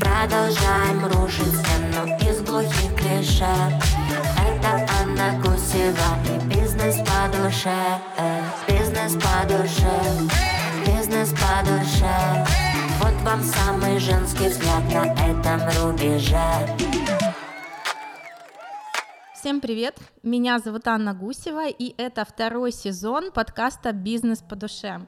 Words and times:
Продолжаем 0.00 1.04
рушить 1.06 1.54
стену 1.54 2.06
из 2.20 2.42
глухих 2.42 2.94
клише. 2.94 3.46
Это 4.36 4.86
Анна 5.00 5.40
Гусева 5.42 6.18
и 6.24 6.38
бизнес 6.46 6.96
по 6.98 7.28
душе. 7.36 7.98
Бизнес 8.68 9.14
по 9.14 9.46
душе, 9.48 9.90
бизнес 10.86 11.30
по 11.30 11.64
душе. 11.64 12.46
Вот 13.00 13.14
вам 13.24 13.42
самый 13.42 13.98
женский 13.98 14.48
взгляд 14.48 14.84
на 14.92 15.06
этом 15.14 15.60
рубеже. 15.82 16.76
Всем 19.34 19.60
привет! 19.60 19.96
Меня 20.22 20.58
зовут 20.58 20.86
Анна 20.88 21.14
Гусева, 21.14 21.68
и 21.68 21.94
это 21.96 22.24
второй 22.24 22.72
сезон 22.72 23.30
подкаста 23.32 23.92
«Бизнес 23.92 24.40
по 24.40 24.56
душе». 24.56 25.06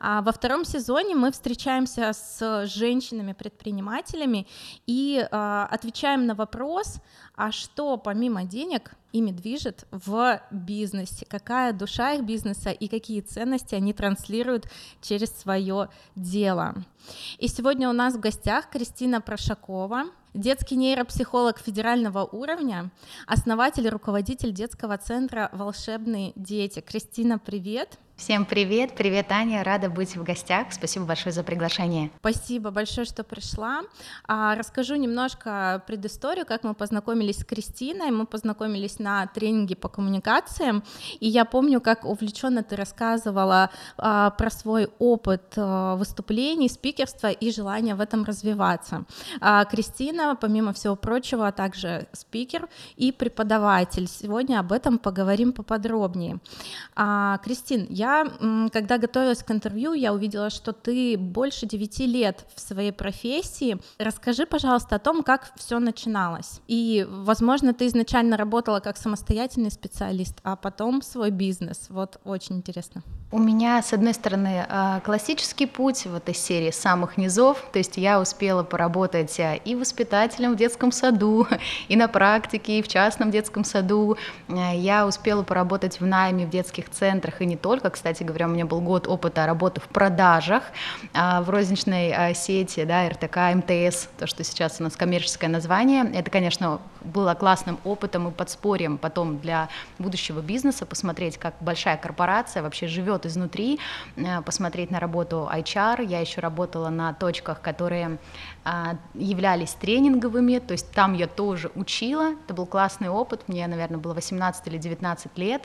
А 0.00 0.22
во 0.22 0.32
втором 0.32 0.64
сезоне 0.64 1.14
мы 1.14 1.32
встречаемся 1.32 2.12
с 2.12 2.66
женщинами-предпринимателями 2.66 4.46
и 4.86 5.26
а, 5.30 5.66
отвечаем 5.70 6.26
на 6.26 6.34
вопрос, 6.34 6.96
а 7.36 7.52
что 7.52 7.96
помимо 7.96 8.44
денег 8.44 8.94
ими 9.12 9.30
движет 9.30 9.86
в 9.90 10.40
бизнесе, 10.50 11.24
какая 11.24 11.72
душа 11.72 12.14
их 12.14 12.24
бизнеса 12.24 12.70
и 12.70 12.88
какие 12.88 13.20
ценности 13.20 13.74
они 13.74 13.92
транслируют 13.92 14.68
через 15.00 15.30
свое 15.30 15.88
дело. 16.16 16.74
И 17.38 17.48
сегодня 17.48 17.88
у 17.88 17.92
нас 17.92 18.14
в 18.14 18.20
гостях 18.20 18.68
Кристина 18.70 19.20
Прошакова, 19.20 20.06
детский 20.34 20.76
нейропсихолог 20.76 21.58
федерального 21.58 22.24
уровня, 22.24 22.90
основатель 23.26 23.86
и 23.86 23.90
руководитель 23.90 24.52
детского 24.52 24.98
центра 24.98 25.48
«Волшебные 25.52 26.32
дети». 26.34 26.80
Кристина, 26.80 27.38
привет! 27.38 27.98
Всем 28.16 28.44
привет, 28.44 28.94
привет, 28.94 29.32
Аня, 29.32 29.64
рада 29.64 29.90
быть 29.90 30.14
в 30.14 30.22
гостях. 30.22 30.68
Спасибо 30.70 31.04
большое 31.04 31.32
за 31.32 31.42
приглашение. 31.42 32.12
Спасибо 32.20 32.70
большое, 32.70 33.06
что 33.06 33.24
пришла. 33.24 33.80
А, 34.28 34.54
расскажу 34.54 34.94
немножко 34.94 35.82
предысторию, 35.88 36.46
как 36.46 36.62
мы 36.62 36.74
познакомились 36.74 37.40
с 37.40 37.44
Кристиной. 37.44 38.12
Мы 38.12 38.26
познакомились 38.26 39.00
на 39.00 39.26
тренинге 39.26 39.74
по 39.74 39.88
коммуникациям, 39.88 40.84
и 41.18 41.26
я 41.26 41.44
помню, 41.44 41.80
как 41.80 42.04
увлеченно 42.04 42.62
ты 42.62 42.76
рассказывала 42.76 43.70
а, 43.98 44.30
про 44.30 44.48
свой 44.48 44.90
опыт 45.00 45.54
а, 45.56 45.96
выступлений, 45.96 46.68
спикерства 46.68 47.32
и 47.32 47.50
желание 47.50 47.96
в 47.96 48.00
этом 48.00 48.22
развиваться. 48.22 49.06
А, 49.40 49.64
Кристина, 50.24 50.36
помимо 50.36 50.72
всего 50.72 50.96
прочего, 50.96 51.52
также 51.52 52.06
спикер 52.12 52.68
и 52.96 53.12
преподаватель. 53.12 54.08
Сегодня 54.08 54.60
об 54.60 54.72
этом 54.72 54.98
поговорим 54.98 55.52
поподробнее. 55.52 56.38
А, 56.96 57.38
Кристин, 57.44 57.86
я 57.90 58.26
когда 58.72 58.98
готовилась 58.98 59.42
к 59.42 59.50
интервью, 59.50 59.92
я 59.92 60.12
увидела, 60.12 60.50
что 60.50 60.72
ты 60.72 61.16
больше 61.18 61.66
9 61.66 62.00
лет 62.00 62.46
в 62.54 62.60
своей 62.60 62.92
профессии. 62.92 63.78
Расскажи, 63.98 64.46
пожалуйста, 64.46 64.96
о 64.96 64.98
том, 64.98 65.22
как 65.22 65.52
все 65.56 65.78
начиналось. 65.78 66.60
И, 66.68 67.06
возможно, 67.08 67.72
ты 67.74 67.86
изначально 67.86 68.36
работала 68.36 68.80
как 68.80 68.96
самостоятельный 68.96 69.70
специалист, 69.70 70.36
а 70.42 70.56
потом 70.56 71.02
свой 71.02 71.30
бизнес. 71.30 71.86
Вот 71.90 72.20
очень 72.24 72.56
интересно. 72.56 73.02
У 73.30 73.38
меня, 73.38 73.82
с 73.82 73.92
одной 73.92 74.14
стороны, 74.14 74.64
а, 74.68 75.00
классический 75.00 75.66
путь 75.66 76.06
вот 76.06 76.28
из 76.28 76.38
серии 76.38 76.70
самых 76.70 77.16
низов, 77.16 77.58
то 77.72 77.78
есть 77.78 77.96
я 77.96 78.20
успела 78.20 78.62
поработать 78.62 79.40
а, 79.40 79.54
и 79.54 79.74
воспитателем 80.14 80.52
в 80.52 80.56
детском 80.56 80.92
саду, 80.92 81.46
и 81.88 81.96
на 81.96 82.08
практике, 82.08 82.78
и 82.78 82.82
в 82.82 82.88
частном 82.88 83.30
детском 83.30 83.64
саду. 83.64 84.16
А, 84.48 84.72
я 84.72 85.06
успела 85.06 85.42
поработать 85.42 86.00
в 86.00 86.06
найме 86.06 86.46
в 86.46 86.50
детских 86.50 86.90
центрах, 86.90 87.40
и 87.42 87.46
не 87.46 87.56
только, 87.56 87.90
кстати 87.90 88.22
говоря, 88.22 88.46
у 88.46 88.50
меня 88.50 88.64
был 88.64 88.80
год 88.80 89.08
опыта 89.08 89.46
работы 89.46 89.80
в 89.80 89.88
продажах 89.88 90.62
в 91.12 91.46
розничной 91.48 92.34
сети, 92.34 92.84
да, 92.84 93.08
РТК, 93.08 93.54
МТС, 93.54 94.08
то, 94.18 94.26
что 94.26 94.44
сейчас 94.44 94.80
у 94.80 94.84
нас 94.84 94.96
коммерческое 94.96 95.50
название. 95.50 96.04
Это, 96.14 96.30
конечно, 96.30 96.80
было 97.02 97.34
классным 97.34 97.78
опытом 97.84 98.28
и 98.28 98.30
подспорьем 98.30 98.98
потом 98.98 99.38
для 99.38 99.68
будущего 99.98 100.40
бизнеса, 100.40 100.86
посмотреть, 100.86 101.38
как 101.38 101.54
большая 101.60 101.96
корпорация 101.96 102.62
вообще 102.62 102.86
живет 102.86 103.26
изнутри, 103.26 103.78
э, 104.16 104.42
посмотреть 104.42 104.90
на 104.90 105.00
работу 105.00 105.48
HR. 105.52 106.04
Я 106.04 106.20
еще 106.20 106.40
работала 106.40 106.88
на 106.88 107.12
точках, 107.12 107.60
которые 107.60 108.18
являлись 109.14 109.70
тренинговыми, 110.04 110.58
то 110.58 110.72
есть 110.72 110.90
там 110.92 111.14
я 111.14 111.26
тоже 111.26 111.70
учила, 111.74 112.34
это 112.44 112.52
был 112.52 112.66
классный 112.66 113.08
опыт, 113.08 113.48
мне, 113.48 113.66
наверное, 113.66 113.98
было 113.98 114.12
18 114.12 114.66
или 114.66 114.76
19 114.76 115.38
лет, 115.38 115.62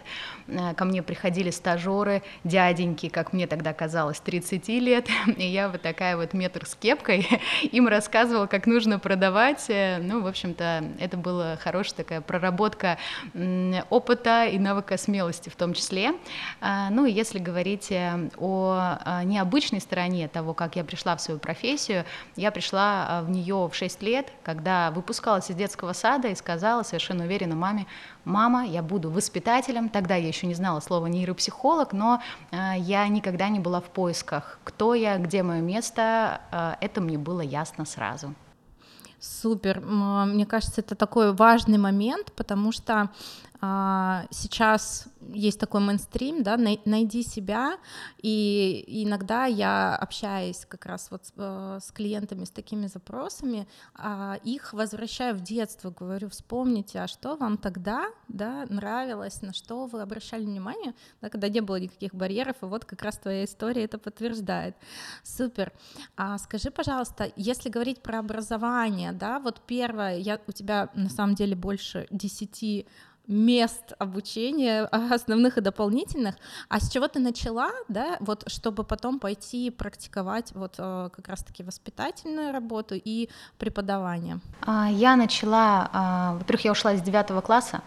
э, 0.48 0.74
ко 0.76 0.86
мне 0.86 1.04
приходили 1.04 1.50
стажеры, 1.50 2.24
дяденьки, 2.46 3.10
как 3.10 3.34
мне 3.34 3.48
тогда 3.48 3.74
казалось, 3.74 4.20
30 4.20 4.68
лет, 4.70 5.08
и 5.38 5.46
я 5.46 5.68
вот 5.68 5.82
такая 5.82 6.16
вот 6.16 6.34
метр 6.34 6.66
с 6.66 6.76
кепкой, 6.76 7.28
им 7.64 7.88
рассказывала, 7.88 8.48
как 8.48 8.66
нужно 8.66 8.98
продавать, 8.98 9.66
э, 9.70 10.00
ну, 10.02 10.22
в 10.22 10.28
общем-то, 10.28 10.86
это 11.00 11.18
была 11.18 11.58
хорошая 11.58 11.98
такая 11.98 12.22
проработка 12.22 12.98
опыта 13.90 14.46
и 14.46 14.58
навыка 14.58 14.98
смелости 14.98 15.50
в 15.50 15.56
том 15.56 15.74
числе, 15.74 16.14
а, 16.62 16.90
ну, 16.92 17.06
и 17.06 17.12
если 17.12 17.40
говорить 17.40 17.92
э, 17.92 18.30
о 18.38 19.24
необычной 19.24 19.82
стороне 19.82 20.28
того, 20.28 20.54
как 20.54 20.78
я 20.78 20.84
пришла 20.84 21.16
в 21.18 21.22
свою 21.22 21.40
профессию, 21.40 22.06
я 22.36 22.52
пришла 22.52 23.06
а, 23.10 23.22
в 23.24 23.30
нее 23.30 23.70
в 23.72 23.76
6 23.76 24.02
лет, 24.02 24.29
когда 24.44 24.92
выпускалась 24.92 25.50
из 25.50 25.56
детского 25.56 25.94
сада 25.94 26.28
и 26.28 26.36
сказала 26.36 26.84
совершенно 26.84 27.26
уверенно 27.26 27.56
маме, 27.56 27.88
мама, 28.26 28.66
я 28.66 28.82
буду 28.82 29.10
воспитателем, 29.10 29.90
тогда 29.90 30.16
я 30.16 30.28
еще 30.28 30.48
не 30.48 30.54
знала 30.54 30.80
слова 30.80 31.08
нейропсихолог, 31.08 31.94
но 31.94 32.22
э, 32.52 32.74
я 32.78 33.08
никогда 33.08 33.50
не 33.50 33.60
была 33.60 33.82
в 33.82 33.90
поисках, 33.90 34.60
кто 34.64 34.94
я, 34.94 35.18
где 35.18 35.44
мое 35.44 35.62
место, 35.62 36.42
э, 36.52 36.76
это 36.82 37.02
мне 37.02 37.18
было 37.18 37.42
ясно 37.42 37.86
сразу. 37.86 38.34
Супер. 39.20 39.82
Мне 39.82 40.46
кажется, 40.46 40.80
это 40.80 40.96
такой 40.96 41.34
важный 41.34 41.78
момент, 41.78 42.32
потому 42.38 42.72
что 42.72 43.10
сейчас 43.62 45.08
есть 45.34 45.60
такой 45.60 45.82
мейнстрим, 45.82 46.44
да, 46.44 46.56
найди 46.58 47.24
себя, 47.24 47.78
и 48.22 48.84
иногда 49.04 49.46
я 49.46 49.98
общаюсь 49.98 50.66
как 50.66 50.86
раз 50.86 51.12
вот 51.12 51.26
с, 51.26 51.34
э, 51.36 51.80
клиентами 51.94 52.46
с 52.46 52.52
такими 52.52 52.88
запросами, 52.88 53.68
а 53.96 54.38
их 54.46 54.72
возвращаю 54.72 55.36
в 55.36 55.42
детство, 55.42 55.92
говорю, 55.92 56.30
вспомните, 56.30 57.02
а 57.02 57.08
что 57.08 57.36
вам 57.36 57.58
тогда, 57.58 58.08
да, 58.30 58.66
нравилось, 58.70 59.42
на 59.42 59.54
что 59.54 59.88
вы 59.88 60.02
обращали 60.02 60.46
внимание, 60.46 60.94
да, 61.22 61.30
когда 61.30 61.50
не 61.50 61.60
было 61.60 61.80
никаких 61.80 62.16
барьеров, 62.16 62.56
и 62.62 62.66
вот 62.66 62.86
как 62.86 63.02
раз 63.02 63.18
твоя 63.18 63.44
история 63.44 63.84
это 63.84 63.98
подтверждает. 63.98 64.76
Супер. 65.24 65.74
А 66.16 66.38
скажи, 66.38 66.72
пожалуйста, 66.72 67.32
если 67.36 67.68
говорить 67.68 68.02
про 68.02 68.20
образование, 68.20 69.12
да, 69.12 69.40
вот 69.40 69.62
первое, 69.68 70.18
я, 70.18 70.40
у 70.48 70.52
тебя 70.54 70.90
на 70.94 71.10
самом 71.10 71.36
деле 71.36 71.56
больше 71.58 72.08
десяти 72.10 72.88
мест 73.30 73.94
обучения 74.00 74.84
основных 74.92 75.58
и 75.58 75.62
дополнительных, 75.62 76.36
а 76.68 76.80
с 76.80 76.90
чего 76.90 77.08
ты 77.08 77.20
начала, 77.20 77.72
да, 77.88 78.18
вот 78.20 78.44
чтобы 78.48 78.84
потом 78.84 79.20
пойти 79.20 79.70
практиковать 79.70 80.52
вот 80.54 80.76
э, 80.78 81.10
как 81.16 81.28
раз-таки 81.28 81.64
воспитательную 81.64 82.52
работу 82.52 82.96
и 82.96 83.30
преподавание? 83.58 84.40
А, 84.62 84.90
я 84.92 85.16
начала, 85.16 85.90
а, 85.94 86.34
во-первых, 86.34 86.66
я 86.66 86.72
ушла 86.72 86.94
из 86.94 87.02
девятого 87.02 87.42
класса, 87.42 87.82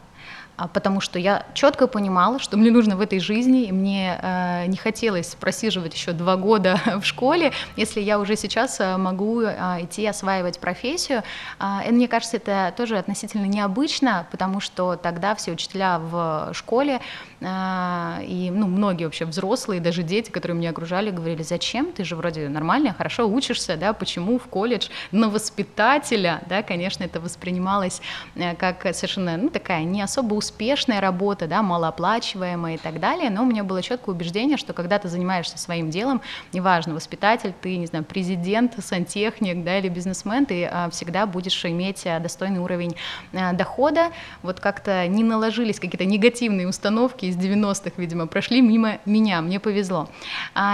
потому 0.56 1.00
что 1.00 1.18
я 1.18 1.46
четко 1.54 1.86
понимала, 1.86 2.38
что 2.38 2.56
мне 2.56 2.70
нужно 2.70 2.96
в 2.96 3.00
этой 3.00 3.20
жизни, 3.20 3.64
и 3.64 3.72
мне 3.72 4.18
э, 4.20 4.66
не 4.66 4.76
хотелось 4.76 5.34
просиживать 5.34 5.94
еще 5.94 6.12
два 6.12 6.36
года 6.36 6.80
в 7.00 7.04
школе, 7.04 7.52
если 7.76 8.00
я 8.00 8.18
уже 8.18 8.36
сейчас 8.36 8.78
э, 8.80 8.96
могу 8.96 9.40
э, 9.40 9.54
идти 9.80 10.06
осваивать 10.06 10.58
профессию. 10.58 11.22
Э, 11.58 11.88
и 11.88 11.92
мне 11.92 12.08
кажется, 12.08 12.36
это 12.36 12.72
тоже 12.76 12.98
относительно 12.98 13.46
необычно, 13.46 14.26
потому 14.30 14.60
что 14.60 14.96
тогда 14.96 15.34
все 15.34 15.52
учителя 15.52 15.98
в 15.98 16.50
школе 16.52 17.00
э, 17.40 18.18
и 18.26 18.50
ну, 18.52 18.66
многие 18.66 19.04
вообще 19.04 19.24
взрослые, 19.24 19.80
даже 19.80 20.02
дети, 20.02 20.30
которые 20.30 20.56
меня 20.56 20.70
окружали, 20.70 21.10
говорили, 21.10 21.42
зачем, 21.42 21.92
ты 21.92 22.04
же 22.04 22.14
вроде 22.14 22.48
нормально, 22.48 22.94
хорошо 22.96 23.26
учишься, 23.26 23.76
да, 23.76 23.92
почему 23.92 24.38
в 24.38 24.44
колледж 24.44 24.88
на 25.12 25.28
воспитателя, 25.28 26.42
да, 26.48 26.62
конечно, 26.62 27.04
это 27.04 27.20
воспринималось 27.20 28.00
э, 28.34 28.54
как 28.54 28.82
совершенно, 28.94 29.36
ну, 29.36 29.48
такая 29.48 29.84
не 29.84 30.02
особо 30.02 30.34
успешная 30.42 31.00
работа, 31.00 31.46
да, 31.46 31.62
малооплачиваемая 31.62 32.74
и 32.74 32.78
так 32.78 32.98
далее, 32.98 33.30
но 33.30 33.42
у 33.42 33.46
меня 33.46 33.62
было 33.62 33.80
четкое 33.80 34.14
убеждение, 34.14 34.56
что 34.56 34.72
когда 34.72 34.98
ты 34.98 35.08
занимаешься 35.08 35.56
своим 35.56 35.88
делом, 35.88 36.20
неважно, 36.52 36.94
воспитатель, 36.94 37.54
ты, 37.62 37.76
не 37.76 37.86
знаю, 37.86 38.04
президент, 38.04 38.74
сантехник, 38.84 39.62
да, 39.62 39.78
или 39.78 39.88
бизнесмен, 39.88 40.44
ты 40.44 40.64
а, 40.64 40.90
всегда 40.90 41.26
будешь 41.26 41.64
иметь 41.64 42.04
а, 42.06 42.18
достойный 42.18 42.58
уровень 42.58 42.96
а, 43.32 43.52
дохода. 43.52 44.10
Вот 44.42 44.58
как-то 44.58 45.06
не 45.06 45.22
наложились 45.22 45.78
какие-то 45.78 46.04
негативные 46.04 46.66
установки 46.66 47.26
из 47.26 47.36
90-х, 47.36 47.92
видимо, 47.96 48.26
прошли 48.26 48.60
мимо 48.60 48.98
меня, 49.04 49.40
мне 49.42 49.60
повезло. 49.60 50.08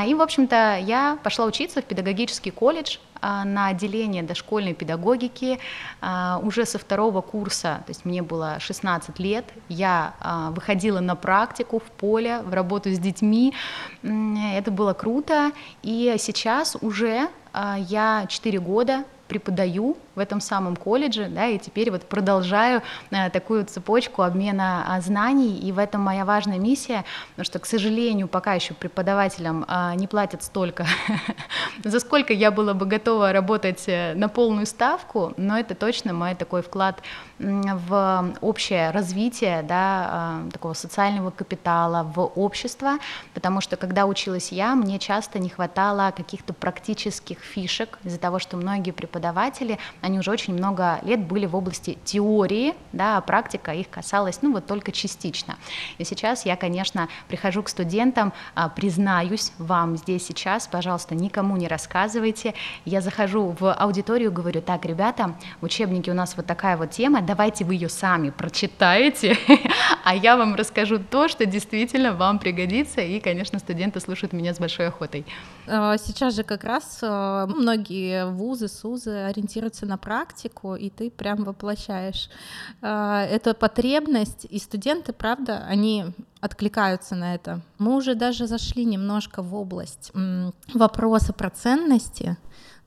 И, 0.07 0.15
в 0.15 0.23
общем-то, 0.23 0.79
я 0.81 1.19
пошла 1.23 1.45
учиться 1.45 1.83
в 1.83 1.85
педагогический 1.85 2.51
колледж, 2.51 2.97
на 3.23 3.69
отделение 3.69 4.23
дошкольной 4.23 4.75
педагогики 4.75 5.59
а, 6.01 6.41
уже 6.43 6.65
со 6.65 6.79
второго 6.79 7.21
курса, 7.21 7.83
то 7.87 7.91
есть 7.91 8.05
мне 8.05 8.23
было 8.23 8.59
16 8.61 9.19
лет, 9.19 9.45
я 9.69 10.15
а, 10.21 10.51
выходила 10.51 11.01
на 11.01 11.17
практику 11.17 11.79
в 11.79 11.91
поле, 11.91 12.41
в 12.43 12.53
работу 12.53 12.91
с 12.91 12.99
детьми, 12.99 13.55
это 14.03 14.71
было 14.71 14.93
круто, 14.93 15.53
и 15.83 16.15
сейчас 16.19 16.77
уже 16.81 17.29
я 17.55 18.27
4 18.29 18.59
года 18.61 19.05
преподаю 19.29 19.97
в 20.19 20.21
этом 20.21 20.41
самом 20.41 20.77
колледже, 20.77 21.29
да, 21.29 21.47
и 21.47 21.59
теперь 21.59 21.91
вот 21.91 22.03
продолжаю 22.03 22.83
э, 23.11 23.31
такую 23.31 23.65
цепочку 23.65 24.23
обмена 24.23 24.85
а, 24.87 25.01
знаний, 25.01 25.57
и 25.59 25.73
в 25.73 25.79
этом 25.79 26.03
моя 26.03 26.25
важная 26.25 26.59
миссия, 26.59 27.05
потому 27.31 27.45
что, 27.45 27.59
к 27.61 27.67
сожалению, 27.67 28.27
пока 28.27 28.55
еще 28.55 28.75
преподавателям 28.75 29.65
а, 29.69 29.95
не 29.95 30.09
платят 30.09 30.43
столько, 30.43 30.87
за 31.85 32.01
сколько 32.01 32.33
я 32.33 32.51
была 32.51 32.75
бы 32.75 32.87
готова 32.87 33.33
работать 33.33 33.85
э, 33.87 34.15
на 34.15 34.29
полную 34.29 34.67
ставку, 34.67 35.33
но 35.37 35.57
это 35.57 35.75
точно 35.75 36.13
мой 36.13 36.35
такой 36.35 36.63
вклад 36.63 37.01
в 37.39 38.35
общее 38.41 38.91
развитие, 38.91 39.63
да, 39.63 40.09
а, 40.11 40.51
такого 40.53 40.75
социального 40.75 41.31
капитала, 41.31 42.03
в 42.03 42.21
общество, 42.21 42.99
потому 43.35 43.61
что 43.61 43.77
когда 43.77 44.07
училась 44.07 44.51
я, 44.51 44.75
мне 44.75 44.99
часто 44.99 45.39
не 45.39 45.49
хватало 45.49 46.13
каких-то 46.17 46.53
практических 46.53 47.39
фишек 47.39 47.99
из-за 48.03 48.19
того, 48.19 48.41
что 48.41 48.57
многие 48.57 48.91
преподаватели 48.91 49.29
преподаватели, 49.29 49.79
они 50.09 50.19
уже 50.19 50.31
очень 50.31 50.55
много 50.55 51.01
лет 51.03 51.21
были 51.21 51.47
в 51.47 51.55
области 51.55 51.99
теории, 52.05 52.75
да, 52.93 53.19
а 53.19 53.21
практика 53.21 53.73
их 53.73 53.89
касалась, 53.91 54.41
ну, 54.43 54.53
вот 54.53 54.67
только 54.67 54.91
частично. 54.91 55.57
И 55.99 56.05
сейчас 56.05 56.47
я, 56.47 56.57
конечно, 56.57 57.09
прихожу 57.29 57.63
к 57.63 57.69
студентам, 57.69 58.33
а, 58.55 58.69
признаюсь 58.69 59.53
вам 59.59 59.97
здесь 59.97 60.27
сейчас, 60.27 60.67
пожалуйста, 60.67 61.15
никому 61.15 61.57
не 61.57 61.69
рассказывайте. 61.69 62.55
Я 62.85 63.01
захожу 63.01 63.55
в 63.61 63.73
аудиторию, 63.73 64.33
говорю, 64.33 64.63
так, 64.63 64.87
ребята, 64.87 65.35
в 65.61 65.65
учебнике 65.65 66.11
у 66.11 66.15
нас 66.15 66.37
вот 66.37 66.47
такая 66.47 66.77
вот 66.77 66.91
тема, 66.91 67.21
давайте 67.21 67.65
вы 67.65 67.75
ее 67.75 67.89
сами 67.89 68.31
прочитаете, 68.31 69.37
а 70.05 70.15
я 70.15 70.37
вам 70.37 70.55
расскажу 70.55 70.99
то, 70.99 71.29
что 71.29 71.45
действительно 71.45 72.13
вам 72.13 72.39
пригодится, 72.39 73.03
и, 73.03 73.21
конечно, 73.21 73.59
студенты 73.59 74.01
слушают 74.01 74.33
меня 74.33 74.55
с 74.55 74.59
большой 74.59 74.89
охотой. 74.89 75.27
А, 75.67 75.99
сейчас 75.99 76.35
же 76.35 76.45
как 76.45 76.65
раз 76.65 77.01
а, 77.03 77.47
многие 77.47 78.25
вузы, 78.25 78.69
СУЗы 78.69 79.27
ориентируются 79.27 79.85
на 79.85 79.98
практику, 79.99 80.75
и 80.75 80.91
ты 80.91 81.11
прям 81.11 81.45
воплощаешь 81.45 82.31
э, 82.81 83.27
эту 83.31 83.55
потребность, 83.55 84.47
и 84.49 84.59
студенты, 84.59 85.13
правда, 85.13 85.65
они 85.69 86.07
откликаются 86.41 87.15
на 87.15 87.35
это. 87.35 87.61
Мы 87.79 87.97
уже 87.97 88.15
даже 88.15 88.47
зашли 88.47 88.85
немножко 88.85 89.43
в 89.43 89.55
область 89.55 90.13
вопроса 90.73 91.33
про 91.33 91.51
ценности, 91.51 92.37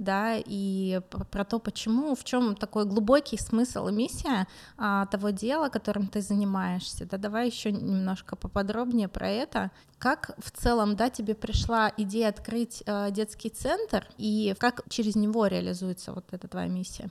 да, 0.02 0.36
и 0.38 1.00
про 1.30 1.46
то, 1.46 1.60
почему, 1.60 2.16
в 2.16 2.24
чем 2.24 2.56
такой 2.56 2.86
глубокий 2.86 3.38
смысл 3.38 3.88
и 3.88 3.92
миссия 3.92 4.48
а, 4.78 5.06
того 5.06 5.30
дела, 5.30 5.70
которым 5.70 6.08
ты 6.08 6.22
занимаешься. 6.22 7.06
Да, 7.06 7.18
давай 7.18 7.48
еще 7.48 7.72
немножко 7.72 8.36
поподробнее 8.36 9.08
про 9.08 9.30
это. 9.30 9.72
Как 10.00 10.32
в 10.40 10.52
целом, 10.52 10.96
да, 10.96 11.10
тебе 11.10 11.36
пришла 11.36 11.92
идея 11.98 12.30
открыть 12.30 12.84
а, 12.88 13.12
детский 13.12 13.50
центр 13.50 14.08
и 14.18 14.56
как 14.58 14.82
через 14.90 15.16
него 15.16 15.46
реализуется 15.48 16.14
вот 16.14 16.26
эта 16.32 16.48
твоя 16.48 16.68
миссия? 16.68 17.10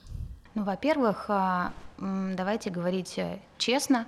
Ну, 0.53 0.63
во-первых, 0.63 1.25
а, 1.29 1.71
давайте 1.97 2.69
говорить 2.69 3.17
э, 3.17 3.39
честно, 3.57 4.05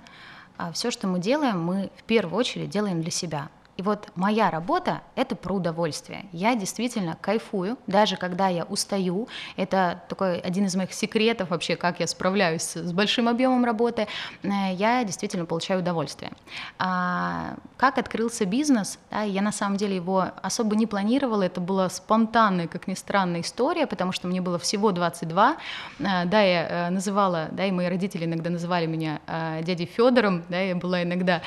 а, 0.58 0.72
все, 0.72 0.90
что 0.90 1.08
мы 1.08 1.18
делаем, 1.18 1.60
мы 1.60 1.90
в 1.96 2.02
первую 2.04 2.38
очередь 2.38 2.68
делаем 2.68 3.00
для 3.00 3.10
себя. 3.10 3.48
И 3.76 3.82
вот 3.82 4.08
моя 4.14 4.50
работа— 4.50 5.02
это 5.16 5.34
про 5.34 5.54
удовольствие. 5.54 6.26
Я 6.32 6.54
действительно 6.54 7.16
кайфую, 7.20 7.76
даже 7.86 8.16
когда 8.16 8.48
я 8.48 8.64
устаю. 8.64 9.28
Это 9.56 10.02
такой 10.08 10.38
один 10.38 10.66
из 10.66 10.76
моих 10.76 10.92
секретов 10.92 11.50
вообще, 11.50 11.74
как 11.74 11.98
я 11.98 12.06
справляюсь 12.06 12.76
с 12.76 12.92
большим 12.92 13.28
объемом 13.28 13.64
работы. 13.64 14.06
Э, 14.42 14.72
я 14.74 15.02
действительно 15.02 15.44
получаю 15.44 15.80
удовольствие. 15.80 16.30
А, 16.78 17.56
как 17.76 17.98
открылся 17.98 18.44
бизнес? 18.44 18.98
Да, 19.10 19.22
я 19.22 19.42
на 19.42 19.52
самом 19.52 19.76
деле 19.76 19.96
его 19.96 20.26
особо 20.42 20.76
не 20.76 20.86
планировала. 20.86 21.42
Это 21.42 21.60
была 21.60 21.88
спонтанная, 21.88 22.68
как 22.68 22.86
ни 22.86 22.94
странно, 22.94 23.40
история, 23.40 23.88
потому 23.88 24.12
что 24.12 24.28
мне 24.28 24.40
было 24.40 24.58
всего 24.60 24.92
22. 24.92 25.56
Э, 25.98 26.24
да, 26.26 26.40
я 26.42 26.68
э, 26.68 26.90
называла, 26.90 27.48
да, 27.50 27.66
и 27.66 27.72
мои 27.72 27.88
родители 27.88 28.24
иногда 28.24 28.50
называли 28.50 28.86
меня 28.86 29.20
дядей 29.62 29.86
Федором, 29.86 30.44
да, 30.48 30.60
я 30.60 30.76
была 30.76 31.02
иногда 31.02 31.42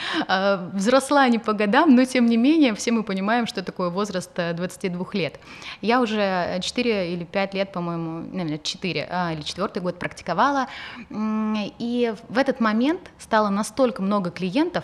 взросла 0.73 1.27
не 1.27 1.39
по 1.39 1.53
годам, 1.53 1.95
но 1.95 2.05
тем 2.05 2.16
тем 2.17 2.25
не 2.25 2.37
менее, 2.37 2.73
все 2.73 2.91
мы 2.91 3.03
понимаем, 3.03 3.45
что 3.45 3.61
такое 3.61 3.91
возраст 3.91 4.31
22 4.33 5.05
э, 5.13 5.17
лет. 5.17 5.39
Я 5.81 6.01
уже 6.01 6.59
4 6.59 7.13
или 7.13 7.25
5 7.25 7.53
лет, 7.53 7.71
по-моему, 7.71 8.27
наверное, 8.31 8.57
4 8.57 9.07
а, 9.07 9.33
или 9.33 9.43
4 9.43 9.79
год 9.81 9.99
практиковала, 9.99 10.65
и 11.11 12.15
в 12.27 12.37
этот 12.39 12.59
момент 12.59 13.11
стало 13.19 13.49
настолько 13.49 14.01
много 14.01 14.31
клиентов, 14.31 14.83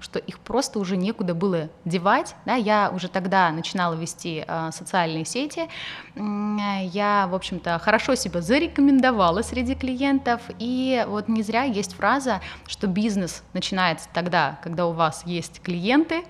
что 0.00 0.18
их 0.18 0.38
просто 0.38 0.78
уже 0.78 0.96
некуда 0.96 1.34
было 1.34 1.68
девать. 1.84 2.34
Да, 2.46 2.54
я 2.54 2.90
уже 2.90 3.08
тогда 3.08 3.50
начинала 3.50 3.94
вести 3.94 4.44
э, 4.46 4.70
социальные 4.72 5.24
сети. 5.26 5.68
Я, 6.16 7.28
в 7.30 7.34
общем-то, 7.34 7.78
хорошо 7.78 8.14
себя 8.14 8.40
зарекомендовала 8.40 9.42
среди 9.42 9.74
клиентов. 9.74 10.40
И 10.58 11.04
вот 11.06 11.28
не 11.28 11.42
зря 11.42 11.64
есть 11.64 11.94
фраза, 11.94 12.40
что 12.66 12.86
бизнес 12.86 13.44
начинается 13.52 14.08
тогда, 14.12 14.58
когда 14.62 14.86
у 14.86 14.92
вас 14.92 15.22
есть 15.26 15.60
клиенты 15.62 16.24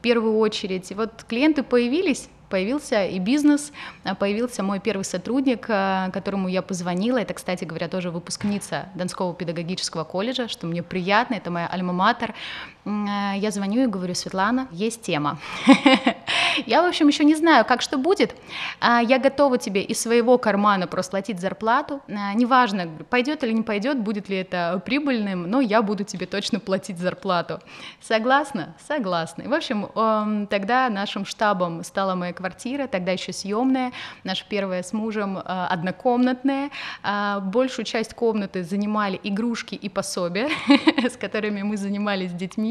первую 0.00 0.38
очередь. 0.38 0.90
И 0.90 0.94
вот 0.94 1.24
клиенты 1.28 1.62
появились, 1.62 2.28
появился 2.50 3.06
и 3.06 3.18
бизнес, 3.18 3.72
а, 4.04 4.14
появился 4.14 4.62
мой 4.62 4.80
первый 4.80 5.04
сотрудник, 5.04 5.66
а, 5.68 6.10
которому 6.10 6.48
я 6.48 6.60
позвонила. 6.60 7.18
Это, 7.18 7.32
кстати 7.32 7.64
говоря, 7.64 7.88
тоже 7.88 8.10
выпускница 8.10 8.88
Донского 8.94 9.32
педагогического 9.34 10.04
колледжа, 10.04 10.48
что 10.48 10.66
мне 10.66 10.82
приятно, 10.82 11.34
это 11.36 11.50
моя 11.50 11.68
альма-матер. 11.68 12.34
А, 12.84 13.34
я 13.36 13.50
звоню 13.50 13.84
и 13.84 13.86
говорю, 13.86 14.14
Светлана, 14.14 14.68
есть 14.70 15.02
тема. 15.02 15.38
Я, 16.66 16.82
в 16.82 16.86
общем, 16.86 17.08
еще 17.08 17.24
не 17.24 17.34
знаю, 17.36 17.64
как 17.64 17.80
что 17.80 17.96
будет. 17.96 18.34
Я 18.80 19.18
готова 19.18 19.56
тебе 19.58 19.82
из 19.82 20.00
своего 20.00 20.36
кармана 20.36 20.86
просто 20.86 21.10
платить 21.20 21.40
зарплату. 21.40 22.00
Неважно, 22.08 22.88
пойдет 23.10 23.44
или 23.44 23.52
не 23.52 23.62
пойдет, 23.62 23.98
будет 23.98 24.28
ли 24.28 24.38
это 24.38 24.80
прибыльным, 24.84 25.50
но 25.50 25.60
я 25.60 25.82
буду 25.82 26.04
тебе 26.04 26.26
точно 26.26 26.58
платить 26.60 26.98
зарплату. 26.98 27.60
Согласна? 28.00 28.74
Согласна. 28.88 29.44
В 29.48 29.52
общем, 29.52 30.46
тогда 30.48 30.88
нашим 30.88 31.26
штабом 31.26 31.84
стала 31.84 32.14
моя 32.14 32.32
квартира, 32.32 32.86
тогда 32.86 33.12
еще 33.12 33.32
съемная, 33.32 33.92
наша 34.24 34.44
первая 34.48 34.82
с 34.82 34.92
мужем 34.92 35.38
однокомнатная. 35.44 36.70
Большую 37.42 37.84
часть 37.84 38.14
комнаты 38.14 38.64
занимали 38.64 39.20
игрушки 39.22 39.74
и 39.74 39.88
пособия, 39.88 40.48
с 41.08 41.16
которыми 41.16 41.62
мы 41.62 41.76
занимались 41.76 42.30
с 42.30 42.34
детьми. 42.34 42.69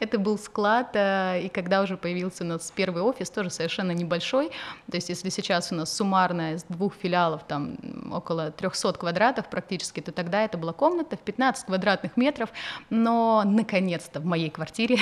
Это 0.00 0.18
был 0.18 0.38
склад, 0.38 0.90
и 0.94 1.50
когда 1.52 1.82
уже 1.82 1.96
появился 1.96 2.44
у 2.44 2.46
нас 2.46 2.72
первый 2.74 3.02
офис, 3.02 3.30
тоже 3.30 3.50
совершенно 3.50 3.92
небольшой, 3.92 4.50
то 4.90 4.96
есть 4.96 5.08
если 5.08 5.28
сейчас 5.30 5.72
у 5.72 5.74
нас 5.74 5.94
суммарно 5.94 6.54
из 6.54 6.64
двух 6.64 6.94
филиалов 6.94 7.42
там 7.46 7.76
около 8.12 8.50
300 8.50 8.92
квадратов 8.94 9.48
практически, 9.48 10.00
то 10.00 10.12
тогда 10.12 10.44
это 10.44 10.58
была 10.58 10.72
комната 10.72 11.16
в 11.16 11.20
15 11.20 11.66
квадратных 11.66 12.16
метров, 12.16 12.50
но 12.90 13.42
наконец-то 13.44 14.20
в 14.20 14.24
моей 14.24 14.50
квартире 14.50 14.98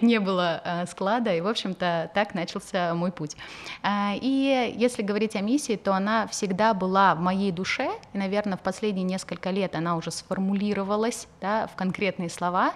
не 0.00 0.18
было 0.18 0.60
э, 0.64 0.86
склада, 0.86 1.34
и, 1.34 1.40
в 1.40 1.46
общем-то, 1.46 2.10
так 2.14 2.34
начался 2.34 2.94
мой 2.94 3.12
путь. 3.12 3.36
А, 3.82 4.14
и 4.20 4.74
если 4.76 5.02
говорить 5.02 5.36
о 5.36 5.40
миссии, 5.40 5.76
то 5.76 5.94
она 5.94 6.26
всегда 6.26 6.74
была 6.74 7.14
в 7.14 7.20
моей 7.20 7.52
душе, 7.52 7.90
и, 8.12 8.18
наверное, 8.18 8.56
в 8.56 8.62
последние 8.62 9.04
несколько 9.04 9.50
лет 9.50 9.74
она 9.74 9.96
уже 9.96 10.10
сформулировалась 10.10 11.28
да, 11.40 11.66
в 11.66 11.76
конкретные 11.76 12.30
слова. 12.30 12.74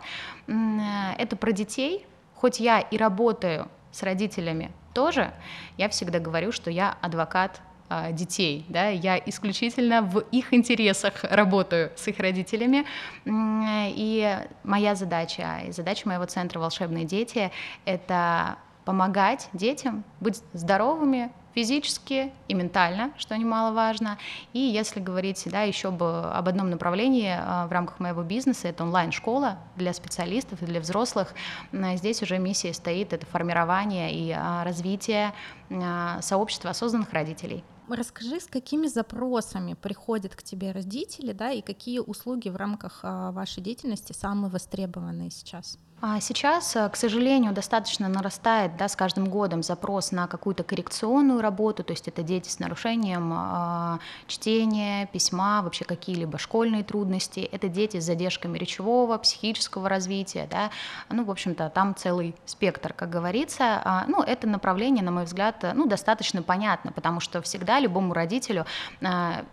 Э, 0.81 1.15
это 1.19 1.37
про 1.37 1.53
детей, 1.53 2.07
хоть 2.35 2.61
я 2.61 2.81
и 2.81 2.97
работаю 2.97 3.69
с 3.93 4.03
родителями 4.03 4.71
тоже, 4.95 5.33
я 5.77 5.89
всегда 5.89 6.19
говорю, 6.19 6.53
что 6.53 6.71
я 6.71 6.97
адвокат 7.01 7.61
а, 7.89 8.13
детей, 8.13 8.65
да, 8.69 8.89
я 8.89 9.19
исключительно 9.19 10.03
в 10.03 10.21
их 10.31 10.55
интересах 10.55 11.25
работаю 11.25 11.91
с 11.97 12.07
их 12.07 12.21
родителями, 12.21 12.87
и 13.27 14.39
моя 14.63 14.95
задача, 14.95 15.63
и 15.67 15.73
задача 15.73 16.07
моего 16.07 16.25
центра 16.27 16.61
«Волшебные 16.61 17.05
дети»— 17.05 17.51
это 17.85 18.59
помогать 18.91 19.49
детям 19.53 20.03
быть 20.19 20.43
здоровыми, 20.53 21.31
физически 21.55 22.33
и 22.49 22.55
ментально, 22.55 23.13
что 23.19 23.37
немаловажно. 23.37 24.19
И 24.53 24.59
если 24.59 24.99
говорить 24.99 25.47
да, 25.47 25.63
еще 25.63 25.91
об 25.91 26.03
одном 26.03 26.71
направлении 26.71 27.33
а, 27.33 27.69
в 27.69 27.73
рамках 27.73 28.01
моего 28.01 28.25
бизнеса, 28.25 28.67
это 28.67 28.83
онлайн-школа 28.83 29.59
для 29.77 29.93
специалистов 29.93 30.61
и 30.63 30.67
для 30.67 30.81
взрослых. 30.81 31.35
Здесь 31.73 32.21
уже 32.21 32.39
миссия 32.39 32.75
стоит, 32.75 33.13
это 33.13 33.27
формирование 33.27 34.13
и 34.13 34.33
а, 34.37 34.65
развитие 34.65 35.35
а, 35.71 36.21
сообщества 36.21 36.71
осознанных 36.71 37.13
родителей. 37.13 37.63
Расскажи, 37.89 38.41
с 38.41 38.47
какими 38.47 38.89
запросами 38.89 39.75
приходят 39.75 40.35
к 40.35 40.43
тебе 40.43 40.73
родители, 40.73 41.31
да, 41.31 41.53
и 41.53 41.63
какие 41.63 42.01
услуги 42.01 42.49
в 42.49 42.57
рамках 42.57 43.05
вашей 43.05 43.63
деятельности 43.63 44.13
самые 44.13 44.51
востребованные 44.51 45.31
сейчас? 45.31 45.79
А 46.03 46.19
сейчас, 46.21 46.77
э, 46.77 46.89
к 46.89 46.97
сожалению, 46.97 47.53
достаточно 47.53 48.09
нарастает 48.09 48.75
да, 48.79 48.89
с 48.89 48.97
каждым 48.97 49.29
годом 49.29 49.63
запрос 49.63 50.13
на 50.13 50.27
какую-то 50.27 50.63
коррекционную 50.63 51.43
работу, 51.43 51.85
то 51.85 51.93
есть 51.93 52.09
это 52.09 52.23
дети 52.23 52.49
с 52.49 52.59
нарушением 52.59 53.31
э, 53.35 53.99
чтения, 54.27 55.09
письма, 55.13 55.61
вообще 55.63 55.85
какие-либо 55.85 56.39
школьные 56.39 56.85
трудности, 56.85 57.41
это 57.41 57.69
дети 57.69 58.01
с 58.01 58.05
задержками 58.05 58.57
речевого, 58.57 59.19
психического 59.19 59.91
развития, 59.91 60.49
да, 60.51 60.71
ну, 61.11 61.23
в 61.23 61.31
общем-то, 61.31 61.69
там 61.69 61.95
целый 61.95 62.35
спектр, 62.47 62.95
как 62.95 63.11
говорится, 63.11 63.83
а, 63.85 64.05
ну, 64.09 64.23
это 64.23 64.47
направление, 64.47 65.05
на 65.05 65.11
мой 65.11 65.25
взгляд, 65.25 65.63
ну, 65.75 65.87
достаточно 65.87 66.43
понятно, 66.43 66.93
потому 66.93 67.21
что 67.21 67.43
всегда 67.43 67.79
любому 67.79 68.15
родителю 68.15 68.65
э, 69.03 69.45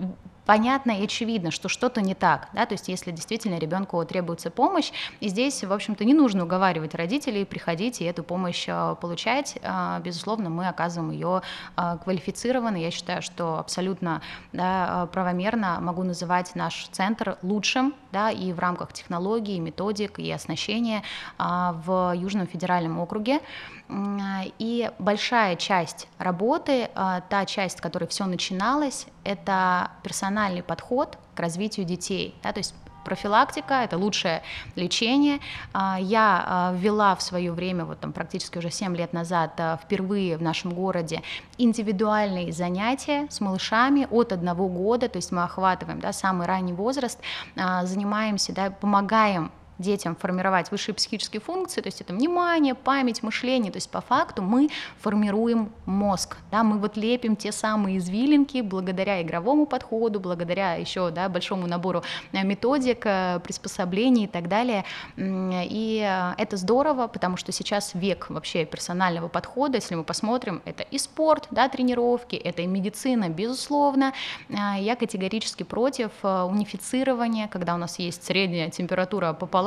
понятно 0.47 0.91
и 0.91 1.03
очевидно, 1.03 1.51
что 1.51 1.67
что-то 1.69 2.01
не 2.01 2.15
так, 2.15 2.47
да, 2.53 2.65
то 2.65 2.73
есть 2.73 2.87
если 2.87 3.11
действительно 3.11 3.59
ребенку 3.59 4.03
требуется 4.05 4.49
помощь, 4.49 4.91
и 5.19 5.27
здесь, 5.27 5.63
в 5.63 5.71
общем-то, 5.71 6.05
не 6.05 6.13
нужно 6.13 6.45
уговаривать 6.45 6.95
родителей 6.95 7.45
приходить 7.45 8.01
и 8.01 8.05
эту 8.05 8.23
помощь 8.23 8.65
а, 8.69 8.95
получать, 8.95 9.57
а, 9.61 9.99
безусловно, 9.99 10.49
мы 10.49 10.69
оказываем 10.69 11.11
ее 11.11 11.41
а, 11.75 11.97
квалифицированно, 11.97 12.77
я 12.77 12.91
считаю, 12.91 13.21
что 13.21 13.59
абсолютно 13.59 14.21
да, 14.53 15.09
правомерно 15.11 15.79
могу 15.81 16.03
называть 16.03 16.55
наш 16.55 16.87
центр 16.93 17.37
лучшим, 17.41 17.93
да, 18.13 18.31
и 18.31 18.53
в 18.53 18.59
рамках 18.59 18.93
технологий, 18.93 19.59
методик 19.59 20.17
и 20.17 20.31
оснащения 20.31 21.03
в 21.37 22.13
Южном 22.15 22.47
федеральном 22.47 22.99
округе, 22.99 23.41
и 23.89 24.91
большая 24.99 25.55
часть 25.55 26.07
работы, 26.17 26.89
та 26.93 27.45
часть, 27.45 27.79
которой 27.79 28.05
все 28.05 28.25
начиналось, 28.25 29.07
это 29.23 29.91
персональный 30.03 30.63
подход 30.63 31.17
к 31.35 31.39
развитию 31.39 31.85
детей. 31.85 32.35
Да, 32.43 32.51
то 32.51 32.59
есть 32.59 32.73
профилактика, 33.07 33.75
это 33.85 33.97
лучшее 33.97 34.43
лечение. 34.75 35.39
А, 35.71 35.97
я 35.97 36.43
а, 36.45 36.73
ввела 36.75 37.15
в 37.15 37.21
свое 37.21 37.53
время, 37.53 37.85
вот 37.85 38.01
там 38.01 38.11
практически 38.11 38.57
уже 38.57 38.69
7 38.69 38.97
лет 38.97 39.13
назад, 39.13 39.53
а, 39.59 39.77
впервые 39.81 40.35
в 40.35 40.41
нашем 40.41 40.73
городе 40.73 41.21
индивидуальные 41.57 42.51
занятия 42.51 43.27
с 43.29 43.39
малышами 43.39 44.07
от 44.11 44.33
одного 44.33 44.67
года, 44.67 45.07
то 45.07 45.17
есть 45.17 45.31
мы 45.31 45.43
охватываем 45.43 46.01
да, 46.01 46.11
самый 46.11 46.47
ранний 46.47 46.73
возраст, 46.73 47.19
занимаемся, 47.55 48.53
да, 48.53 48.71
помогаем 48.71 49.51
детям 49.79 50.15
формировать 50.15 50.71
высшие 50.71 50.95
психические 50.95 51.39
функции, 51.39 51.81
то 51.81 51.87
есть 51.87 52.01
это 52.01 52.13
внимание, 52.13 52.73
память, 52.73 53.23
мышление, 53.23 53.71
то 53.71 53.77
есть 53.77 53.89
по 53.89 54.01
факту 54.01 54.41
мы 54.41 54.69
формируем 54.99 55.71
мозг, 55.85 56.37
да, 56.51 56.63
мы 56.63 56.79
вот 56.79 56.97
лепим 56.97 57.35
те 57.35 57.51
самые 57.51 57.97
извилинки 57.97 58.61
благодаря 58.61 59.21
игровому 59.21 59.65
подходу, 59.65 60.19
благодаря 60.19 60.73
еще 60.73 61.11
да, 61.11 61.29
большому 61.29 61.67
набору 61.67 62.03
э, 62.31 62.43
методик, 62.43 63.05
э, 63.05 63.39
приспособлений 63.43 64.25
и 64.25 64.27
так 64.27 64.47
далее, 64.47 64.83
и 65.15 66.03
э, 66.03 66.33
это 66.41 66.57
здорово, 66.57 67.07
потому 67.07 67.37
что 67.37 67.51
сейчас 67.51 67.93
век 67.93 68.27
вообще 68.29 68.65
персонального 68.65 69.27
подхода, 69.27 69.77
если 69.77 69.95
мы 69.95 70.03
посмотрим, 70.03 70.61
это 70.65 70.83
и 70.83 70.97
спорт, 70.97 71.47
да, 71.51 71.69
тренировки, 71.69 72.35
это 72.35 72.63
и 72.63 72.67
медицина, 72.67 73.29
безусловно, 73.29 74.13
я 74.49 74.95
категорически 74.95 75.63
против 75.63 76.11
унифицирования, 76.23 77.47
когда 77.47 77.75
у 77.75 77.77
нас 77.77 77.99
есть 77.99 78.23
средняя 78.23 78.69
температура 78.69 79.33
пополам 79.33 79.66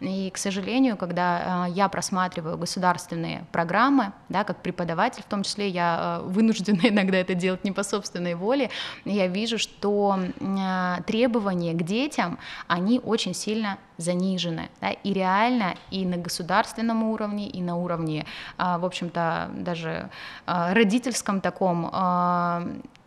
И, 0.00 0.30
к 0.30 0.38
сожалению, 0.38 0.96
когда 0.96 1.64
а, 1.64 1.68
я 1.68 1.88
просматриваю 1.88 2.58
государственные 2.58 3.44
программы, 3.52 4.12
да, 4.28 4.44
как 4.44 4.62
преподаватель, 4.62 5.22
в 5.22 5.26
том 5.26 5.42
числе 5.42 5.68
я 5.68 5.96
а, 5.98 6.22
вынуждена 6.22 6.80
иногда 6.88 7.18
это 7.18 7.34
делать 7.34 7.64
не 7.64 7.72
по 7.72 7.82
собственной 7.82 8.34
воле, 8.34 8.70
я 9.04 9.26
вижу, 9.26 9.58
что 9.58 10.18
а, 10.40 11.00
требования 11.06 11.72
к 11.72 11.82
детям, 11.82 12.38
они 12.68 13.00
очень 13.02 13.34
сильно 13.34 13.78
занижены. 13.98 14.70
Да, 14.80 14.90
и 14.90 15.12
реально 15.12 15.74
и 15.90 16.04
на 16.04 16.16
государственном 16.16 17.02
уровне, 17.02 17.48
и 17.48 17.62
на 17.62 17.76
уровне, 17.76 18.26
в 18.58 18.84
общем-то, 18.84 19.50
даже 19.56 20.10
родительском 20.46 21.40
таком 21.40 21.90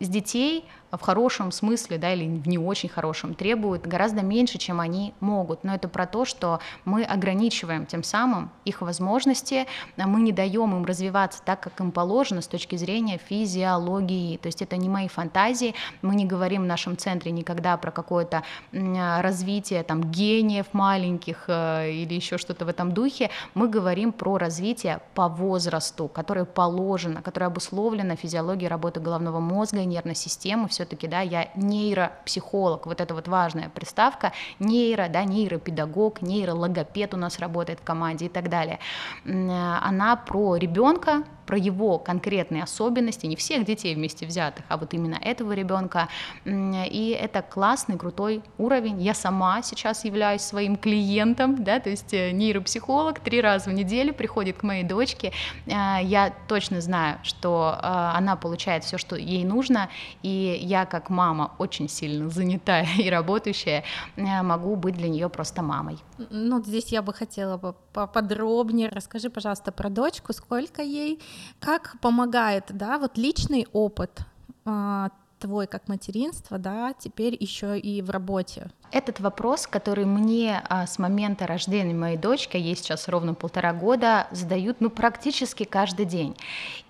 с 0.00 0.08
детей 0.08 0.64
в 0.90 1.00
хорошем 1.00 1.52
смысле, 1.52 1.98
да, 1.98 2.12
или 2.12 2.26
в 2.26 2.48
не 2.48 2.58
очень 2.58 2.88
хорошем, 2.88 3.34
требуют 3.34 3.86
гораздо 3.86 4.22
меньше, 4.22 4.58
чем 4.58 4.80
они 4.80 5.14
могут. 5.20 5.62
Но 5.62 5.72
это 5.72 5.88
про 5.88 6.04
то, 6.04 6.24
что 6.24 6.58
мы 6.84 7.04
ограничиваем 7.04 7.86
тем 7.86 8.02
самым 8.02 8.50
их 8.64 8.80
возможности, 8.80 9.68
а 9.96 10.08
мы 10.08 10.20
не 10.20 10.32
даем 10.32 10.74
им 10.74 10.84
развиваться 10.84 11.42
так, 11.44 11.60
как 11.60 11.78
им 11.78 11.92
положено 11.92 12.40
с 12.40 12.48
точки 12.48 12.74
зрения 12.74 13.18
физиологии. 13.18 14.36
То 14.38 14.46
есть 14.46 14.62
это 14.62 14.76
не 14.76 14.88
мои 14.88 15.06
фантазии, 15.06 15.76
мы 16.02 16.16
не 16.16 16.26
говорим 16.26 16.62
в 16.62 16.66
нашем 16.66 16.96
центре 16.96 17.30
никогда 17.30 17.76
про 17.76 17.92
какое-то 17.92 18.42
развитие 18.72 19.84
там 19.84 20.02
гениев 20.02 20.66
маленьких 20.80 21.44
э, 21.46 21.90
или 22.02 22.14
еще 22.14 22.36
что-то 22.38 22.64
в 22.64 22.68
этом 22.68 22.92
духе, 22.92 23.30
мы 23.54 23.68
говорим 23.68 24.12
про 24.12 24.38
развитие 24.38 25.00
по 25.14 25.28
возрасту, 25.28 26.08
которое 26.08 26.44
положено, 26.44 27.22
которое 27.22 27.46
обусловлено 27.46 28.16
физиологией 28.16 28.68
работы 28.68 29.00
головного 29.00 29.40
мозга 29.40 29.80
и 29.80 29.86
нервной 29.86 30.16
системы, 30.16 30.66
все 30.68 30.80
все-таки, 30.80 31.08
да, 31.08 31.20
я 31.20 31.50
нейропсихолог, 31.56 32.86
вот 32.86 33.00
это 33.02 33.14
вот 33.14 33.28
важная 33.28 33.68
приставка, 33.68 34.32
нейро, 34.58 35.08
да, 35.08 35.24
нейропедагог, 35.24 36.22
нейрологопед 36.22 37.12
у 37.12 37.18
нас 37.18 37.38
работает 37.38 37.80
в 37.80 37.84
команде 37.84 38.26
и 38.26 38.28
так 38.30 38.48
далее. 38.48 38.78
Она 39.26 40.16
про 40.16 40.56
ребенка, 40.56 41.24
про 41.46 41.56
его 41.58 41.98
конкретные 41.98 42.62
особенности, 42.62 43.26
не 43.26 43.36
всех 43.36 43.64
детей 43.64 43.94
вместе 43.94 44.26
взятых, 44.26 44.64
а 44.68 44.76
вот 44.76 44.94
именно 44.94 45.16
этого 45.20 45.52
ребенка. 45.52 46.08
И 46.44 47.16
это 47.20 47.42
классный, 47.42 47.96
крутой 47.96 48.42
уровень. 48.58 49.00
Я 49.00 49.14
сама 49.14 49.62
сейчас 49.62 50.04
являюсь 50.04 50.42
своим 50.42 50.76
клиентом, 50.76 51.62
да, 51.62 51.80
то 51.80 51.90
есть 51.90 52.12
э, 52.14 52.30
нейропсихолог 52.32 53.20
три 53.20 53.40
раза 53.40 53.70
в 53.70 53.72
неделю 53.72 54.14
приходит 54.14 54.58
к 54.58 54.62
моей 54.62 54.84
дочке. 54.84 55.32
Э, 55.66 55.98
я 56.02 56.32
точно 56.48 56.80
знаю, 56.80 57.18
что 57.22 57.78
э, 57.78 57.86
она 57.86 58.36
получает 58.36 58.84
все, 58.84 58.98
что 58.98 59.16
ей 59.16 59.44
нужно, 59.44 59.88
и 60.22 60.58
я 60.62 60.86
как 60.86 61.10
мама 61.10 61.52
очень 61.58 61.88
сильно 61.88 62.30
занятая 62.30 62.86
и 62.98 63.10
работающая 63.10 63.84
могу 64.16 64.76
быть 64.76 64.96
для 64.96 65.08
нее 65.08 65.28
просто 65.28 65.62
мамой. 65.62 65.98
Ну, 66.30 66.62
здесь 66.62 66.92
я 66.92 67.02
бы 67.02 67.12
хотела 67.12 67.56
бы 67.56 67.74
поподробнее. 67.92 68.88
Расскажи, 68.88 69.30
пожалуйста, 69.30 69.72
про 69.72 69.88
дочку, 69.88 70.32
сколько 70.32 70.82
ей, 70.82 71.20
как 71.58 71.96
помогает, 72.00 72.64
да, 72.68 72.98
вот 72.98 73.16
личный 73.16 73.66
опыт 73.72 74.20
а, 74.64 75.10
твой 75.40 75.66
как 75.66 75.88
материнство, 75.88 76.58
да, 76.58 76.92
теперь 76.92 77.36
еще 77.38 77.78
и 77.78 78.02
в 78.02 78.10
работе? 78.10 78.70
Этот 78.92 79.20
вопрос, 79.20 79.66
который 79.66 80.04
мне 80.04 80.62
а, 80.68 80.86
с 80.86 80.98
момента 80.98 81.46
рождения 81.46 81.94
моей 81.94 82.16
дочки, 82.16 82.56
ей 82.56 82.76
сейчас 82.76 83.08
ровно 83.08 83.34
полтора 83.34 83.72
года, 83.72 84.26
задают 84.30 84.80
ну, 84.80 84.90
практически 84.90 85.64
каждый 85.64 86.06
день. 86.06 86.36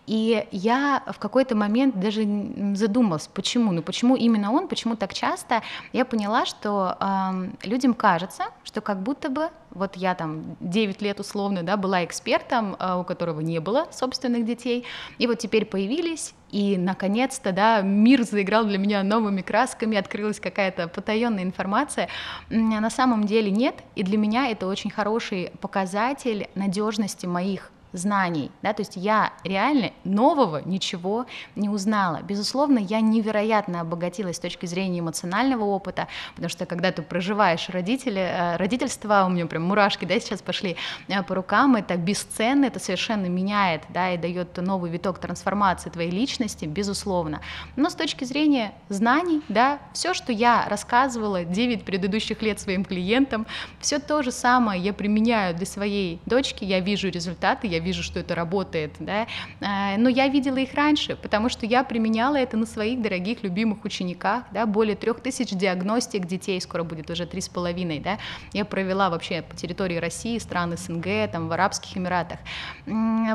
И 0.07 0.47
я 0.51 1.03
в 1.07 1.19
какой-то 1.19 1.55
момент 1.55 1.99
даже 2.01 2.27
задумалась, 2.75 3.29
почему, 3.29 3.73
ну 3.73 3.83
почему 3.83 4.17
именно 4.17 4.53
он, 4.53 4.69
почему 4.69 4.97
так 4.97 5.15
часто. 5.15 5.63
Я 5.93 6.05
поняла, 6.05 6.47
что 6.47 6.97
э, 6.99 7.67
людям 7.69 7.95
кажется, 7.95 8.45
что 8.65 8.81
как 8.81 9.03
будто 9.03 9.29
бы 9.31 9.51
вот 9.71 9.97
я 9.97 10.15
там 10.15 10.57
9 10.61 11.01
лет 11.03 11.21
условно, 11.21 11.63
да, 11.63 11.77
была 11.77 12.05
экспертом, 12.05 12.77
э, 12.79 12.97
у 12.97 13.05
которого 13.05 13.41
не 13.41 13.61
было 13.61 13.87
собственных 13.93 14.45
детей, 14.45 14.85
и 15.19 15.27
вот 15.27 15.39
теперь 15.39 15.65
появились, 15.65 16.35
и 16.51 16.77
наконец-то, 16.77 17.53
да, 17.53 17.81
мир 17.81 18.25
заиграл 18.25 18.65
для 18.65 18.79
меня 18.79 19.03
новыми 19.03 19.43
красками, 19.43 19.97
открылась 19.97 20.41
какая-то 20.41 20.89
потаенная 20.89 21.45
информация. 21.45 22.09
На 22.49 22.91
самом 22.91 23.25
деле 23.25 23.51
нет, 23.51 23.77
и 23.95 24.03
для 24.03 24.19
меня 24.19 24.51
это 24.51 24.67
очень 24.67 24.91
хороший 24.91 25.53
показатель 25.61 26.49
надежности 26.55 27.27
моих 27.27 27.71
знаний, 27.93 28.51
да, 28.63 28.73
то 28.73 28.83
есть 28.83 28.97
я 28.97 29.33
реально 29.45 29.93
нового 30.05 30.63
ничего 30.65 31.27
не 31.57 31.69
узнала. 31.69 32.21
Безусловно, 32.23 32.79
я 32.79 33.01
невероятно 33.01 33.81
обогатилась 33.81 34.37
с 34.37 34.41
точки 34.41 34.67
зрения 34.67 35.01
эмоционального 35.01 35.65
опыта, 35.65 36.09
потому 36.35 36.49
что 36.49 36.67
когда 36.67 36.93
ты 36.93 37.03
проживаешь 37.03 37.69
родители, 37.69 38.21
э, 38.21 38.57
родительство, 38.57 39.25
у 39.27 39.31
меня 39.31 39.47
прям 39.47 39.65
мурашки, 39.65 40.05
да, 40.05 40.19
сейчас 40.21 40.43
пошли 40.43 40.77
э, 41.09 41.23
по 41.23 41.35
рукам, 41.35 41.77
это 41.77 41.97
бесценно, 41.97 42.67
это 42.67 42.79
совершенно 42.79 43.27
меняет, 43.27 43.83
да, 43.89 44.13
и 44.13 44.17
дает 44.17 44.57
новый 44.57 44.91
виток 44.91 45.19
трансформации 45.19 45.91
твоей 45.91 46.11
личности, 46.11 46.67
безусловно. 46.67 47.41
Но 47.77 47.91
с 47.91 47.95
точки 47.95 48.25
зрения 48.25 48.73
знаний, 48.89 49.43
да, 49.49 49.79
все, 49.93 50.15
что 50.15 50.33
я 50.33 50.67
рассказывала 50.69 51.45
9 51.45 51.85
предыдущих 51.85 52.43
лет 52.43 52.61
своим 52.61 52.85
клиентам, 52.85 53.47
все 53.81 53.99
то 53.99 54.23
же 54.23 54.31
самое 54.31 54.81
я 54.81 54.93
применяю 54.93 55.55
для 55.55 55.67
своей 55.67 56.21
дочки, 56.27 56.65
я 56.65 56.81
вижу 56.81 57.09
результаты, 57.09 57.67
я 57.67 57.80
вижу, 57.81 58.03
что 58.03 58.21
это 58.21 58.35
работает, 58.35 58.95
да, 58.99 59.27
а, 59.61 59.97
но 59.97 60.09
я 60.09 60.29
видела 60.29 60.57
их 60.57 60.75
раньше, 60.75 61.17
потому 61.17 61.49
что 61.49 61.67
я 61.67 61.85
применяла 61.85 62.37
это 62.37 62.57
на 62.57 62.67
своих 62.67 63.01
дорогих, 63.03 63.43
любимых 63.43 63.85
учениках, 63.85 64.45
да, 64.53 64.67
более 64.67 64.97
трех 64.97 65.21
тысяч 65.21 65.51
диагностик 65.51 66.27
детей, 66.27 66.61
скоро 66.61 66.85
будет 66.85 67.11
уже 67.11 67.27
три 67.27 67.41
с 67.41 67.49
половиной, 67.49 68.01
да, 68.01 68.19
я 68.53 68.65
провела 68.65 69.11
вообще 69.11 69.43
по 69.43 69.57
территории 69.57 69.97
России, 69.97 70.39
стран 70.39 70.77
СНГ, 70.77 71.31
там, 71.33 71.49
в 71.49 71.53
Арабских 71.53 71.97
Эмиратах, 71.97 72.39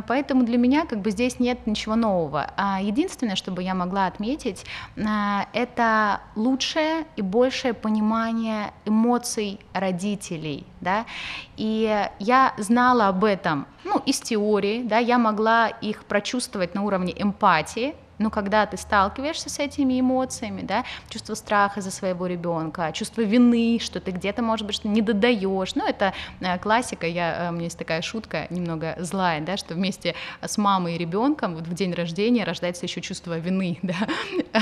поэтому 0.07 0.43
для 0.43 0.57
меня 0.57 0.85
как 0.85 1.01
бы 1.01 1.11
здесь 1.11 1.39
нет 1.39 1.67
ничего 1.67 1.95
нового. 1.95 2.51
А 2.57 2.81
единственное, 2.81 3.35
что 3.35 3.51
бы 3.51 3.63
я 3.63 3.73
могла 3.73 4.07
отметить, 4.07 4.65
а, 4.97 5.47
это 5.53 6.21
лучшее 6.35 7.05
и 7.15 7.21
большее 7.21 7.73
понимание 7.73 8.71
эмоций 8.85 9.59
родителей, 9.73 10.65
да, 10.81 11.05
и 11.57 12.07
я 12.19 12.53
знала 12.57 13.07
об 13.07 13.23
этом, 13.23 13.67
ну, 13.85 14.01
из 14.05 14.19
теории, 14.19 14.81
да, 14.83 14.97
я 14.97 15.17
могла 15.17 15.67
их 15.67 16.03
прочувствовать 16.05 16.75
на 16.75 16.83
уровне 16.83 17.13
эмпатии, 17.15 17.95
но 18.17 18.29
когда 18.29 18.65
ты 18.65 18.77
сталкиваешься 18.77 19.49
с 19.49 19.59
этими 19.59 19.99
эмоциями, 19.99 20.61
да, 20.61 20.85
чувство 21.09 21.35
страха 21.35 21.81
за 21.81 21.91
своего 21.91 22.27
ребенка, 22.27 22.91
чувство 22.93 23.21
вины, 23.21 23.77
что 23.79 23.99
ты 23.99 24.11
где-то, 24.11 24.41
может 24.41 24.65
быть, 24.65 24.75
что 24.75 24.87
не 24.87 25.01
додаешь, 25.01 25.75
ну, 25.75 25.85
это 25.85 26.13
э, 26.39 26.57
классика, 26.59 27.05
я, 27.05 27.47
э, 27.47 27.49
у 27.49 27.53
меня 27.53 27.65
есть 27.65 27.77
такая 27.77 28.01
шутка, 28.01 28.47
немного 28.49 28.95
злая, 28.99 29.41
да, 29.41 29.57
что 29.57 29.73
вместе 29.73 30.15
с 30.41 30.57
мамой 30.57 30.95
и 30.95 30.97
ребенком 30.97 31.55
вот 31.55 31.67
в 31.67 31.73
день 31.73 31.93
рождения 31.93 32.45
рождается 32.45 32.85
еще 32.85 33.01
чувство 33.01 33.37
вины, 33.37 33.79
да, 33.83 33.95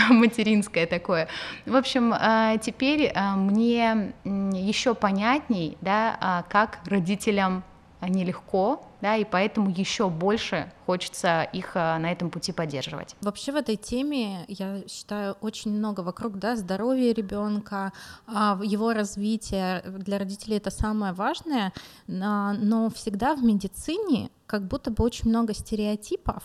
материнское 0.09 0.87
такое. 0.87 1.27
В 1.65 1.75
общем, 1.75 2.13
э, 2.13 2.57
теперь 2.61 3.13
мне 3.15 4.13
еще 4.25 4.95
понятней, 4.95 5.77
да, 5.81 6.17
а 6.19 6.43
как 6.49 6.79
родителям 6.85 7.63
нелегко, 8.01 8.83
да, 9.03 9.17
и 9.17 9.25
поэтому 9.25 9.69
еще 9.69 10.09
больше 10.09 10.71
хочется 10.85 11.43
их 11.43 11.75
э, 11.75 11.97
на 11.97 12.09
этом 12.09 12.29
пути 12.29 12.53
поддерживать. 12.53 13.17
Вообще 13.19 13.51
в 13.51 13.57
этой 13.57 13.75
теме, 13.75 14.45
я 14.47 14.81
считаю, 14.87 15.35
очень 15.41 15.71
много 15.71 15.99
вокруг 15.99 16.39
да, 16.39 16.55
здоровья 16.55 17.13
ребенка, 17.13 17.91
а, 18.27 18.57
его 18.63 18.93
развития. 18.93 19.83
Для 19.85 20.19
родителей 20.19 20.55
это 20.55 20.71
самое 20.71 21.11
важное, 21.11 21.73
но 22.07 22.89
всегда 22.95 23.35
в 23.35 23.43
медицине 23.43 24.29
как 24.53 24.67
будто 24.67 24.91
бы 24.91 25.03
очень 25.03 25.29
много 25.29 25.55
стереотипов 25.55 26.43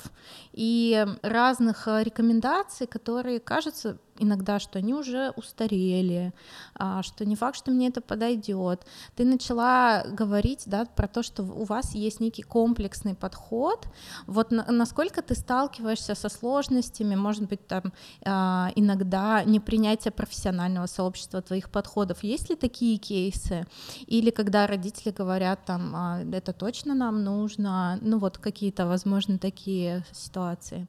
и 0.54 1.04
разных 1.20 1.86
э, 1.86 2.02
рекомендаций, 2.02 2.86
которые 2.86 3.38
кажутся 3.38 3.98
иногда, 4.18 4.58
что 4.58 4.78
они 4.78 4.94
уже 4.94 5.30
устарели, 5.36 6.32
а, 6.74 7.02
что 7.02 7.24
не 7.24 7.36
факт, 7.36 7.56
что 7.56 7.70
мне 7.70 7.88
это 7.88 8.00
подойдет. 8.00 8.84
Ты 9.16 9.24
начала 9.24 10.04
говорить 10.04 10.64
да, 10.66 10.84
про 10.84 11.08
то, 11.08 11.22
что 11.22 11.42
у 11.42 11.64
вас 11.64 11.94
есть 11.94 12.20
некий 12.20 12.42
комплексный 12.42 13.14
подход. 13.14 13.86
Вот 14.26 14.50
на, 14.50 14.64
насколько 14.70 15.22
ты 15.22 15.34
сталкиваешься 15.34 16.14
со 16.14 16.28
сложностями, 16.28 17.14
может 17.14 17.48
быть, 17.48 17.66
там 17.66 17.92
а, 18.24 18.70
иногда 18.76 19.44
непринятие 19.44 20.12
профессионального 20.12 20.86
сообщества 20.86 21.42
твоих 21.42 21.70
подходов. 21.70 22.22
Есть 22.22 22.50
ли 22.50 22.56
такие 22.56 22.98
кейсы? 22.98 23.66
Или 24.06 24.30
когда 24.30 24.66
родители 24.66 25.12
говорят, 25.12 25.64
там, 25.64 25.94
а, 25.94 26.20
это 26.32 26.52
точно 26.52 26.94
нам 26.94 27.22
нужно, 27.24 27.97
ну 28.00 28.18
вот 28.18 28.38
какие-то, 28.38 28.86
возможно, 28.86 29.38
такие 29.38 30.04
ситуации? 30.12 30.88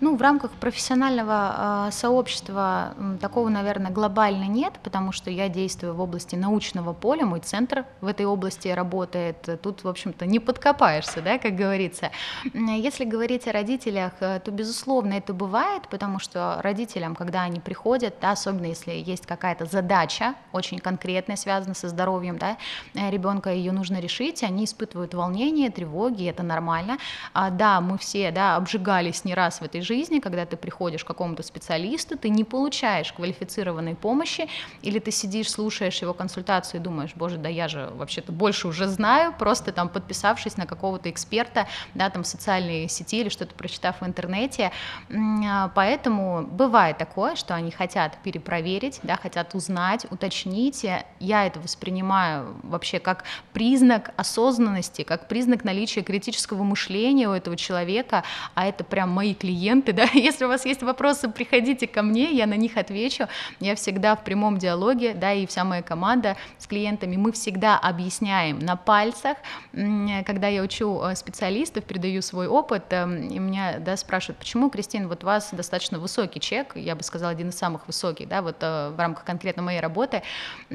Ну, 0.00 0.14
в 0.16 0.20
рамках 0.20 0.50
профессионального 0.52 1.86
э, 1.88 1.90
сообщества 1.92 2.94
такого, 3.20 3.48
наверное, 3.48 3.90
глобально 3.90 4.44
нет, 4.44 4.74
потому 4.82 5.10
что 5.12 5.30
я 5.30 5.48
действую 5.48 5.94
в 5.94 6.00
области 6.00 6.36
научного 6.36 6.92
поля, 6.92 7.24
мой 7.24 7.40
центр 7.40 7.86
в 8.02 8.06
этой 8.06 8.26
области 8.26 8.68
работает. 8.68 9.60
Тут, 9.62 9.84
в 9.84 9.88
общем-то, 9.88 10.26
не 10.26 10.38
подкопаешься, 10.38 11.22
да, 11.22 11.38
как 11.38 11.56
говорится. 11.56 12.10
Если 12.52 13.04
говорить 13.04 13.48
о 13.48 13.52
родителях, 13.52 14.12
э, 14.20 14.40
то, 14.40 14.50
безусловно, 14.50 15.14
это 15.14 15.32
бывает, 15.32 15.88
потому 15.88 16.18
что 16.18 16.58
родителям, 16.62 17.14
когда 17.14 17.42
они 17.42 17.60
приходят, 17.60 18.16
да, 18.20 18.32
особенно 18.32 18.66
если 18.66 18.92
есть 18.92 19.26
какая-то 19.26 19.64
задача 19.64 20.34
очень 20.52 20.78
конкретная, 20.78 21.36
связанная 21.36 21.74
со 21.74 21.88
здоровьем 21.88 22.36
да, 22.36 22.58
э, 22.94 23.10
ребенка, 23.10 23.50
ее 23.50 23.72
нужно 23.72 23.98
решить, 24.00 24.42
они 24.42 24.64
испытывают 24.66 25.14
волнение, 25.14 25.70
тревоги, 25.70 26.28
это 26.28 26.42
нормально. 26.42 26.98
А, 27.32 27.50
да, 27.50 27.80
мы 27.80 27.96
все 27.96 28.30
да, 28.30 28.56
обжигались 28.56 29.24
не 29.24 29.34
раз 29.34 29.60
в 29.60 29.62
этой 29.66 29.82
жизни, 29.82 30.20
когда 30.20 30.46
ты 30.46 30.56
приходишь 30.56 31.04
к 31.04 31.06
какому-то 31.06 31.42
специалисту, 31.42 32.16
ты 32.16 32.28
не 32.28 32.44
получаешь 32.44 33.12
квалифицированной 33.12 33.94
помощи, 33.94 34.48
или 34.82 34.98
ты 34.98 35.10
сидишь, 35.10 35.50
слушаешь 35.50 36.00
его 36.02 36.14
консультацию 36.14 36.80
и 36.80 36.84
думаешь, 36.84 37.10
боже, 37.14 37.36
да 37.36 37.48
я 37.48 37.68
же 37.68 37.90
вообще-то 37.94 38.32
больше 38.32 38.68
уже 38.68 38.88
знаю, 38.88 39.34
просто 39.38 39.72
там 39.72 39.88
подписавшись 39.88 40.56
на 40.56 40.66
какого-то 40.66 41.10
эксперта, 41.10 41.66
да, 41.94 42.10
там 42.10 42.22
в 42.22 42.26
социальной 42.26 42.88
сети 42.88 43.20
или 43.20 43.28
что-то 43.28 43.54
прочитав 43.54 44.00
в 44.00 44.06
интернете, 44.06 44.72
а, 45.10 45.68
поэтому 45.74 46.46
бывает 46.46 46.98
такое, 46.98 47.36
что 47.36 47.54
они 47.54 47.70
хотят 47.70 48.18
перепроверить, 48.22 49.00
да, 49.02 49.16
хотят 49.16 49.54
узнать, 49.54 50.06
уточнить, 50.10 50.86
я 51.20 51.46
это 51.46 51.60
воспринимаю 51.60 52.56
вообще 52.62 52.98
как 52.98 53.24
признак 53.52 54.12
осознанности, 54.16 55.02
как 55.02 55.28
признак 55.28 55.64
наличия 55.64 56.02
критического 56.02 56.62
мышления 56.62 57.28
у 57.28 57.32
этого 57.32 57.56
человека, 57.56 58.22
а 58.54 58.66
это 58.66 58.84
прям 58.84 59.10
мои 59.10 59.34
клиенты, 59.34 59.55
клиенты, 59.56 59.92
да, 59.92 60.04
если 60.12 60.44
у 60.44 60.48
вас 60.48 60.66
есть 60.66 60.82
вопросы, 60.82 61.28
приходите 61.28 61.86
ко 61.86 62.02
мне, 62.02 62.32
я 62.32 62.46
на 62.46 62.54
них 62.54 62.76
отвечу, 62.76 63.28
я 63.60 63.74
всегда 63.74 64.14
в 64.14 64.24
прямом 64.24 64.58
диалоге, 64.58 65.14
да, 65.14 65.32
и 65.32 65.46
вся 65.46 65.64
моя 65.64 65.82
команда 65.82 66.36
с 66.58 66.66
клиентами, 66.66 67.16
мы 67.16 67.32
всегда 67.32 67.78
объясняем 67.78 68.58
на 68.58 68.76
пальцах, 68.76 69.38
когда 69.72 70.48
я 70.48 70.62
учу 70.62 71.00
э, 71.02 71.14
специалистов, 71.14 71.84
передаю 71.84 72.22
свой 72.22 72.46
опыт, 72.46 72.84
эм, 72.90 73.28
и 73.28 73.38
меня, 73.38 73.78
да, 73.78 73.96
спрашивают, 73.96 74.38
почему, 74.38 74.70
Кристин, 74.70 75.08
вот 75.08 75.24
у 75.24 75.26
вас 75.26 75.50
достаточно 75.52 75.98
высокий 75.98 76.40
чек, 76.40 76.76
я 76.76 76.94
бы 76.94 77.02
сказала, 77.02 77.32
один 77.32 77.48
из 77.48 77.58
самых 77.58 77.86
высоких, 77.86 78.28
да, 78.28 78.42
вот 78.42 78.56
э, 78.60 78.90
в 78.90 78.98
рамках 78.98 79.24
конкретно 79.24 79.62
моей 79.62 79.80
работы, 79.80 80.22
э, 80.70 80.74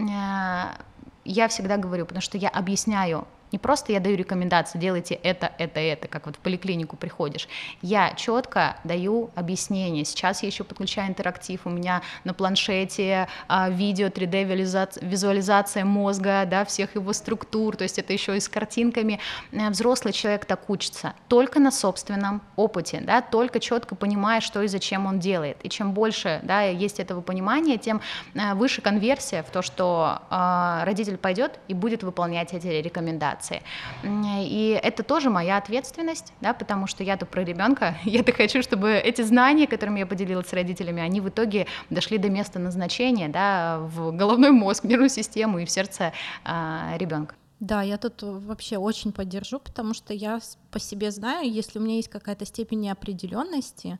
я 1.23 1.47
всегда 1.47 1.77
говорю, 1.77 2.05
потому 2.05 2.21
что 2.21 2.37
я 2.37 2.49
объясняю 2.49 3.27
не 3.51 3.59
просто 3.59 3.91
я 3.91 3.99
даю 3.99 4.15
рекомендации, 4.15 4.79
делайте 4.79 5.15
это, 5.15 5.51
это, 5.57 5.79
это, 5.79 6.07
как 6.07 6.25
вот 6.25 6.37
в 6.37 6.39
поликлинику 6.39 6.95
приходишь. 6.95 7.47
Я 7.81 8.13
четко 8.13 8.77
даю 8.83 9.31
объяснение. 9.35 10.05
Сейчас 10.05 10.43
я 10.43 10.47
еще 10.47 10.63
подключаю 10.63 11.09
интерактив. 11.09 11.61
У 11.65 11.69
меня 11.69 12.01
на 12.23 12.33
планшете 12.33 13.27
а, 13.47 13.69
видео 13.69 14.07
3D 14.07 15.01
визуализация 15.01 15.85
мозга, 15.85 16.45
да, 16.49 16.65
всех 16.65 16.95
его 16.95 17.13
структур. 17.13 17.75
То 17.75 17.83
есть 17.83 17.99
это 17.99 18.13
еще 18.13 18.37
и 18.37 18.39
с 18.39 18.47
картинками. 18.47 19.19
Э, 19.51 19.69
взрослый 19.69 20.13
человек 20.13 20.45
так 20.45 20.69
учится 20.69 21.13
только 21.27 21.59
на 21.59 21.71
собственном 21.71 22.41
опыте, 22.55 23.01
да, 23.01 23.21
только 23.21 23.59
четко 23.59 23.95
понимая, 23.95 24.41
что 24.41 24.61
и 24.61 24.67
зачем 24.67 25.05
он 25.05 25.19
делает. 25.19 25.57
И 25.63 25.69
чем 25.69 25.93
больше 25.93 26.39
да, 26.43 26.61
есть 26.63 26.99
этого 26.99 27.21
понимания, 27.21 27.77
тем 27.77 28.01
э, 28.33 28.53
выше 28.53 28.81
конверсия 28.81 29.43
в 29.43 29.49
то, 29.49 29.61
что 29.61 30.21
э, 30.29 30.83
родитель 30.85 31.17
пойдет 31.17 31.59
и 31.67 31.73
будет 31.73 32.03
выполнять 32.03 32.53
эти 32.53 32.67
рекомендации 32.67 33.40
коммуникации. 33.41 33.61
И 34.03 34.79
это 34.81 35.03
тоже 35.03 35.29
моя 35.29 35.57
ответственность, 35.57 36.33
да, 36.41 36.53
потому 36.53 36.87
что 36.87 37.03
я-то 37.03 37.25
про 37.25 37.43
ребенка, 37.43 37.97
я-то 38.03 38.31
хочу, 38.31 38.61
чтобы 38.61 38.91
эти 38.91 39.21
знания, 39.21 39.67
которыми 39.67 39.99
я 39.99 40.05
поделилась 40.05 40.47
с 40.47 40.53
родителями, 40.53 41.01
они 41.01 41.21
в 41.21 41.29
итоге 41.29 41.67
дошли 41.89 42.17
до 42.17 42.29
места 42.29 42.59
назначения, 42.59 43.29
да, 43.29 43.79
в 43.79 44.11
головной 44.11 44.51
мозг, 44.51 44.83
нервную 44.83 45.09
систему 45.09 45.59
и 45.59 45.65
в 45.65 45.69
сердце 45.69 46.13
а, 46.43 46.93
ребенка. 46.97 47.35
Да, 47.59 47.83
я 47.83 47.97
тут 47.97 48.23
вообще 48.23 48.77
очень 48.77 49.11
поддержу, 49.11 49.59
потому 49.59 49.93
что 49.93 50.15
я 50.15 50.39
по 50.71 50.79
себе 50.79 51.11
знаю, 51.11 51.47
если 51.47 51.77
у 51.77 51.81
меня 51.83 51.97
есть 51.97 52.09
какая-то 52.09 52.43
степень 52.43 52.79
неопределенности, 52.79 53.99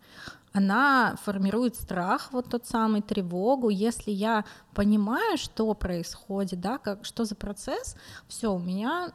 она 0.54 1.16
формирует 1.24 1.76
страх, 1.76 2.30
вот 2.32 2.50
тот 2.50 2.66
самый 2.66 3.02
тревогу. 3.02 3.70
Если 3.70 4.12
я 4.12 4.44
понимаю, 4.74 5.38
что 5.38 5.74
происходит, 5.74 6.60
да, 6.60 6.78
как, 6.78 7.06
что 7.06 7.24
за 7.26 7.36
процесс, 7.36 7.96
все, 8.28 8.54
у 8.54 8.60
меня 8.60 9.12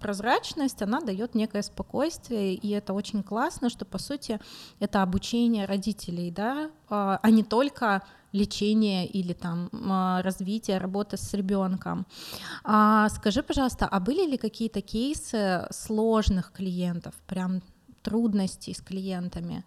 прозрачность, 0.00 0.80
она 0.82 1.00
дает 1.00 1.34
некое 1.34 1.62
спокойствие, 1.62 2.54
и 2.54 2.70
это 2.70 2.94
очень 2.94 3.22
классно, 3.22 3.68
что 3.68 3.84
по 3.84 3.98
сути 3.98 4.40
это 4.80 5.02
обучение 5.02 5.66
родителей, 5.66 6.30
да, 6.30 6.70
а, 6.88 7.18
а 7.22 7.30
не 7.30 7.42
только 7.42 8.02
лечение 8.32 9.06
или 9.06 9.34
там 9.34 9.68
а, 9.72 10.22
развитие 10.22 10.78
работы 10.78 11.18
с 11.18 11.34
ребенком. 11.34 12.06
А, 12.64 13.10
скажи, 13.10 13.42
пожалуйста, 13.42 13.86
а 13.86 14.00
были 14.00 14.26
ли 14.26 14.38
какие-то 14.38 14.80
кейсы 14.80 15.66
сложных 15.70 16.52
клиентов, 16.52 17.14
прям 17.26 17.60
трудностей 18.02 18.72
с 18.72 18.80
клиентами? 18.80 19.64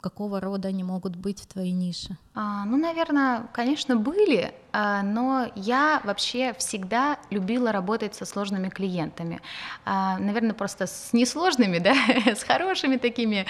Какого 0.00 0.40
рода 0.40 0.68
они 0.68 0.84
могут 0.84 1.16
быть 1.16 1.40
в 1.40 1.46
твоей 1.46 1.72
нише? 1.72 2.16
А, 2.40 2.64
ну, 2.66 2.76
наверное, 2.76 3.48
конечно, 3.52 3.96
были, 3.96 4.54
а, 4.70 5.02
но 5.02 5.50
я 5.56 6.00
вообще 6.04 6.54
всегда 6.56 7.18
любила 7.30 7.72
работать 7.72 8.14
со 8.14 8.24
сложными 8.24 8.68
клиентами. 8.68 9.40
А, 9.84 10.18
наверное, 10.18 10.54
просто 10.54 10.86
с 10.86 11.12
несложными, 11.12 11.78
да, 11.80 11.96
с 12.32 12.44
хорошими 12.44 12.96
такими 12.96 13.44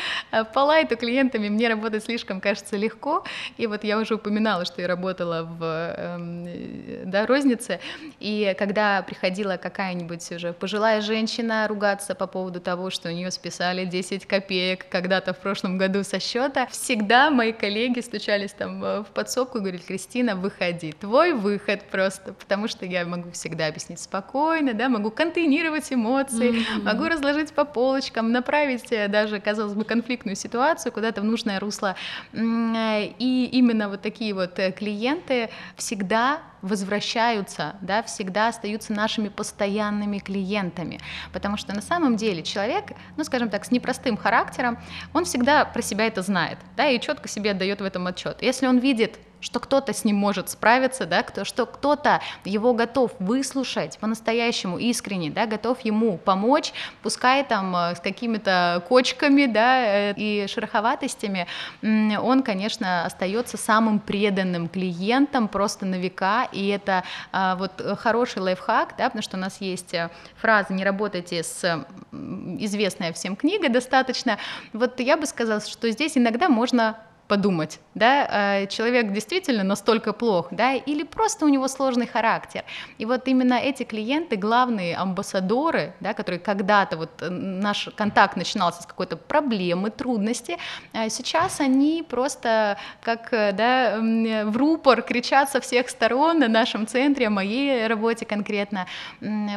по 0.55 0.61
лайту 0.61 0.97
клиентами 0.97 1.51
мне 1.51 1.69
работать 1.69 2.05
слишком 2.05 2.41
кажется 2.41 2.79
легко. 2.79 3.25
И 3.59 3.67
вот 3.67 3.85
я 3.85 3.99
уже 3.99 4.15
упоминала, 4.15 4.65
что 4.65 4.81
я 4.81 4.89
работала 4.89 5.43
в 5.43 5.63
эм, 5.63 7.11
да, 7.11 7.27
рознице, 7.27 7.81
и 8.21 8.57
когда 8.59 9.03
приходила 9.03 9.59
какая-нибудь 9.59 10.33
уже 10.33 10.55
пожилая 10.55 11.03
женщина 11.03 11.69
ругаться 11.69 12.15
по 12.15 12.27
поводу 12.27 12.59
того, 12.59 12.89
что 12.89 13.11
у 13.11 13.13
нее 13.13 13.31
списали 13.31 13.85
10 13.85 14.25
копеек 14.25 14.89
когда-то 14.89 15.35
в 15.35 15.39
прошлом 15.41 15.77
году 15.77 16.05
со 16.05 16.19
счета, 16.21 16.67
всегда 16.69 17.31
мои 17.31 17.53
коллеги 17.53 18.01
стучались 18.01 18.53
там 18.53 18.78
в 18.81 19.07
подсобку 19.15 19.59
и 19.59 19.61
говорили, 19.61 19.83
Кристина, 19.83 20.37
выходи, 20.37 20.93
твой 20.93 21.33
выход 21.33 21.83
просто, 21.91 22.33
потому 22.33 22.69
что 22.69 22.87
я 22.87 23.05
могу 23.05 23.31
всегда 23.33 23.67
объяснить 23.67 24.01
спокойно, 24.01 24.75
да, 24.75 24.89
могу 24.89 25.11
контейнировать 25.11 25.93
эмоции, 25.93 26.53
mm-hmm. 26.53 26.83
могу 26.85 27.05
разложить 27.05 27.53
по 27.53 27.65
полочкам, 27.65 28.33
направить 28.33 28.93
э, 28.93 29.09
даже, 29.09 29.41
казалось 29.41 29.75
бы, 29.75 29.85
конфликтную 29.85 30.37
ситуацию 30.37 30.93
куда-то 30.93 31.21
в 31.21 31.25
нужное 31.25 31.61
русло. 31.61 31.97
И 32.33 33.49
именно 33.53 33.89
вот 33.89 34.03
такие 34.03 34.35
вот 34.35 34.59
э, 34.59 34.73
клиенты 34.73 35.51
всегда 35.77 36.41
возвращаются, 36.63 37.77
да, 37.81 38.03
всегда 38.03 38.49
остаются 38.49 38.93
нашими 38.93 39.29
постоянными 39.29 40.19
клиентами, 40.19 41.01
потому 41.33 41.57
что 41.57 41.75
на 41.75 41.83
самом 41.83 42.17
деле 42.17 42.43
человек, 42.43 42.87
ну, 43.17 43.25
скажем 43.25 43.49
так, 43.49 43.65
с 43.65 43.71
непростым 43.71 44.17
характером, 44.17 44.79
он 45.13 45.25
всегда 45.25 45.65
про 45.65 45.83
себя 45.83 46.07
это 46.07 46.23
знает, 46.23 46.59
да, 46.77 46.89
и 46.89 47.01
четко 47.01 47.29
себе 47.29 47.53
отдает 47.53 47.81
в 47.81 47.85
этом 47.85 48.07
отчет. 48.07 48.43
Если 48.43 48.67
он 48.69 48.79
видит 48.79 49.19
что 49.41 49.61
кто-то 49.61 49.93
с 49.93 50.05
ним 50.05 50.17
может 50.17 50.51
справиться, 50.51 51.07
да, 51.07 51.23
кто, 51.23 51.45
что 51.45 51.67
кто-то 51.67 52.21
его 52.45 52.75
готов 52.75 53.13
выслушать 53.19 53.99
по-настоящему 53.99 54.79
искренне, 54.79 55.31
да, 55.31 55.47
готов 55.47 55.81
ему 55.83 56.19
помочь, 56.19 56.73
пускай 57.03 57.45
там 57.45 57.75
э, 57.77 57.95
с 57.95 58.01
какими-то 58.01 58.83
кочками, 58.89 59.47
да, 59.47 60.11
э, 60.11 60.15
и 60.17 60.47
шероховатостями, 60.49 61.47
он, 61.83 62.43
конечно, 62.43 63.05
остается 63.05 63.57
самым 63.57 64.01
преданным 64.01 64.69
клиентом 64.69 65.49
просто 65.49 65.87
на 65.87 65.97
века, 65.97 66.49
и 66.53 66.69
это 66.69 67.05
а, 67.33 67.57
вот 67.57 67.83
хороший 67.99 68.43
лайфхак, 68.43 68.95
да, 68.99 69.05
потому 69.05 69.23
что 69.23 69.37
у 69.37 69.41
нас 69.41 69.61
есть 69.61 69.95
э, 69.95 70.11
фраза 70.37 70.73
«не 70.73 70.85
работайте 70.85 71.43
с 71.43 71.87
известная 72.13 73.13
всем 73.13 73.37
книга 73.37 73.69
достаточно», 73.69 74.39
вот 74.73 74.99
я 75.01 75.17
бы 75.17 75.27
сказала, 75.27 75.61
что 75.61 75.91
здесь 75.91 76.17
иногда 76.17 76.49
можно 76.49 76.97
подумать, 77.29 77.79
да, 77.95 78.63
э, 78.63 78.67
человек 78.67 79.13
действительно 79.13 79.63
настолько 79.63 80.13
плох, 80.13 80.49
да, 80.51 80.73
или 80.73 81.03
просто 81.03 81.45
у 81.45 81.49
него 81.49 81.69
сложный 81.69 82.07
характер. 82.07 82.65
И 82.97 83.05
вот 83.05 83.29
именно 83.29 83.55
эти 83.55 83.83
клиенты, 83.83 84.37
главные 84.37 84.97
амбассадоры, 84.97 85.93
да, 86.01 86.15
которые 86.15 86.41
когда-то 86.41 86.97
вот 86.97 87.11
э, 87.21 87.29
наш 87.29 87.91
контакт 87.95 88.37
начинался 88.37 88.83
с 88.83 88.87
какой-то 88.87 89.17
проблемы, 89.17 89.91
трудности, 89.91 90.57
э, 90.95 91.11
сейчас 91.11 91.61
они 91.61 92.05
просто 92.09 92.79
как, 93.03 93.29
да, 93.31 93.99
в 94.01 94.57
рупор 94.57 95.03
кричат 95.03 95.51
со 95.51 95.61
всех 95.61 95.91
сторон 95.91 96.39
на 96.39 96.49
нашем 96.49 96.87
центре, 96.87 97.27
о 97.27 97.31
моей 97.31 97.87
работе 97.87 98.25
конкретно. 98.25 98.87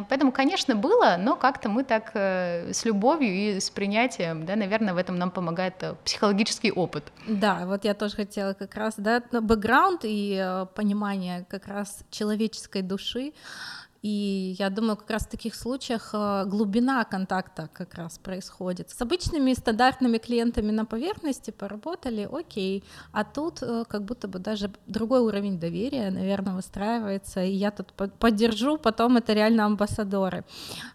Поэтому, 0.10 0.31
конечно, 0.31 0.75
было, 0.75 1.15
но 1.17 1.36
как-то 1.36 1.69
мы 1.69 1.84
так 1.84 2.12
с 2.15 2.86
любовью 2.86 3.34
и 3.34 3.60
с 3.60 3.69
принятием, 3.69 4.45
да, 4.45 4.55
наверное, 4.55 4.93
в 4.93 4.97
этом 4.97 5.15
нам 5.17 5.31
помогает 5.31 5.84
психологический 6.03 6.71
опыт. 6.71 7.12
Да, 7.27 7.61
вот 7.65 7.86
я 7.86 7.93
тоже 7.93 8.15
хотела 8.15 8.54
как 8.54 8.76
раз, 8.76 8.95
да, 8.97 9.21
бэкграунд 9.32 10.02
и 10.04 10.38
э, 10.41 10.65
понимание 10.76 11.45
как 11.50 11.67
раз 11.67 12.04
человеческой 12.10 12.82
души, 12.82 13.34
и 14.02 14.56
я 14.58 14.71
думаю, 14.71 14.97
как 14.97 15.12
раз 15.12 15.28
в 15.28 15.30
таких 15.30 15.54
случаях 15.54 16.10
э, 16.13 16.45
глубина 16.47 17.04
контакта 17.04 17.69
как 17.71 17.93
раз 17.93 18.17
происходит. 18.17 18.89
С 18.89 19.00
обычными 19.02 19.54
стандартными 19.54 20.17
клиентами 20.17 20.71
на 20.71 20.86
поверхности 20.86 21.52
поработали, 21.52 22.28
окей, 22.32 22.84
а 23.12 23.24
тут 23.24 23.62
э, 23.62 23.84
как 23.88 24.06
будто 24.06 24.28
бы 24.28 24.39
даже 24.39 24.71
другой 24.88 25.19
уровень 25.19 25.60
доверия, 25.60 26.10
наверное, 26.10 26.56
выстраивается, 26.56 27.43
и 27.43 27.52
я 27.52 27.69
тут 27.69 27.93
поддержу, 27.93 28.78
потом 28.78 29.17
это 29.17 29.34
реально 29.34 29.65
амбассадоры. 29.65 30.45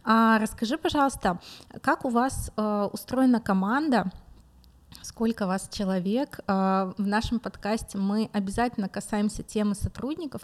А 0.02 0.38
расскажи, 0.40 0.76
пожалуйста, 0.76 1.38
как 1.82 2.04
у 2.04 2.08
вас 2.08 2.50
устроена 2.92 3.40
команда, 3.40 4.10
сколько 5.02 5.46
вас 5.46 5.68
человек. 5.72 6.40
А, 6.46 6.92
в 6.98 7.06
нашем 7.06 7.40
подкасте 7.40 7.98
мы 7.98 8.30
обязательно 8.32 8.88
касаемся 8.88 9.42
темы 9.42 9.74
сотрудников, 9.74 10.42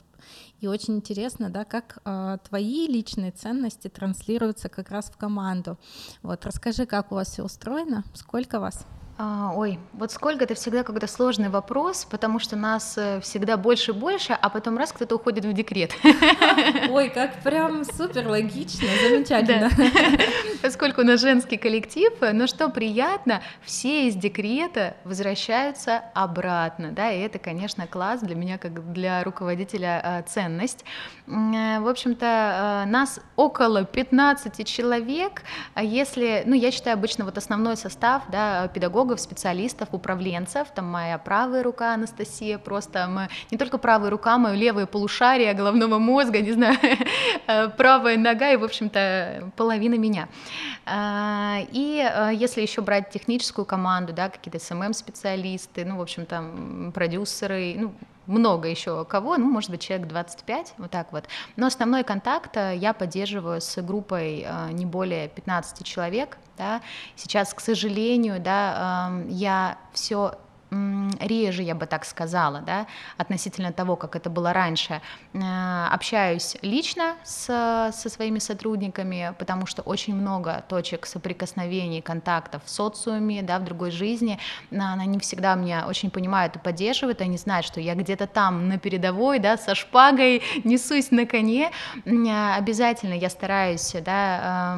и 0.60 0.66
очень 0.66 0.96
интересно, 0.96 1.50
да, 1.50 1.64
как 1.64 1.98
а, 2.04 2.38
твои 2.38 2.86
личные 2.86 3.32
ценности 3.32 3.88
транслируются 3.88 4.68
как 4.68 4.90
раз 4.90 5.10
в 5.10 5.16
команду. 5.16 5.78
Вот, 6.22 6.44
расскажи, 6.46 6.86
как 6.86 7.12
у 7.12 7.16
вас 7.16 7.28
все 7.28 7.44
устроено, 7.44 8.04
сколько 8.14 8.60
вас? 8.60 8.86
А, 9.24 9.52
ой, 9.54 9.78
вот 9.92 10.10
сколько 10.10 10.42
это 10.42 10.56
всегда 10.56 10.82
когда 10.82 11.06
сложный 11.06 11.48
вопрос, 11.48 12.04
потому 12.10 12.40
что 12.40 12.56
нас 12.56 12.98
э, 12.98 13.20
всегда 13.20 13.56
больше 13.56 13.92
и 13.92 13.94
больше, 13.94 14.32
а 14.32 14.48
потом 14.48 14.76
раз 14.76 14.92
кто-то 14.92 15.14
уходит 15.14 15.44
в 15.44 15.52
декрет. 15.52 15.92
Ой, 16.90 17.08
как 17.08 17.40
прям 17.44 17.84
супер 17.84 18.26
логично, 18.26 18.88
замечательно. 19.00 19.70
Да. 19.76 19.84
Поскольку 20.60 21.02
у 21.02 21.04
нас 21.04 21.20
женский 21.20 21.56
коллектив, 21.56 22.12
но 22.32 22.48
что 22.48 22.68
приятно, 22.68 23.42
все 23.62 24.08
из 24.08 24.16
декрета 24.16 24.96
возвращаются 25.04 26.02
обратно, 26.14 26.90
да, 26.90 27.12
и 27.12 27.20
это, 27.20 27.38
конечно, 27.38 27.86
класс 27.86 28.22
для 28.22 28.34
меня 28.34 28.58
как 28.58 28.92
для 28.92 29.22
руководителя 29.22 30.02
э, 30.02 30.22
ценность. 30.28 30.84
Э, 31.28 31.78
в 31.78 31.86
общем-то, 31.86 32.86
нас 32.88 33.20
около 33.36 33.84
15 33.84 34.66
человек, 34.66 35.42
а 35.74 35.84
если, 35.84 36.42
ну, 36.44 36.56
я 36.56 36.72
считаю 36.72 36.94
обычно 36.94 37.24
вот 37.24 37.38
основной 37.38 37.76
состав, 37.76 38.24
да, 38.28 38.66
педагогов 38.66 39.11
педагогов, 39.12 39.20
специалистов, 39.20 39.88
управленцев, 39.92 40.68
там 40.74 40.86
моя 40.86 41.18
правая 41.18 41.62
рука 41.62 41.94
Анастасия, 41.94 42.58
просто 42.58 43.06
мы, 43.08 43.28
не 43.50 43.58
только 43.58 43.78
правая 43.78 44.10
рука, 44.10 44.38
мое 44.38 44.54
левое 44.54 44.86
полушарие 44.86 45.54
головного 45.54 45.98
мозга, 45.98 46.40
не 46.40 46.52
знаю, 46.52 46.78
э, 47.46 47.68
правая 47.68 48.16
нога 48.16 48.50
и, 48.50 48.56
в 48.56 48.64
общем-то, 48.64 49.50
половина 49.56 49.98
меня. 49.98 50.28
А, 50.86 51.58
и 51.72 52.00
э, 52.02 52.30
если 52.34 52.62
еще 52.62 52.80
брать 52.80 53.10
техническую 53.10 53.64
команду, 53.64 54.12
да, 54.12 54.28
какие-то 54.28 54.58
СММ-специалисты, 54.58 55.84
ну, 55.84 55.96
в 55.96 56.00
общем-то, 56.00 56.92
продюсеры, 56.94 57.74
ну, 57.78 57.92
много 58.26 58.68
еще 58.68 59.04
кого, 59.04 59.36
ну, 59.36 59.50
может 59.50 59.70
быть, 59.70 59.80
человек 59.80 60.08
25, 60.08 60.74
вот 60.78 60.90
так 60.90 61.12
вот. 61.12 61.24
Но 61.56 61.66
основной 61.66 62.04
контакт 62.04 62.56
э, 62.56 62.76
я 62.76 62.92
поддерживаю 62.92 63.60
с 63.60 63.80
группой 63.82 64.46
не 64.72 64.86
более 64.86 65.28
15 65.28 65.84
человек, 65.84 66.38
да. 66.58 66.80
Сейчас, 67.16 67.54
к 67.54 67.60
сожалению, 67.60 68.40
да, 68.40 69.12
я 69.28 69.78
все 69.92 70.34
реже, 71.20 71.62
я 71.62 71.74
бы 71.74 71.86
так 71.86 72.04
сказала, 72.04 72.60
да, 72.60 72.86
относительно 73.16 73.72
того, 73.72 73.96
как 73.96 74.16
это 74.16 74.30
было 74.30 74.52
раньше. 74.52 75.00
Э, 75.34 75.86
общаюсь 75.90 76.56
лично 76.62 77.16
с, 77.24 77.90
со 77.92 78.08
своими 78.08 78.38
сотрудниками, 78.38 79.34
потому 79.38 79.66
что 79.66 79.82
очень 79.82 80.14
много 80.14 80.64
точек 80.68 81.06
соприкосновений, 81.06 82.00
контактов 82.00 82.62
в 82.64 82.70
социуме, 82.70 83.42
да, 83.42 83.58
в 83.58 83.64
другой 83.64 83.90
жизни. 83.90 84.38
Они 84.70 85.18
всегда 85.18 85.54
меня 85.54 85.86
очень 85.88 86.10
понимают 86.10 86.56
и 86.56 86.58
поддерживают, 86.58 87.20
они 87.20 87.36
знают, 87.36 87.66
что 87.66 87.80
я 87.80 87.94
где-то 87.94 88.26
там 88.26 88.68
на 88.68 88.78
передовой, 88.78 89.38
да, 89.38 89.56
со 89.56 89.74
шпагой 89.74 90.42
несусь 90.64 91.10
на 91.10 91.26
коне. 91.26 91.70
Э, 92.04 92.54
обязательно 92.56 93.14
я 93.14 93.28
стараюсь, 93.28 93.94
да, 94.04 94.76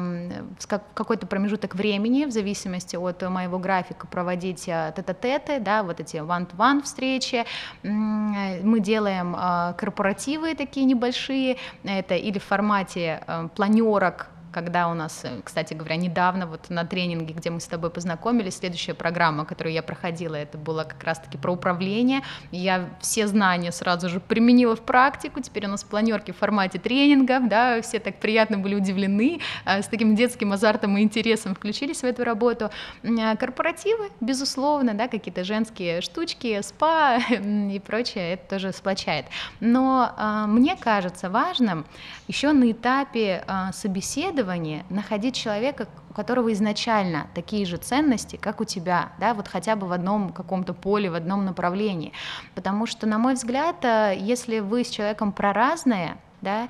в 0.59 0.67
какой-то 0.67 1.27
промежуток 1.27 1.75
времени, 1.75 2.25
в 2.25 2.31
зависимости 2.31 2.95
от 2.95 3.21
моего 3.21 3.59
графика, 3.59 4.07
проводить 4.07 4.67
э, 4.67 4.93
тет-а-теты, 4.95 5.59
да, 5.59 5.84
вот 5.85 5.99
эти 5.99 6.17
one-to-one 6.17 6.81
встречи. 6.83 7.45
Мы 7.83 8.79
делаем 8.79 9.35
а, 9.37 9.73
корпоративы 9.73 10.55
такие 10.55 10.85
небольшие, 10.85 11.57
это 11.83 12.15
или 12.15 12.39
в 12.39 12.43
формате 12.43 13.23
э, 13.27 13.47
планерок 13.55 14.27
когда 14.55 14.87
у 14.87 14.93
нас, 14.93 15.19
э, 15.25 15.41
кстати 15.43 15.73
говоря, 15.73 15.97
недавно 15.97 16.47
вот 16.47 16.69
на 16.69 16.85
тренинге, 16.85 17.33
где 17.33 17.49
мы 17.49 17.59
с 17.59 17.65
тобой 17.67 17.89
познакомились, 17.89 18.55
следующая 18.55 18.93
программа, 18.93 19.43
которую 19.43 19.73
я 19.73 19.83
проходила, 19.83 20.35
это 20.35 20.57
было 20.57 20.85
как 20.85 21.03
раз-таки 21.03 21.37
про 21.37 21.51
управление. 21.51 22.21
Я 22.51 22.87
все 23.01 23.27
знания 23.27 23.73
сразу 23.73 24.07
же 24.07 24.21
применила 24.21 24.77
в 24.77 24.79
практику, 24.79 25.41
теперь 25.41 25.65
у 25.65 25.69
нас 25.69 25.83
планерки 25.83 26.31
в 26.31 26.37
формате 26.37 26.79
тренингов, 26.79 27.49
да, 27.49 27.81
все 27.81 27.99
так 27.99 28.15
приятно 28.21 28.57
были 28.57 28.75
удивлены, 28.75 29.41
э, 29.65 29.81
с 29.81 29.87
таким 29.87 30.15
детским 30.15 30.53
азартом 30.53 30.97
и 30.97 31.01
интересом 31.01 31.53
включились 31.53 31.99
в 31.99 32.05
эту 32.05 32.23
работу. 32.23 32.69
Э, 33.03 33.35
корпоративы, 33.35 34.09
безусловно, 34.21 34.93
да, 34.93 35.09
какие-то 35.09 35.43
женские 35.43 35.99
штучки, 35.99 36.61
спа 36.61 37.17
и 37.73 37.81
прочее, 37.85 38.35
это 38.35 38.51
тоже 38.51 38.71
сплочает. 38.71 39.25
Но 39.59 40.45
мне 40.47 40.77
кажется 40.77 41.29
важным 41.29 41.85
еще 42.27 42.51
на 42.51 42.71
этапе 42.71 43.45
собеседования 43.73 44.35
исследование 44.35 44.85
находить 44.89 45.35
человека, 45.35 45.87
которого 46.15 46.51
изначально 46.53 47.27
такие 47.33 47.65
же 47.65 47.77
ценности, 47.77 48.37
как 48.37 48.61
у 48.61 48.65
тебя, 48.65 49.11
да, 49.19 49.33
вот 49.33 49.47
хотя 49.47 49.75
бы 49.75 49.87
в 49.87 49.91
одном 49.91 50.31
каком-то 50.31 50.73
поле, 50.73 51.09
в 51.09 51.15
одном 51.15 51.45
направлении. 51.45 52.13
Потому 52.53 52.85
что, 52.85 53.07
на 53.07 53.17
мой 53.17 53.33
взгляд, 53.33 53.83
э, 53.83 54.15
если 54.17 54.59
вы 54.59 54.83
с 54.83 54.89
человеком 54.89 55.31
про 55.31 55.53
разное, 55.53 56.17
да, 56.41 56.69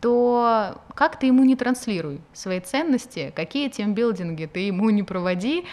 то 0.00 0.80
как 0.94 1.18
ты 1.18 1.26
ему 1.26 1.44
не 1.44 1.56
транслируй 1.56 2.20
свои 2.32 2.60
ценности, 2.60 3.32
какие 3.34 3.68
тимбилдинги 3.68 4.46
ты 4.46 4.60
ему 4.60 4.90
не 4.90 5.02
проводи, 5.02 5.64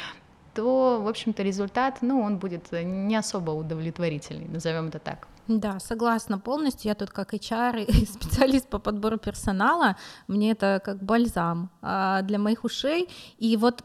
то, 0.54 1.02
в 1.02 1.08
общем-то, 1.08 1.44
результат, 1.44 1.98
ну, 2.02 2.22
он 2.22 2.38
будет 2.38 2.72
не 2.72 3.16
особо 3.16 3.52
удовлетворительный, 3.52 4.48
назовем 4.48 4.88
это 4.88 5.00
так. 5.00 5.28
Да, 5.48 5.80
согласна 5.80 6.40
полностью. 6.40 6.90
Я 6.90 6.96
тут 6.96 7.10
как 7.10 7.34
HR 7.34 7.86
и 7.86 8.06
специалист 8.06 8.68
по 8.68 8.80
подбору 8.80 9.18
персонала, 9.18 9.98
мне 10.28 10.52
это 10.52 10.82
как 10.84 11.04
бальзам 11.04 11.70
а, 11.82 12.22
для 12.22 12.40
моих 12.40 12.64
ушей. 12.64 13.10
И 13.38 13.58
вот 13.58 13.84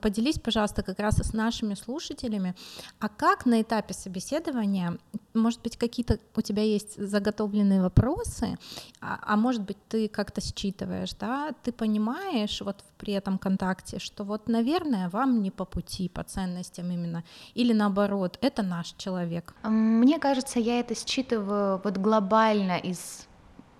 поделись, 0.00 0.38
пожалуйста, 0.38 0.82
как 0.82 0.98
раз 0.98 1.16
с 1.16 1.32
нашими 1.32 1.74
слушателями, 1.74 2.54
а 3.00 3.08
как 3.08 3.46
на 3.46 3.62
этапе 3.62 3.94
собеседования, 3.94 4.98
может 5.34 5.62
быть, 5.62 5.76
какие-то 5.76 6.18
у 6.36 6.40
тебя 6.40 6.62
есть 6.62 6.96
заготовленные 6.96 7.80
вопросы, 7.80 8.56
а, 9.00 9.18
а 9.22 9.36
может 9.36 9.62
быть, 9.62 9.76
ты 9.88 10.08
как-то 10.08 10.40
считываешь, 10.40 11.14
да, 11.14 11.52
ты 11.62 11.72
понимаешь 11.72 12.60
вот 12.60 12.84
при 12.98 13.14
этом 13.14 13.38
контакте, 13.38 13.98
что 13.98 14.24
вот, 14.24 14.48
наверное, 14.48 15.08
вам 15.08 15.42
не 15.42 15.50
по 15.50 15.64
пути, 15.64 16.08
по 16.08 16.22
ценностям 16.22 16.90
именно, 16.90 17.24
или 17.54 17.72
наоборот, 17.72 18.38
это 18.40 18.62
наш 18.62 18.92
человек. 18.92 19.54
Мне 19.64 20.18
кажется, 20.18 20.58
я 20.58 20.80
это 20.80 20.94
считываю 20.94 21.80
вот 21.82 21.98
глобально 21.98 22.78
из 22.78 23.26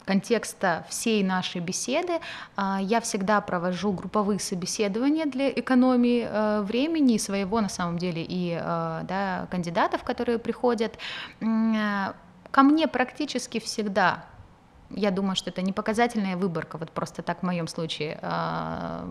контекста 0.04 0.84
всей 0.88 1.22
нашей 1.22 1.60
беседы 1.60 2.20
а, 2.56 2.80
я 2.80 3.00
всегда 3.00 3.40
провожу 3.40 3.92
групповые 3.92 4.38
собеседования 4.38 5.26
для 5.26 5.50
экономии 5.50 6.26
э, 6.28 6.62
времени 6.62 7.18
своего 7.18 7.60
на 7.60 7.68
самом 7.68 7.98
деле 7.98 8.22
и 8.22 8.58
э, 8.60 9.00
да, 9.04 9.46
кандидатов, 9.50 10.02
которые 10.02 10.38
приходят. 10.38 10.98
Э, 11.40 12.12
ко 12.50 12.62
мне 12.62 12.86
практически 12.88 13.60
всегда 13.60 14.24
я 14.96 15.11
думаю, 15.11 15.37
что 15.37 15.50
это 15.50 15.62
не 15.62 15.72
показательная 15.72 16.37
выборка, 16.37 16.78
вот 16.78 16.90
просто 16.90 17.22
так 17.22 17.40
в 17.40 17.42
моем 17.42 17.68
случае 17.68 18.18
э, 18.20 19.05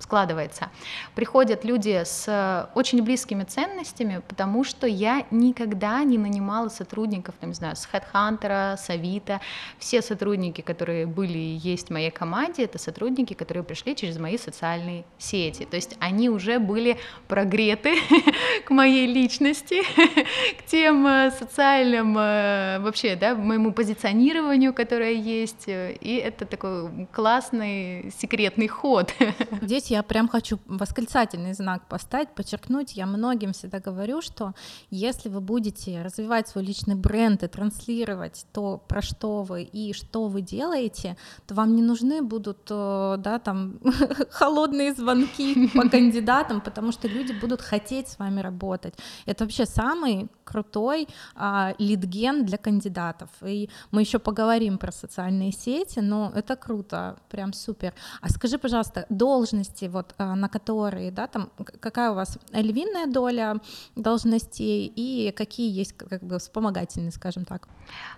складывается. 0.00 0.70
Приходят 1.14 1.64
люди 1.64 2.02
с 2.04 2.70
очень 2.74 3.02
близкими 3.02 3.44
ценностями, 3.44 4.22
потому 4.28 4.64
что 4.64 4.86
я 4.86 5.24
никогда 5.30 6.02
не 6.04 6.18
нанимала 6.18 6.68
сотрудников, 6.68 7.34
там, 7.40 7.50
не 7.50 7.54
знаю, 7.54 7.76
с 7.76 7.88
HeadHunter, 7.92 8.76
с 8.76 8.90
Авито. 8.90 9.40
Все 9.78 10.02
сотрудники, 10.02 10.60
которые 10.60 11.06
были 11.06 11.38
и 11.38 11.56
есть 11.56 11.88
в 11.88 11.92
моей 11.92 12.10
команде, 12.10 12.64
это 12.64 12.78
сотрудники, 12.78 13.34
которые 13.34 13.62
пришли 13.62 13.94
через 13.96 14.18
мои 14.18 14.38
социальные 14.38 15.04
сети. 15.18 15.64
То 15.64 15.76
есть 15.76 15.96
они 16.00 16.28
уже 16.28 16.58
были 16.58 16.98
прогреты 17.28 17.94
к 18.64 18.70
моей 18.70 19.06
личности, 19.06 19.82
к 20.58 20.64
тем 20.66 21.06
э, 21.06 21.30
социальным 21.30 22.16
э, 22.18 22.78
вообще, 22.80 23.16
да, 23.16 23.34
моему 23.34 23.72
позиционированию, 23.72 24.72
которое 24.72 25.12
есть, 25.24 25.68
э, 25.68 25.96
и 26.00 26.16
это 26.16 26.44
такой 26.44 27.06
классный 27.12 28.12
секретный 28.16 28.68
ход. 28.68 29.12
Здесь 29.62 29.90
я 29.90 30.02
прям 30.02 30.28
хочу 30.28 30.58
восклицательный 30.66 31.54
знак 31.54 31.88
поставить, 31.88 32.28
подчеркнуть, 32.30 32.96
я 32.96 33.06
многим 33.06 33.52
всегда 33.52 33.80
говорю, 33.80 34.22
что 34.22 34.52
если 34.90 35.28
вы 35.28 35.40
будете 35.40 36.02
развивать 36.02 36.48
свой 36.48 36.64
личный 36.64 36.94
бренд 36.94 37.42
и 37.42 37.48
транслировать 37.48 38.46
то, 38.52 38.78
про 38.88 39.02
что 39.02 39.42
вы 39.42 39.62
и 39.62 39.92
что 39.92 40.28
вы 40.28 40.42
делаете, 40.42 41.16
то 41.46 41.54
вам 41.54 41.74
не 41.74 41.82
нужны 41.82 42.22
будут, 42.22 42.68
э, 42.70 43.16
да, 43.18 43.38
там, 43.38 43.80
холодные 44.30 44.94
звонки 44.94 45.68
по 45.74 45.88
кандидатам, 45.94 46.60
потому 46.60 46.92
что 46.92 47.08
люди 47.08 47.32
будут 47.32 47.62
хотеть 47.62 48.08
с 48.08 48.18
вами 48.18 48.40
работать. 48.40 48.94
Это 49.26 49.44
вообще 49.44 49.66
самый 49.66 50.28
крутой 50.44 51.08
а, 51.34 51.74
лидген 51.78 52.44
для 52.44 52.58
кандидатов. 52.58 53.30
И 53.44 53.68
мы 53.90 54.02
еще 54.02 54.18
поговорим 54.18 54.78
про 54.78 54.92
социальные 54.92 55.13
сети, 55.52 56.00
но 56.00 56.32
это 56.34 56.56
круто, 56.56 57.16
прям 57.30 57.52
супер. 57.52 57.92
А 58.20 58.28
скажи, 58.28 58.58
пожалуйста, 58.58 59.06
должности, 59.08 59.86
вот 59.86 60.14
а, 60.18 60.34
на 60.34 60.48
которые, 60.48 61.10
да, 61.10 61.26
там 61.26 61.50
какая 61.80 62.10
у 62.10 62.14
вас 62.14 62.38
львиная 62.52 63.06
доля 63.06 63.56
должностей 63.96 64.92
и 64.96 65.32
какие 65.32 65.80
есть 65.80 65.92
как 65.92 66.22
бы 66.22 66.38
вспомогательные, 66.38 67.12
скажем 67.12 67.44
так? 67.44 67.68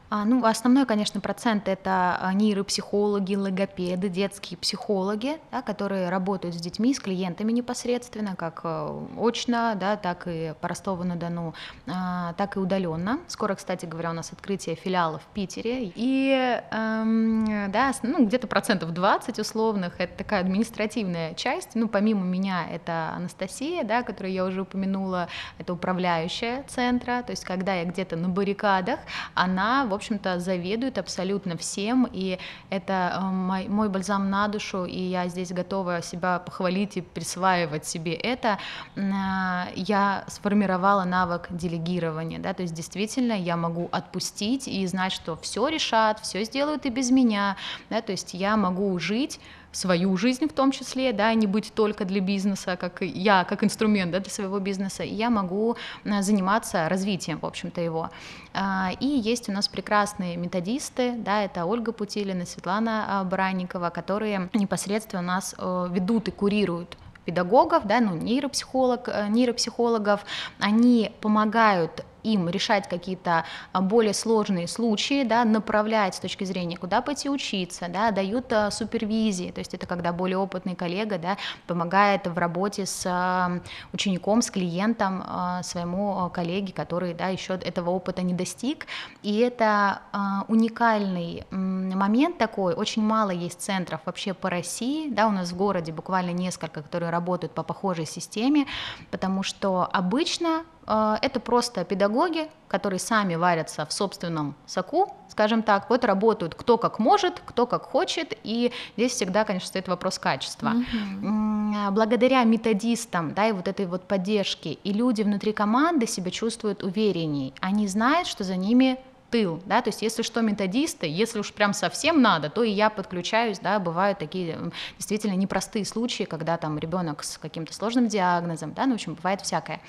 А, 0.08 0.24
ну, 0.24 0.44
основной, 0.44 0.86
конечно, 0.86 1.20
процент 1.20 1.66
это 1.66 2.16
а, 2.20 2.32
нейропсихологи, 2.32 3.34
логопеды, 3.34 4.08
детские 4.08 4.56
психологи, 4.56 5.38
да, 5.50 5.62
которые 5.62 6.10
работают 6.10 6.54
с 6.54 6.58
детьми, 6.58 6.94
с 6.94 7.00
клиентами 7.00 7.50
непосредственно, 7.50 8.36
как 8.36 8.60
э, 8.62 9.00
очно, 9.18 9.74
да, 9.74 9.96
так 9.96 10.28
и 10.28 10.54
по 10.60 10.68
Ростову-на-Дону, 10.68 11.54
а, 11.88 12.34
так 12.34 12.56
и 12.56 12.60
удаленно. 12.60 13.18
Скоро, 13.26 13.56
кстати 13.56 13.84
говоря, 13.84 14.10
у 14.10 14.12
нас 14.12 14.32
открытие 14.32 14.76
филиала 14.76 15.18
в 15.18 15.24
Питере. 15.34 15.92
И 15.96 16.60
эм, 16.70 17.72
да, 17.72 17.92
ну, 18.02 18.26
где-то 18.26 18.46
процентов 18.46 18.92
20 18.92 19.40
условных 19.40 20.00
это 20.00 20.18
такая 20.18 20.40
административная 20.40 21.34
часть. 21.34 21.70
Ну, 21.74 21.88
помимо 21.88 22.24
меня, 22.24 22.68
это 22.70 23.12
Анастасия, 23.16 23.82
да, 23.82 24.04
которую 24.04 24.32
я 24.32 24.44
уже 24.44 24.62
упомянула, 24.62 25.28
это 25.58 25.72
управляющая 25.72 26.62
центра. 26.68 27.22
То 27.22 27.32
есть, 27.32 27.44
когда 27.44 27.74
я 27.74 27.84
где-то 27.84 28.14
на 28.14 28.28
баррикадах, 28.28 29.00
она, 29.34 29.55
в 29.88 29.94
общем-то, 29.94 30.40
заведует 30.40 30.98
абсолютно 30.98 31.56
всем, 31.56 32.08
и 32.12 32.38
это 32.70 32.92
э, 33.14 33.20
мой, 33.24 33.68
мой 33.68 33.88
бальзам 33.88 34.30
на 34.30 34.48
душу, 34.48 34.84
и 34.84 34.98
я 34.98 35.28
здесь 35.28 35.52
готова 35.52 36.02
себя 36.02 36.38
похвалить 36.38 36.96
и 36.96 37.00
присваивать 37.00 37.86
себе 37.86 38.14
это. 38.14 38.58
Э, 38.96 39.72
я 39.74 40.24
сформировала 40.28 41.04
навык 41.04 41.48
делегирования, 41.50 42.38
да, 42.38 42.54
то 42.54 42.62
есть 42.62 42.74
действительно 42.74 43.32
я 43.32 43.56
могу 43.56 43.88
отпустить 43.92 44.68
и 44.68 44.86
знать, 44.86 45.12
что 45.12 45.36
все 45.36 45.68
решат, 45.68 46.20
все 46.20 46.44
сделают 46.44 46.86
и 46.86 46.90
без 46.90 47.10
меня, 47.10 47.56
да, 47.90 48.00
то 48.00 48.12
есть 48.12 48.34
я 48.34 48.56
могу 48.56 48.98
жить 48.98 49.40
свою 49.76 50.16
жизнь 50.16 50.48
в 50.48 50.52
том 50.52 50.70
числе, 50.70 51.12
да, 51.12 51.34
не 51.34 51.46
быть 51.46 51.72
только 51.74 52.04
для 52.04 52.20
бизнеса, 52.20 52.76
как 52.76 53.02
я, 53.02 53.44
как 53.44 53.62
инструмент 53.62 54.12
да, 54.12 54.20
для 54.20 54.30
своего 54.30 54.58
бизнеса, 54.58 55.02
и 55.02 55.14
я 55.14 55.30
могу 55.30 55.76
э, 56.04 56.22
заниматься 56.22 56.88
развитием, 56.88 57.38
в 57.38 57.46
общем-то, 57.46 57.80
его. 57.80 58.10
А, 58.54 58.90
и 59.00 59.06
есть 59.06 59.48
у 59.48 59.52
нас 59.52 59.68
прекрасные 59.68 60.36
методисты, 60.36 61.12
да, 61.12 61.42
это 61.42 61.66
Ольга 61.66 61.92
Путилина, 61.92 62.46
Светлана 62.46 63.04
а, 63.08 63.24
Баранникова, 63.24 63.90
которые 63.90 64.48
непосредственно 64.54 65.22
у 65.22 65.26
нас 65.26 65.54
э, 65.58 65.88
ведут 65.90 66.28
и 66.28 66.30
курируют 66.30 66.96
педагогов, 67.26 67.86
да, 67.86 68.00
ну, 68.00 68.14
нейропсихолог, 68.14 69.08
э, 69.08 69.26
нейропсихологов, 69.28 70.24
они 70.58 71.12
помогают 71.20 72.04
им 72.32 72.48
решать 72.48 72.88
какие-то 72.88 73.44
а, 73.72 73.80
более 73.80 74.14
сложные 74.14 74.68
случаи, 74.68 75.24
да, 75.24 75.44
направлять 75.44 76.14
с 76.14 76.20
точки 76.20 76.44
зрения, 76.44 76.76
куда 76.76 77.00
пойти 77.00 77.30
учиться, 77.30 77.86
да, 77.88 78.10
дают 78.10 78.52
а, 78.52 78.70
супервизии, 78.70 79.50
то 79.50 79.60
есть 79.60 79.74
это 79.74 79.86
когда 79.86 80.12
более 80.12 80.38
опытный 80.38 80.74
коллега 80.74 81.18
да, 81.18 81.36
помогает 81.66 82.26
в 82.26 82.36
работе 82.36 82.86
с 82.86 83.04
а, 83.06 83.60
учеником, 83.92 84.42
с 84.42 84.50
клиентом 84.50 85.22
своему 85.62 86.30
коллеге, 86.30 86.72
который 86.72 87.14
да, 87.14 87.28
еще 87.28 87.54
этого 87.54 87.90
опыта 87.90 88.22
не 88.22 88.34
достиг. 88.34 88.86
И 89.22 89.38
это 89.38 90.00
уникальный 90.48 91.44
момент 91.50 92.38
такой, 92.38 92.74
очень 92.74 93.02
мало 93.02 93.30
есть 93.30 93.60
центров 93.60 94.00
вообще 94.04 94.34
по 94.34 94.50
России, 94.50 95.08
да, 95.08 95.28
у 95.28 95.30
нас 95.30 95.50
в 95.50 95.56
городе 95.56 95.92
буквально 95.92 96.30
несколько, 96.30 96.82
которые 96.82 97.10
работают 97.10 97.52
по 97.52 97.62
похожей 97.62 98.06
системе, 98.06 98.66
потому 99.10 99.42
что 99.42 99.88
обычно 99.92 100.64
это 100.86 101.40
просто 101.40 101.84
педагоги, 101.84 102.48
которые 102.68 103.00
сами 103.00 103.34
варятся 103.34 103.84
в 103.86 103.92
собственном 103.92 104.54
соку, 104.66 105.14
скажем 105.28 105.62
так, 105.62 105.90
вот 105.90 106.04
работают 106.04 106.54
кто 106.54 106.78
как 106.78 106.98
может, 106.98 107.42
кто 107.44 107.66
как 107.66 107.82
хочет, 107.82 108.38
и 108.44 108.72
здесь 108.96 109.12
всегда, 109.12 109.44
конечно, 109.44 109.68
стоит 109.68 109.88
вопрос 109.88 110.18
качества. 110.18 110.74
Mm-hmm. 110.74 111.90
Благодаря 111.90 112.44
методистам, 112.44 113.34
да, 113.34 113.48
и 113.48 113.52
вот 113.52 113.68
этой 113.68 113.86
вот 113.86 114.04
поддержке, 114.04 114.72
и 114.72 114.92
люди 114.92 115.22
внутри 115.22 115.52
команды 115.52 116.06
себя 116.06 116.30
чувствуют 116.30 116.82
уверенней, 116.82 117.52
они 117.60 117.88
знают, 117.88 118.28
что 118.28 118.44
за 118.44 118.56
ними 118.56 118.98
тыл, 119.30 119.62
да, 119.66 119.82
то 119.82 119.88
есть 119.88 120.02
если 120.02 120.22
что 120.22 120.40
методисты, 120.40 121.06
если 121.06 121.40
уж 121.40 121.52
прям 121.52 121.72
совсем 121.72 122.22
надо, 122.22 122.50
то 122.50 122.62
и 122.62 122.70
я 122.70 122.90
подключаюсь, 122.90 123.58
да, 123.58 123.78
бывают 123.78 124.18
такие 124.18 124.58
действительно 124.98 125.34
непростые 125.34 125.84
случаи, 125.84 126.24
когда 126.24 126.56
там 126.56 126.78
ребенок 126.78 127.24
с 127.24 127.38
каким-то 127.38 127.74
сложным 127.74 128.08
диагнозом, 128.08 128.72
да, 128.74 128.86
ну, 128.86 128.92
в 128.92 128.94
общем, 128.94 129.14
бывает 129.14 129.40
всякое. 129.42 129.80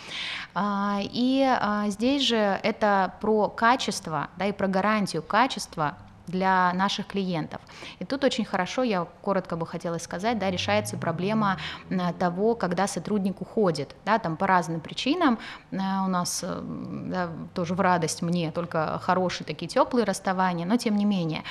А, 0.54 1.00
и 1.02 1.44
а, 1.48 1.90
здесь 1.90 2.24
же 2.24 2.60
это 2.64 3.14
про 3.22 3.50
качество, 3.50 4.30
да, 4.38 4.48
и 4.48 4.52
про 4.52 4.68
гарантию 4.68 5.24
качества 5.24 5.98
для 6.28 6.72
наших 6.74 7.08
клиентов. 7.08 7.62
И 8.00 8.06
тут 8.06 8.24
очень 8.24 8.46
хорошо, 8.46 8.84
я 8.84 9.06
коротко 9.22 9.56
бы 9.56 9.66
хотела 9.66 9.98
сказать, 9.98 10.38
да, 10.40 10.52
решается 10.52 10.98
проблема 10.98 11.58
того, 12.20 12.56
когда 12.56 12.88
сотрудник 12.88 13.42
уходит, 13.42 13.96
да, 14.06 14.20
там 14.20 14.38
по 14.38 14.46
разным 14.46 14.82
причинам, 14.82 15.40
у 15.72 15.76
нас 15.76 16.44
да, 16.44 17.30
тоже 17.54 17.74
в 17.74 17.82
радость 17.82 18.22
мне 18.22 18.52
только 18.52 19.00
хорошие 19.02 19.46
такие 19.46 19.68
теплые 19.68 20.06
расставания, 20.06 20.66
но 20.66 20.78
тем 20.78 20.98
не 20.98 21.06
менее, 21.06 21.44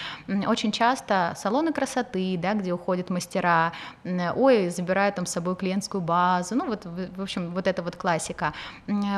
очень 0.46 0.72
часто 0.72 1.34
салоны 1.36 1.72
красоты, 1.72 2.36
да, 2.38 2.54
где 2.54 2.72
уходят 2.72 3.10
мастера, 3.10 3.72
ой, 4.04 4.68
забирают 4.70 5.16
там 5.16 5.26
с 5.26 5.32
собой 5.32 5.56
клиентскую 5.56 6.00
базу, 6.00 6.54
ну 6.54 6.66
вот, 6.66 6.84
в 6.84 7.22
общем, 7.22 7.52
вот 7.54 7.66
это 7.66 7.82
вот 7.82 7.96
классика. 7.96 8.52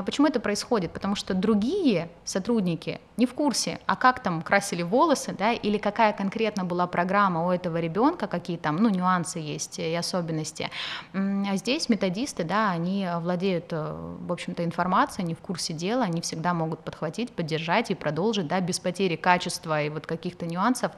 Почему 0.06 0.26
это 0.26 0.40
происходит? 0.40 0.92
Потому 0.92 1.14
что 1.14 1.34
другие 1.34 2.10
сотрудники 2.24 3.00
не 3.16 3.26
в 3.26 3.34
курсе, 3.34 3.80
а 3.86 3.96
как 3.96 4.20
там 4.20 4.42
красили 4.42 4.82
волосы, 4.82 5.34
да, 5.36 5.47
или 5.52 5.78
какая 5.78 6.12
конкретно 6.12 6.64
была 6.64 6.86
программа 6.86 7.46
у 7.46 7.50
этого 7.50 7.78
ребенка, 7.78 8.26
какие 8.26 8.56
там, 8.56 8.76
ну, 8.76 8.88
нюансы 8.88 9.38
есть 9.38 9.78
и 9.78 9.94
особенности. 9.94 10.70
А 11.12 11.56
здесь 11.56 11.88
методисты, 11.88 12.44
да, 12.44 12.70
они 12.70 13.08
владеют, 13.20 13.72
э, 13.72 14.16
в 14.20 14.32
общем-то, 14.32 14.64
информацией, 14.64 15.24
они 15.24 15.34
в 15.34 15.40
курсе 15.40 15.72
дела, 15.72 16.04
они 16.04 16.20
всегда 16.20 16.54
могут 16.54 16.80
подхватить, 16.80 17.32
поддержать 17.32 17.90
и 17.90 17.94
продолжить, 17.94 18.46
да, 18.46 18.60
без 18.60 18.78
потери 18.78 19.16
качества 19.16 19.82
и 19.82 19.88
вот 19.88 20.06
каких-то 20.06 20.46
нюансов, 20.46 20.92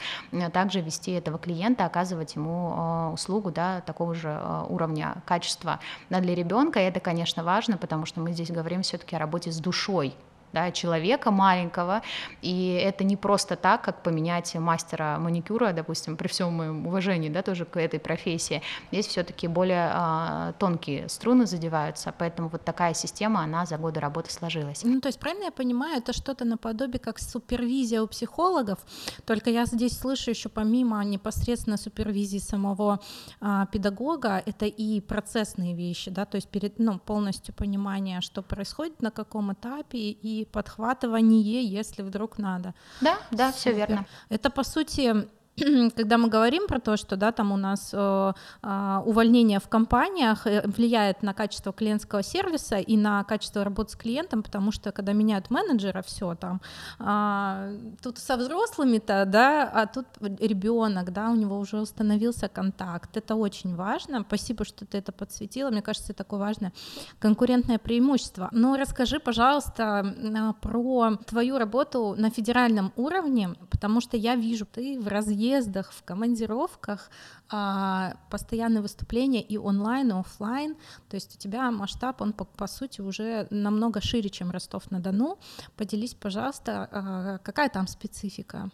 также 0.53 0.81
вести 0.81 1.13
этого 1.13 1.39
клиента, 1.39 1.85
оказывать 1.85 2.35
ему 2.37 2.75
э, 2.77 3.13
услугу, 3.13 3.51
да, 3.51 3.81
такого 3.81 4.15
же 4.15 4.29
э, 4.29 4.67
уровня 4.69 5.23
качества. 5.27 5.81
Да, 6.09 6.21
для 6.21 6.35
ребенка 6.35 6.81
это, 6.81 7.01
конечно, 7.01 7.45
важно, 7.45 7.77
потому 7.77 8.07
что 8.07 8.21
мы 8.21 8.33
здесь 8.33 8.51
говорим 8.51 8.83
все-таки 8.83 9.17
о 9.17 9.19
работе 9.19 9.51
с 9.51 9.59
душой, 9.59 10.15
да, 10.53 10.71
человека 10.73 11.31
маленького, 11.31 12.03
и 12.43 12.73
это 12.73 13.05
не 13.05 13.17
просто 13.17 13.57
так, 13.57 13.83
как 13.83 14.03
поменять 14.03 14.55
мастера 14.55 15.19
маникюра, 15.19 15.73
допустим, 15.73 16.17
при 16.17 16.29
всем 16.29 16.53
моем 16.53 16.87
уважении, 16.87 17.29
да, 17.29 17.43
тоже 17.43 17.65
к 17.65 17.79
этой 17.79 18.01
профессии. 18.01 18.63
Здесь 18.93 19.07
все-таки 19.07 19.49
более 19.49 19.91
а, 19.93 20.53
тонкие 20.59 21.09
струны 21.09 21.47
задеваются, 21.47 22.15
поэтому 22.17 22.49
вот 22.49 22.65
такая 22.65 22.95
система, 22.95 23.41
она 23.41 23.67
за 23.67 23.79
годы 23.79 24.01
работы 24.01 24.33
сложилась. 24.33 24.83
Ну, 24.85 25.01
то 25.01 25.09
есть, 25.09 25.19
правильно 25.19 25.45
я 25.45 25.51
понимаю, 25.51 25.99
это 25.99 26.13
что-то 26.13 26.45
наподобие 26.45 26.99
как 26.99 27.19
супервизия 27.19 28.03
у 28.03 28.07
психологов, 28.07 28.79
только 29.25 29.51
я 29.51 29.65
здесь 29.67 29.99
слышу 29.99 30.31
еще 30.31 30.49
помимо 30.49 31.05
непосредственно 31.05 31.77
супервизии 31.77 32.39
самого 32.39 33.01
а, 33.41 33.67
педагога, 33.67 34.43
это 34.47 34.67
и 34.67 35.01
процессные 35.01 35.75
вещи, 35.75 36.11
да, 36.11 36.25
то 36.25 36.37
есть 36.37 36.49
перед, 36.49 36.79
ну, 36.79 36.99
полностью 36.99 37.55
понимание, 37.55 38.21
что 38.21 38.43
происходит 38.43 39.03
на 39.03 39.11
каком 39.11 39.53
этапе, 39.53 39.99
и 39.99 40.40
подхватывание, 40.45 41.65
если 41.65 42.03
вдруг 42.03 42.39
надо. 42.39 42.75
Да, 43.01 43.19
да, 43.31 43.53
все 43.53 43.73
верно. 43.73 44.07
Это 44.29 44.51
по 44.51 44.63
сути 44.63 45.29
когда 45.97 46.19
мы 46.19 46.29
говорим 46.29 46.67
про 46.67 46.79
то, 46.79 46.97
что 46.97 47.17
да, 47.17 47.33
там 47.33 47.53
у 47.53 47.57
нас 47.57 47.91
э, 47.93 48.33
э, 48.63 49.03
увольнение 49.05 49.61
в 49.61 49.69
компаниях 49.69 50.47
э, 50.47 50.63
влияет 50.67 51.23
на 51.23 51.35
качество 51.35 51.73
клиентского 51.73 52.23
сервиса 52.23 52.77
и 52.77 52.97
на 52.97 53.25
качество 53.25 53.65
работы 53.65 53.93
с 53.93 53.97
клиентом, 53.97 54.43
потому 54.43 54.73
что 54.73 54.93
когда 54.93 55.13
меняют 55.13 55.51
менеджера, 55.51 56.03
все 56.03 56.35
там 56.35 56.61
э, 56.99 57.79
тут 58.03 58.19
со 58.19 58.37
взрослыми-то, 58.37 59.25
да, 59.27 59.65
а 59.65 59.87
тут 59.87 60.07
ребенок, 60.21 61.13
да, 61.13 61.31
у 61.31 61.35
него 61.35 61.59
уже 61.59 61.81
установился 61.81 62.49
контакт. 62.49 63.17
Это 63.17 63.35
очень 63.35 63.75
важно. 63.75 64.25
Спасибо, 64.27 64.65
что 64.65 64.87
ты 64.87 64.99
это 64.99 65.13
подсветила. 65.13 65.71
Мне 65.71 65.83
кажется, 65.83 66.13
это 66.13 66.25
такое 66.25 66.41
важное 66.41 66.73
конкурентное 67.19 67.79
преимущество. 67.79 68.49
Но 68.53 68.77
расскажи, 68.77 69.21
пожалуйста, 69.21 70.15
про 70.61 71.17
твою 71.27 71.59
работу 71.59 72.15
на 72.17 72.31
федеральном 72.31 72.93
уровне, 72.97 73.51
потому 73.71 74.01
что 74.01 74.17
я 74.17 74.37
вижу, 74.37 74.67
ты 74.67 74.99
в 74.99 75.09
разъезде 75.09 75.50
переездах, 75.51 75.93
в 75.93 76.03
командировках, 76.05 77.11
а, 77.51 78.15
постоянные 78.31 78.83
выступления 78.83 79.43
и 79.43 79.59
онлайн, 79.59 80.11
и 80.11 80.13
офлайн. 80.13 80.77
То 81.09 81.17
есть 81.17 81.37
у 81.37 81.39
тебя 81.39 81.71
масштаб, 81.71 82.21
он 82.23 82.33
по, 82.33 82.45
по 82.45 82.67
сути 82.67 83.01
уже 83.01 83.47
намного 83.51 84.01
шире, 84.01 84.31
чем 84.31 84.51
Ростов-на-Дону. 84.51 85.39
Поделись, 85.77 86.15
пожалуйста, 86.15 86.89
а, 86.93 87.39
какая 87.39 87.69
там 87.69 87.87
специфика? 87.87 88.71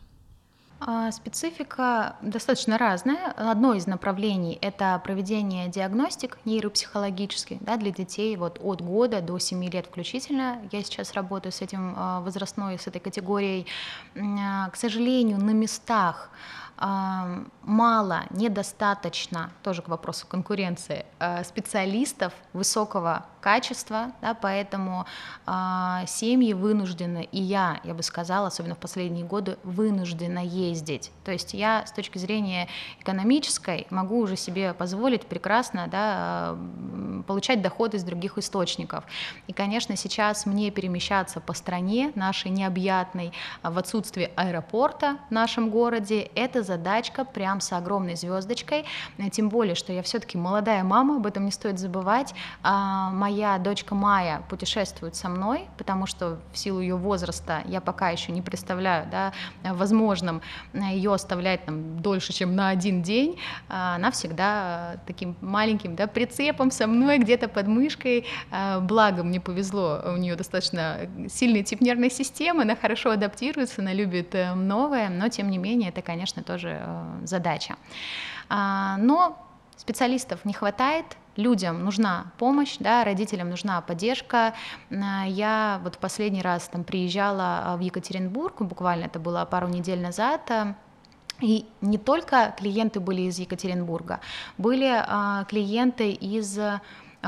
А, 0.79 1.11
специфика 1.11 2.17
достаточно 2.21 2.77
разная. 2.77 3.33
Одно 3.33 3.73
из 3.73 3.87
направлений– 3.87 4.59
это 4.61 5.01
проведение 5.03 5.69
диагностик 5.69 6.39
нейропсихологических 6.45 7.63
да, 7.63 7.77
для 7.79 7.91
детей 7.91 8.37
вот, 8.37 8.59
от 8.63 8.83
года 8.83 9.23
до 9.23 9.39
7 9.39 9.65
лет 9.71 9.87
включительно. 9.87 10.59
Я 10.73 10.83
сейчас 10.83 11.15
работаю 11.15 11.53
с 11.53 11.63
этим 11.63 11.95
возрастной, 12.23 12.79
с 12.79 12.87
этой 12.87 13.01
категорией. 13.01 13.67
К 14.15 14.75
сожалению, 14.75 15.39
на 15.39 15.53
местах 15.53 16.31
мало, 16.79 18.25
недостаточно, 18.31 19.51
тоже 19.63 19.83
к 19.83 19.89
вопросу 19.89 20.27
конкуренции, 20.27 21.07
э, 21.19 21.43
специалистов 21.43 22.35
высокого 22.53 23.25
качества, 23.41 24.13
да, 24.21 24.35
поэтому 24.35 25.07
э, 25.47 25.51
семьи 26.07 26.53
вынуждены, 26.53 27.29
и 27.33 27.41
я, 27.41 27.81
я 27.85 27.95
бы 27.95 28.03
сказала, 28.03 28.49
особенно 28.49 28.75
в 28.75 28.79
последние 28.79 29.25
годы, 29.25 29.57
вынуждена 29.63 30.41
ездить. 30.45 31.13
То 31.25 31.33
есть 31.33 31.55
я 31.55 31.87
с 31.87 31.93
точки 31.93 32.19
зрения 32.19 32.69
экономической 33.01 33.87
могу 33.91 34.19
уже 34.19 34.37
себе 34.37 34.75
позволить 34.75 35.27
прекрасно 35.27 35.89
да, 35.91 36.57
получать 37.27 37.63
доход 37.63 37.95
из 37.95 38.03
других 38.03 38.37
источников. 38.37 39.05
И, 39.47 39.53
конечно, 39.53 39.97
сейчас 39.97 40.45
мне 40.45 40.71
перемещаться 40.71 41.41
по 41.41 41.55
стране 41.55 42.13
нашей 42.17 42.51
необъятной 42.51 43.33
в 43.63 43.79
отсутствии 43.79 44.31
аэропорта 44.37 45.19
в 45.29 45.33
нашем 45.33 45.71
городе, 45.71 46.31
это 46.35 46.66
задачка 46.67 47.25
прям 47.25 47.61
с 47.61 47.73
огромной 47.73 48.17
звездочкой, 48.17 48.85
тем 49.33 49.49
более, 49.49 49.75
что 49.75 49.93
я 49.93 50.03
все-таки 50.03 50.37
молодая 50.37 50.85
мама, 50.85 51.17
об 51.17 51.27
этом 51.27 51.45
не 51.45 51.51
стоит 51.51 51.79
забывать. 51.79 52.35
А, 52.63 53.11
моя 53.11 53.59
дочка 53.59 53.95
Майя 53.95 54.43
путешествует 54.49 55.17
со 55.17 55.29
мной, 55.29 55.67
потому 55.79 56.07
что 56.07 56.39
в 56.53 56.59
силу 56.59 56.81
ее 56.81 56.97
возраста 56.97 57.63
я 57.67 57.81
пока 57.81 58.11
еще 58.11 58.33
не 58.33 58.43
представляю, 58.43 59.09
да, 59.11 59.33
возможным 59.63 60.43
ее 60.73 61.15
оставлять 61.15 61.65
там 61.65 62.01
дольше, 62.01 62.33
чем 62.33 62.57
на 62.57 62.69
один 62.69 63.03
день. 63.03 63.39
А, 63.69 63.97
она 63.97 64.11
всегда 64.11 64.97
таким 65.07 65.37
маленьким 65.41 65.95
да, 65.97 66.07
прицепом 66.07 66.71
со 66.71 66.87
мной 66.87 67.19
где-то 67.19 67.49
под 67.49 67.67
мышкой. 67.69 68.27
А, 68.51 68.81
благо 68.81 69.23
мне 69.23 69.41
повезло, 69.41 70.03
у 70.05 70.17
нее 70.17 70.37
достаточно 70.37 70.99
сильный 71.29 71.63
тип 71.63 71.81
нервной 71.81 72.11
системы, 72.11 72.63
она 72.63 72.75
хорошо 72.75 73.11
адаптируется, 73.11 73.81
она 73.81 73.93
любит 73.93 74.35
э, 74.35 74.55
новое, 74.55 75.09
но 75.09 75.29
тем 75.29 75.51
не 75.51 75.59
менее 75.59 75.91
это, 75.91 76.03
конечно, 76.03 76.43
тоже 76.43 76.56
э, 76.65 77.21
задача. 77.25 77.77
А, 78.49 78.97
но 78.99 79.39
специалистов 79.77 80.45
не 80.45 80.53
хватает, 80.53 81.17
людям 81.37 81.85
нужна 81.85 82.33
помощь, 82.39 82.77
да, 82.81 83.05
родителям 83.05 83.51
нужна 83.51 83.81
поддержка. 83.81 84.55
Я 84.91 85.81
вот 85.83 85.97
в 85.97 85.99
последний 85.99 86.43
раз 86.43 86.69
там 86.69 86.85
приезжала 86.85 87.63
а, 87.65 87.77
в 87.77 87.81
Екатеринбург, 87.81 88.63
буквально 88.63 89.05
это 89.05 89.19
было 89.19 89.45
пару 89.45 89.69
недель 89.69 90.01
назад, 90.01 90.51
и 91.41 91.67
не 91.83 91.99
только 91.99 92.55
клиенты 92.59 93.01
были 93.01 93.23
из 93.23 93.39
Екатеринбурга, 93.39 94.21
были 94.57 94.91
а, 94.91 95.45
клиенты 95.45 96.11
из 96.11 96.59
а, 96.59 96.81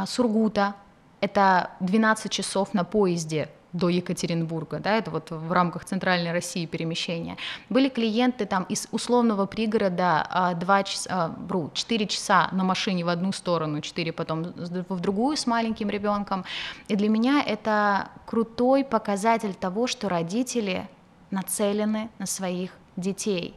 Сургута, 0.06 0.74
это 1.20 1.72
12 1.80 2.30
часов 2.30 2.74
на 2.74 2.84
поезде 2.84 3.48
до 3.72 3.88
Екатеринбурга, 3.88 4.78
да, 4.78 4.96
это 4.96 5.10
вот 5.10 5.30
в 5.30 5.52
рамках 5.52 5.84
Центральной 5.84 6.32
России 6.32 6.66
перемещения. 6.66 7.36
Были 7.68 7.88
клиенты 7.88 8.46
там 8.46 8.64
из 8.64 8.88
условного 8.92 9.46
пригорода 9.46 10.56
2 10.58 10.82
часа, 10.84 11.28
бру, 11.28 11.70
4 11.74 12.06
часа 12.06 12.48
на 12.52 12.64
машине 12.64 13.04
в 13.04 13.08
одну 13.08 13.32
сторону, 13.32 13.80
4 13.80 14.12
потом 14.12 14.44
в 14.44 15.00
другую 15.00 15.36
с 15.36 15.46
маленьким 15.46 15.90
ребенком. 15.90 16.44
И 16.88 16.96
для 16.96 17.08
меня 17.08 17.42
это 17.46 18.08
крутой 18.26 18.84
показатель 18.84 19.54
того, 19.54 19.86
что 19.86 20.08
родители 20.08 20.88
нацелены 21.30 22.08
на 22.18 22.26
своих 22.26 22.72
детей. 22.98 23.54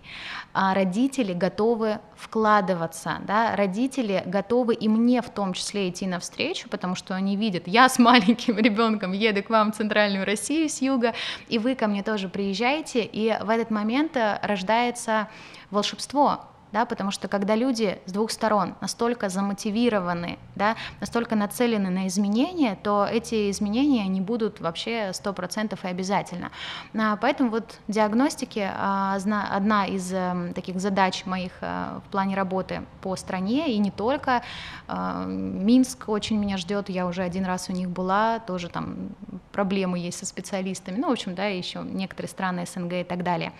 А 0.54 0.74
родители 0.74 1.34
готовы 1.34 2.00
вкладываться, 2.16 3.18
да, 3.26 3.56
родители 3.56 4.24
готовы 4.26 4.76
и 4.76 4.88
мне 4.88 5.22
в 5.22 5.30
том 5.30 5.54
числе 5.54 5.90
идти 5.90 6.06
навстречу, 6.08 6.70
потому 6.70 6.96
что 6.96 7.16
они 7.16 7.36
видят, 7.36 7.68
я 7.68 7.90
с 7.90 8.00
маленьким 8.00 8.58
ребенком 8.60 9.12
еду 9.12 9.44
к 9.44 9.50
вам 9.50 9.72
в 9.72 9.76
центральную 9.76 10.26
Россию 10.26 10.70
с 10.70 10.82
юга, 10.82 11.14
и 11.50 11.58
вы 11.58 11.76
ко 11.76 11.88
мне 11.88 12.04
тоже 12.04 12.30
приезжаете, 12.30 13.04
и 13.04 13.36
в 13.42 13.50
этот 13.50 13.72
момент 13.72 14.16
э, 14.16 14.40
рождается 14.44 15.28
волшебство, 15.72 16.51
да, 16.72 16.86
потому 16.86 17.12
что 17.12 17.28
когда 17.28 17.56
люди 17.56 18.00
с 18.06 18.12
двух 18.12 18.32
сторон 18.32 18.76
настолько 18.82 19.30
замотивированы, 19.30 20.40
да, 20.56 20.76
настолько 21.00 21.36
нацелены 21.36 21.90
на 21.90 22.08
изменения, 22.08 22.78
то 22.82 23.08
эти 23.10 23.52
изменения 23.52 24.08
не 24.08 24.22
будут 24.22 24.62
вообще 24.62 25.10
100% 25.10 25.78
и 25.84 25.88
обязательно. 25.88 26.52
А, 26.98 27.18
поэтому 27.18 27.50
вот 27.50 27.80
диагностики 27.88 28.70
а, 28.72 29.18
одна 29.52 29.86
из 29.86 30.12
эм, 30.14 30.54
таких 30.54 30.80
задач 30.80 31.26
моих 31.26 31.52
э, 31.62 32.00
в 32.06 32.12
плане 32.12 32.36
работы 32.36 32.84
по 33.02 33.16
стране, 33.16 33.74
и 33.74 33.78
не 33.78 33.92
только. 33.92 34.44
А, 34.88 35.26
Минск 35.26 36.08
очень 36.10 36.38
меня 36.38 36.58
ждет, 36.58 36.90
я 36.90 37.06
уже 37.06 37.24
один 37.24 37.46
раз 37.46 37.70
у 37.70 37.74
них 37.74 37.90
была, 37.90 38.40
тоже 38.40 38.70
там 38.70 39.10
проблемы 39.52 40.00
есть 40.00 40.20
со 40.20 40.26
специалистами, 40.26 40.98
ну, 40.98 41.10
в 41.10 41.12
общем, 41.12 41.36
да, 41.36 41.46
еще 41.46 41.80
некоторые 41.80 42.30
страны 42.30 42.66
СНГ 42.66 42.94
и 42.94 43.04
так 43.04 43.24
далее. 43.24 43.52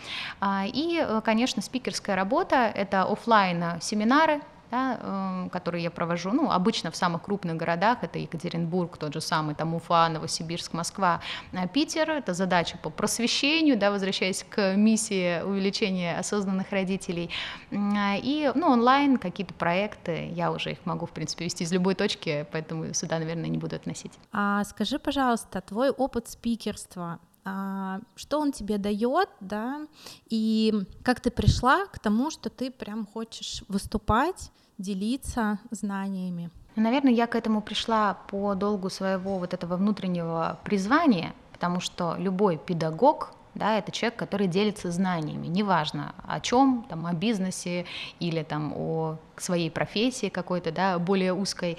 И, 0.74 1.04
э, 1.06 1.22
конечно, 1.24 1.62
спикерская 1.62 2.16
работа— 2.16 2.72
это 2.76 3.01
офлайн 3.04 3.82
семинары, 3.82 4.42
да, 4.72 4.98
эм, 5.02 5.50
которые 5.50 5.84
я 5.84 5.92
провожу, 5.92 6.32
ну, 6.32 6.50
обычно 6.50 6.92
в 6.92 6.96
самых 6.96 7.22
крупных 7.24 7.58
городах, 7.58 8.00
это 8.04 8.18
Екатеринбург, 8.18 8.98
тот 8.98 9.14
же 9.14 9.22
самый, 9.22 9.54
там, 9.54 9.76
Уфа, 9.76 10.08
Новосибирск, 10.08 10.74
Москва, 10.74 11.20
э, 11.52 11.68
Питер, 11.68 12.10
это 12.10 12.34
задача 12.34 12.78
по 12.78 12.90
просвещению, 12.90 13.78
да, 13.78 13.92
возвращаясь 13.92 14.46
к 14.50 14.76
миссии 14.76 15.42
увеличения 15.44 16.18
осознанных 16.18 16.72
родителей, 16.72 17.30
и, 17.72 18.52
ну, 18.56 18.68
онлайн 18.68 19.18
какие-то 19.18 19.54
проекты, 19.54 20.30
я 20.34 20.52
уже 20.52 20.72
их 20.72 20.86
могу, 20.86 21.06
в 21.06 21.12
принципе, 21.12 21.46
вести 21.46 21.64
из 21.64 21.72
любой 21.72 21.96
точки, 21.96 22.46
поэтому 22.52 22.94
сюда, 22.94 23.20
наверное, 23.20 23.50
не 23.50 23.58
буду 23.58 23.76
относить. 23.76 24.14
А 24.32 24.64
скажи, 24.64 25.00
пожалуйста, 25.00 25.62
твой 25.62 25.90
опыт 25.90 26.30
спикерства, 26.30 27.20
что 27.44 28.40
он 28.40 28.52
тебе 28.52 28.78
дает, 28.78 29.30
да, 29.40 29.88
и 30.30 30.86
как 31.04 31.20
ты 31.20 31.32
пришла 31.32 31.86
к 31.88 32.00
тому, 32.00 32.30
что 32.30 32.50
ты 32.50 32.72
прям 32.72 33.06
хочешь 33.06 33.64
выступать, 33.68 34.52
делиться 34.78 35.60
знаниями. 35.72 36.50
Ну, 36.76 36.84
наверное, 36.84 37.12
я 37.12 37.28
к 37.28 37.36
этому 37.36 37.62
пришла 37.62 38.14
по 38.30 38.56
долгу 38.56 38.90
своего 38.90 39.38
вот 39.38 39.54
этого 39.54 39.76
внутреннего 39.76 40.60
призвания, 40.64 41.34
потому 41.52 41.80
что 41.80 42.16
любой 42.18 42.58
педагог, 42.58 43.34
да, 43.54 43.78
это 43.78 43.92
человек, 43.92 44.18
который 44.18 44.48
делится 44.48 44.90
знаниями, 44.92 45.48
неважно 45.48 46.16
о 46.26 46.40
чем, 46.40 46.86
там, 46.88 47.06
о 47.06 47.14
бизнесе 47.14 47.86
или 48.20 48.44
там 48.44 48.74
о 48.74 49.18
своей 49.36 49.70
профессии 49.70 50.30
какой-то, 50.30 50.72
да, 50.72 50.98
более 50.98 51.34
узкой. 51.34 51.78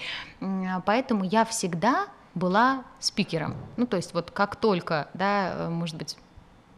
Поэтому 0.84 1.24
я 1.24 1.44
всегда 1.46 2.08
была 2.34 2.84
спикером. 2.98 3.56
Ну, 3.76 3.86
то 3.86 3.96
есть 3.96 4.14
вот 4.14 4.30
как 4.30 4.56
только, 4.56 5.08
да, 5.14 5.52
э, 5.54 5.68
может 5.68 5.96
быть, 5.96 6.16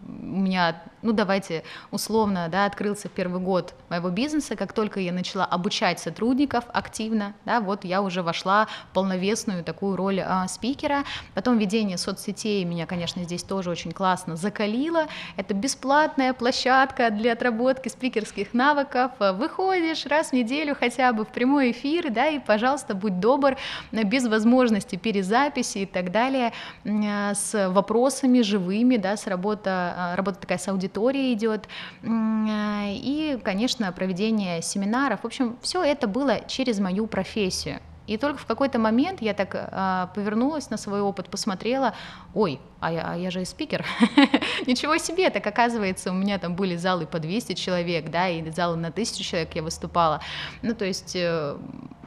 у 0.07 0.37
меня, 0.37 0.83
ну 1.03 1.13
давайте 1.13 1.65
условно, 1.91 2.49
да, 2.51 2.67
открылся 2.67 3.09
первый 3.09 3.41
год 3.41 3.75
моего 3.89 4.11
бизнеса, 4.11 4.57
как 4.57 4.73
только 4.73 5.01
я 5.01 5.13
начала 5.13 5.45
обучать 5.45 5.99
сотрудников 5.99 6.65
активно, 6.73 7.35
да, 7.45 7.61
вот 7.61 7.85
я 7.85 8.03
уже 8.03 8.23
вошла 8.23 8.67
в 8.91 8.95
полновесную 8.95 9.65
такую 9.65 9.97
роль 9.97 10.21
а, 10.21 10.47
спикера. 10.49 11.05
Потом 11.35 11.59
ведение 11.59 11.97
соцсетей 11.97 12.65
меня, 12.65 12.87
конечно, 12.87 13.23
здесь 13.25 13.43
тоже 13.43 13.71
очень 13.71 13.93
классно 13.93 14.37
закалило. 14.37 15.07
Это 15.37 15.55
бесплатная 15.55 16.35
площадка 16.35 17.11
для 17.11 17.33
отработки 17.33 17.89
спикерских 17.89 18.53
навыков. 18.53 19.13
Выходишь 19.19 20.07
раз 20.07 20.31
в 20.31 20.33
неделю 20.33 20.77
хотя 20.79 21.13
бы 21.13 21.25
в 21.25 21.29
прямой 21.29 21.71
эфир, 21.71 22.11
да, 22.11 22.29
и, 22.29 22.39
пожалуйста, 22.39 22.95
будь 22.95 23.21
добр, 23.21 23.57
без 23.93 24.27
возможности 24.27 24.97
перезаписи 24.97 25.79
и 25.79 25.87
так 25.87 26.11
далее, 26.11 26.53
с 26.85 27.69
вопросами 27.71 28.43
живыми, 28.43 28.97
да, 28.97 29.17
с 29.17 29.27
работа 29.27 29.94
а, 29.94 29.94
работа 30.17 30.41
такая 30.41 30.59
с 30.59 30.69
аудиторией 30.69 31.35
идет, 31.35 31.69
а, 32.03 32.85
и, 32.87 33.39
конечно, 33.43 33.91
проведение 33.93 34.63
семинаров. 34.63 35.21
В 35.21 35.27
общем, 35.27 35.57
все 35.63 35.83
это 35.83 36.07
было 36.07 36.41
через 36.47 36.79
мою 36.79 37.07
профессию. 37.07 37.81
И 38.07 38.19
только 38.19 38.39
в 38.39 38.47
какой-то 38.47 38.79
момент 38.79 39.23
я 39.23 39.33
так 39.33 39.55
э, 39.55 40.07
повернулась 40.15 40.69
на 40.69 40.77
свой 40.77 41.01
опыт, 41.01 41.31
посмотрела, 41.31 41.95
ой, 42.35 42.61
а 42.81 42.93
я, 42.93 43.13
а 43.13 43.17
я 43.17 43.31
же 43.31 43.41
и 43.41 43.45
спикер, 43.47 43.87
ничего 44.67 44.99
себе, 44.99 45.31
так 45.31 45.47
оказывается, 45.47 46.11
у 46.11 46.15
меня 46.15 46.39
там 46.39 46.55
были 46.55 46.77
залы 46.77 47.07
по 47.07 47.19
200 47.19 47.55
человек, 47.55 48.11
да, 48.11 48.29
и 48.29 48.51
залы 48.51 48.77
на 48.77 48.89
1000 48.89 49.25
человек 49.25 49.55
я 49.55 49.63
выступала, 49.63 50.21
ну, 50.61 50.75
то 50.75 50.85
есть 50.85 51.17
э, 51.17 51.57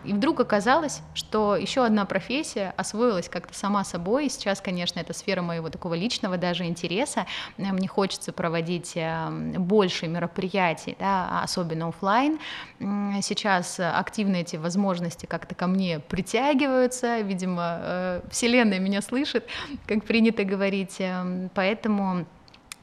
и 0.07 0.13
вдруг 0.13 0.39
оказалось, 0.39 1.01
что 1.13 1.57
еще 1.57 1.85
одна 1.85 2.05
профессия 2.05 2.73
освоилась 2.77 3.27
как-то 3.27 3.53
сама 3.53 3.83
собой. 3.83 4.27
И 4.27 4.29
сейчас, 4.29 4.61
конечно, 4.61 5.01
это 5.01 5.11
сфера 5.11 5.41
моего 5.41 5.69
такого 5.69 5.95
личного 5.95 6.37
даже 6.37 6.63
интереса. 6.63 7.25
Мне 7.57 7.89
хочется 7.89 8.31
проводить 8.31 8.93
эм, 8.95 9.51
больше 9.51 10.07
мероприятий, 10.07 10.95
да, 10.97 11.41
особенно 11.43 11.89
офлайн. 11.89 12.39
Сейчас 12.79 13.79
активно 13.79 14.37
эти 14.37 14.55
возможности 14.55 15.25
как-то 15.25 15.55
ко 15.55 15.67
мне 15.67 15.99
притягиваются. 15.99 17.19
Видимо, 17.19 17.79
э, 17.81 18.21
Вселенная 18.31 18.79
меня 18.79 19.01
слышит, 19.01 19.45
как 19.87 20.05
принято 20.05 20.45
говорить. 20.45 20.95
Эм, 20.99 21.49
поэтому 21.53 22.25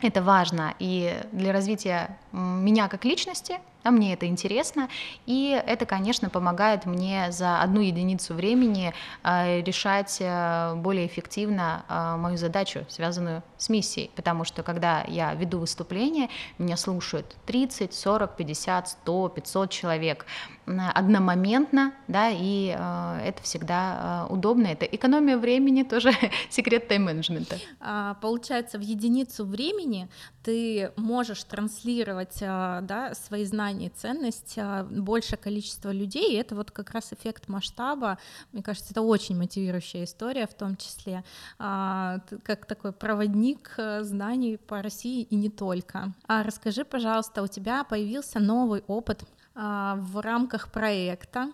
это 0.03 0.21
важно 0.23 0.75
и 0.79 1.15
для 1.33 1.55
развития 1.55 2.19
меня 2.33 2.89
как 2.89 3.07
личности, 3.07 3.61
а 3.85 3.91
мне 3.91 4.15
это 4.15 4.27
интересно, 4.27 4.89
и 5.27 5.63
это, 5.67 5.85
конечно, 5.87 6.31
помогает 6.31 6.87
мне 6.87 7.31
за 7.31 7.61
одну 7.61 7.81
единицу 7.81 8.35
времени 8.35 8.95
э, 9.23 9.61
решать 9.61 10.17
э, 10.21 10.75
более 10.75 11.07
эффективно 11.07 11.85
э, 11.89 12.17
мою 12.17 12.39
задачу, 12.39 12.87
связанную 12.89 13.43
с 13.59 13.69
миссией, 13.69 14.11
потому 14.17 14.45
что 14.45 14.63
когда 14.63 15.05
я 15.07 15.35
веду 15.35 15.59
выступление, 15.59 16.31
меня 16.59 16.79
слушают 16.79 17.37
30, 17.45 17.93
40, 17.93 18.37
50, 18.37 18.89
100, 18.89 19.29
500 19.29 19.71
человек 19.71 20.27
одномоментно, 20.67 21.93
да, 22.09 22.31
и 22.31 22.69
это 22.69 23.43
всегда 23.43 24.27
удобно, 24.31 24.69
это 24.69 24.87
экономия 24.87 25.37
времени, 25.37 25.83
тоже 25.83 26.13
секрет 26.49 26.89
тайм-менеджмента. 26.89 27.59
А, 27.81 28.15
получается, 28.15 28.79
в 28.79 28.81
единицу 28.81 29.45
времени 29.45 30.09
ты 30.45 30.93
можешь 30.97 31.43
транслировать 31.45 32.39
да, 32.41 33.13
свои 33.15 33.45
знания 33.45 33.65
знание, 33.65 33.91
ценность, 33.91 34.55
а, 34.59 34.85
большее 34.85 35.39
количество 35.39 35.91
людей, 35.91 36.33
и 36.33 36.37
это 36.37 36.55
вот 36.55 36.71
как 36.71 36.91
раз 36.91 37.13
эффект 37.13 37.49
масштаба, 37.49 38.19
мне 38.53 38.63
кажется, 38.63 38.93
это 38.93 39.03
очень 39.03 39.37
мотивирующая 39.37 40.05
история 40.05 40.47
в 40.47 40.55
том 40.55 40.77
числе, 40.77 41.25
а, 41.59 42.21
как 42.43 42.67
такой 42.67 42.93
проводник 42.93 43.75
э, 43.79 44.03
знаний 44.03 44.57
по 44.57 44.83
России 44.83 45.23
и 45.23 45.37
не 45.37 45.49
только. 45.49 46.13
А 46.27 46.43
расскажи, 46.43 46.85
пожалуйста, 46.85 47.43
у 47.43 47.47
тебя 47.47 47.85
появился 47.85 48.39
новый 48.39 48.83
опыт 48.87 49.25
а, 49.55 49.97
в 49.97 50.21
рамках 50.21 50.71
проекта 50.71 51.51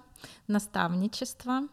наставничества, 0.48 1.68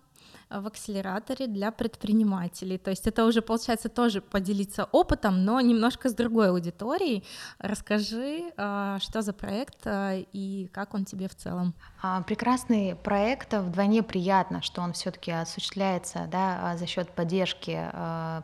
в 0.49 0.67
акселераторе 0.67 1.47
для 1.47 1.71
предпринимателей. 1.71 2.77
То 2.77 2.89
есть 2.89 3.07
это 3.07 3.25
уже 3.25 3.41
получается 3.41 3.89
тоже 3.89 4.21
поделиться 4.21 4.85
опытом, 4.91 5.43
но 5.43 5.59
немножко 5.59 6.09
с 6.09 6.13
другой 6.13 6.49
аудиторией. 6.49 7.23
Расскажи, 7.59 8.53
а, 8.57 8.99
что 8.99 9.21
за 9.21 9.33
проект 9.33 9.85
а, 9.85 10.13
и 10.15 10.67
как 10.67 10.93
он 10.93 11.05
тебе 11.05 11.27
в 11.27 11.35
целом? 11.35 11.73
А, 12.01 12.21
прекрасный 12.21 12.95
проект, 12.95 13.53
вдвойне 13.53 14.03
приятно, 14.03 14.61
что 14.61 14.81
он 14.81 14.93
все-таки 14.93 15.31
осуществляется 15.31 16.27
да, 16.31 16.75
за 16.77 16.85
счет 16.87 17.09
поддержки 17.11 17.89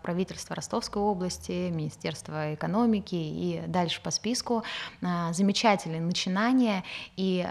правительства 0.03 0.55
Ростовской 0.55 1.01
области, 1.01 1.69
Министерства 1.69 2.53
экономики 2.53 3.15
и 3.15 3.63
дальше 3.67 4.01
по 4.01 4.11
списку. 4.11 4.63
Замечательные 5.01 6.01
начинания, 6.01 6.83
и 7.15 7.45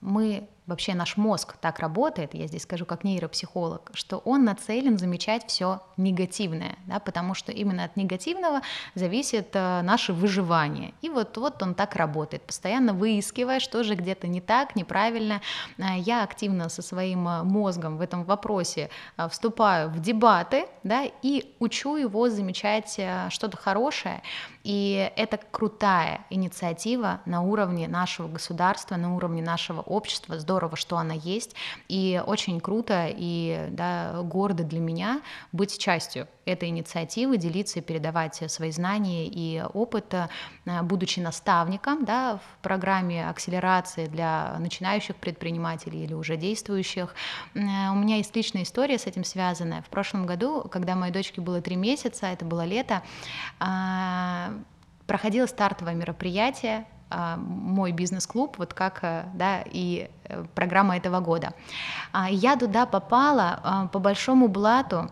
мы 0.00 0.48
вообще 0.66 0.94
наш 0.94 1.16
мозг 1.16 1.56
так 1.60 1.80
работает, 1.80 2.34
я 2.34 2.46
здесь 2.46 2.62
скажу 2.62 2.86
как 2.86 3.04
нейропсихолог, 3.04 3.90
что 3.94 4.18
он 4.18 4.44
нацелен 4.44 4.98
замечать 4.98 5.46
все 5.48 5.80
негативное, 5.96 6.76
да, 6.86 7.00
потому 7.00 7.34
что 7.34 7.52
именно 7.52 7.84
от 7.84 7.96
негативного 7.96 8.60
зависит 8.94 9.48
э, 9.54 9.82
наше 9.82 10.12
выживание. 10.12 10.94
И 11.02 11.08
вот, 11.08 11.36
вот 11.36 11.62
он 11.62 11.74
так 11.74 11.96
работает, 11.96 12.42
постоянно 12.42 12.92
выискивая, 12.92 13.60
что 13.60 13.82
же 13.82 13.94
где-то 13.94 14.28
не 14.28 14.40
так, 14.40 14.76
неправильно. 14.76 15.40
Э, 15.78 15.98
я 15.98 16.22
активно 16.22 16.68
со 16.68 16.82
своим 16.82 17.26
э, 17.28 17.42
мозгом 17.42 17.98
в 17.98 18.00
этом 18.00 18.24
вопросе 18.24 18.90
э, 19.16 19.28
вступаю 19.28 19.90
в 19.90 20.00
дебаты 20.00 20.66
да, 20.84 21.04
и 21.22 21.54
учу 21.58 21.96
его 21.96 22.28
замечать 22.28 23.00
что-то 23.30 23.56
хорошее. 23.56 24.22
И 24.64 25.10
это 25.16 25.38
крутая 25.50 26.24
инициатива 26.30 27.20
на 27.26 27.42
уровне 27.42 27.88
нашего 27.88 28.28
государства, 28.28 28.96
на 28.96 29.14
уровне 29.14 29.42
нашего 29.42 29.80
общества. 29.80 30.38
Здорово, 30.38 30.76
что 30.76 30.96
она 30.98 31.14
есть. 31.14 31.54
И 31.88 32.22
очень 32.24 32.60
круто 32.60 33.08
и 33.08 33.68
да, 33.70 34.22
гордо 34.22 34.64
для 34.64 34.80
меня 34.80 35.22
быть 35.52 35.78
частью 35.78 36.28
этой 36.44 36.70
инициативы, 36.70 37.36
делиться 37.36 37.78
и 37.78 37.82
передавать 37.82 38.42
свои 38.50 38.72
знания 38.72 39.26
и 39.26 39.62
опыт, 39.74 40.12
э, 40.14 40.28
будучи 40.82 41.20
наставником 41.20 42.04
да, 42.04 42.38
в 42.38 42.62
программе 42.62 43.28
акселерации 43.28 44.06
для 44.06 44.56
начинающих 44.58 45.16
предпринимателей 45.16 46.04
или 46.04 46.14
уже 46.14 46.36
действующих. 46.36 47.14
Э, 47.54 47.90
у 47.90 47.94
меня 47.94 48.16
есть 48.16 48.34
личная 48.34 48.64
история 48.64 48.98
с 48.98 49.06
этим 49.06 49.24
связанная. 49.24 49.82
В 49.82 49.88
прошлом 49.88 50.26
году, 50.26 50.62
когда 50.70 50.96
моей 50.96 51.12
дочке 51.12 51.40
было 51.40 51.60
три 51.60 51.76
месяца, 51.76 52.26
это 52.26 52.44
было 52.44 52.64
лето, 52.64 53.02
а, 53.60 54.51
проходило 55.12 55.44
стартовое 55.44 55.92
мероприятие 55.92 56.86
а, 57.10 57.36
мой 57.36 57.92
бизнес-клуб, 57.92 58.54
вот 58.56 58.72
как, 58.72 59.00
э, 59.02 59.24
да, 59.34 59.62
и 59.70 60.08
э, 60.24 60.44
программа 60.54 60.96
этого 60.96 61.20
года. 61.20 61.52
А, 62.12 62.30
я 62.30 62.56
туда 62.56 62.86
попала 62.86 63.60
а, 63.62 63.86
по 63.88 63.98
большому 63.98 64.48
блату, 64.48 65.10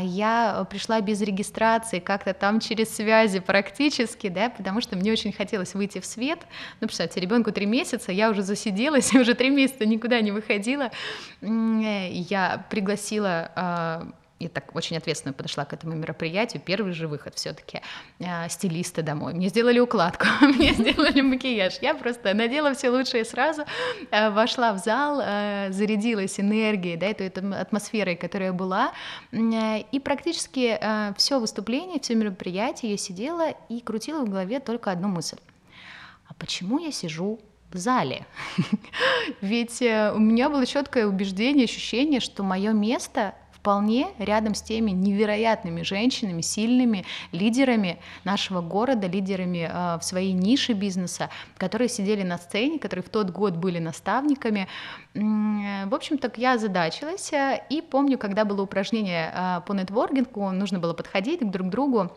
я 0.00 0.64
пришла 0.70 1.00
без 1.00 1.20
регистрации, 1.22 1.98
как-то 1.98 2.34
там 2.34 2.60
через 2.60 2.94
связи 2.94 3.40
практически, 3.40 4.28
да, 4.28 4.48
потому 4.48 4.80
что 4.80 4.94
мне 4.94 5.10
очень 5.10 5.32
хотелось 5.32 5.74
выйти 5.74 5.98
в 5.98 6.06
свет. 6.06 6.46
Ну, 6.80 6.86
представьте, 6.86 7.18
ребенку 7.18 7.50
три 7.50 7.66
месяца, 7.66 8.12
я 8.12 8.30
уже 8.30 8.42
засиделась, 8.42 9.12
уже 9.16 9.34
три 9.34 9.50
месяца 9.50 9.84
никуда 9.86 10.20
не 10.20 10.30
выходила. 10.30 10.92
Я 11.40 12.64
пригласила 12.70 14.14
я 14.42 14.48
так 14.48 14.74
очень 14.74 14.96
ответственно 14.96 15.32
подошла 15.32 15.64
к 15.64 15.72
этому 15.72 15.94
мероприятию. 15.94 16.62
Первый 16.64 16.92
же 16.92 17.08
выход 17.08 17.36
все-таки 17.36 17.80
э, 18.18 18.48
стилисты 18.48 19.02
домой. 19.02 19.34
Мне 19.34 19.48
сделали 19.48 19.78
укладку, 19.78 20.26
мне 20.40 20.72
сделали 20.72 21.20
макияж. 21.20 21.78
Я 21.80 21.94
просто 21.94 22.34
надела 22.34 22.74
все 22.74 22.90
лучшее 22.90 23.24
сразу, 23.24 23.64
э, 24.10 24.30
вошла 24.30 24.72
в 24.72 24.78
зал, 24.78 25.20
э, 25.22 25.68
зарядилась 25.70 26.40
энергией, 26.40 26.96
да, 26.96 27.06
этой, 27.06 27.28
этой 27.28 27.52
атмосферой, 27.54 28.16
которая 28.16 28.52
была. 28.52 28.92
Э, 29.32 29.80
и 29.92 30.00
практически 30.00 30.78
э, 30.80 31.14
все 31.16 31.38
выступление, 31.38 32.00
все 32.00 32.14
мероприятие 32.14 32.92
я 32.92 32.98
сидела 32.98 33.50
и 33.68 33.80
крутила 33.80 34.24
в 34.24 34.28
голове 34.28 34.60
только 34.60 34.90
одну 34.90 35.08
мысль. 35.08 35.38
А 36.26 36.34
почему 36.34 36.78
я 36.78 36.90
сижу 36.90 37.40
в 37.72 37.78
зале. 37.78 38.26
Ведь 39.40 39.82
э, 39.82 40.12
у 40.14 40.18
меня 40.18 40.48
было 40.48 40.66
четкое 40.66 41.06
убеждение, 41.06 41.64
ощущение, 41.64 42.20
что 42.20 42.42
мое 42.42 42.72
место 42.72 43.34
вполне 43.62 44.08
рядом 44.18 44.56
с 44.56 44.62
теми 44.62 44.90
невероятными 44.90 45.82
женщинами, 45.82 46.40
сильными 46.40 47.04
лидерами 47.30 48.00
нашего 48.24 48.60
города, 48.60 49.06
лидерами 49.06 49.70
э, 49.70 49.98
в 50.00 50.02
своей 50.02 50.32
нише 50.32 50.72
бизнеса, 50.72 51.30
которые 51.58 51.88
сидели 51.88 52.24
на 52.24 52.38
сцене, 52.38 52.80
которые 52.80 53.04
в 53.04 53.08
тот 53.08 53.30
год 53.30 53.54
были 53.54 53.78
наставниками. 53.78 54.66
В 55.14 55.94
общем, 55.94 56.18
так 56.18 56.38
я 56.38 56.54
озадачилась, 56.54 57.32
э, 57.32 57.62
и 57.70 57.80
помню, 57.82 58.18
когда 58.18 58.44
было 58.44 58.62
упражнение 58.62 59.32
э, 59.32 59.60
по 59.64 59.74
нетворкингу, 59.74 60.50
нужно 60.50 60.80
было 60.80 60.92
подходить 60.92 61.48
друг 61.48 61.68
к 61.68 61.70
другу, 61.70 62.10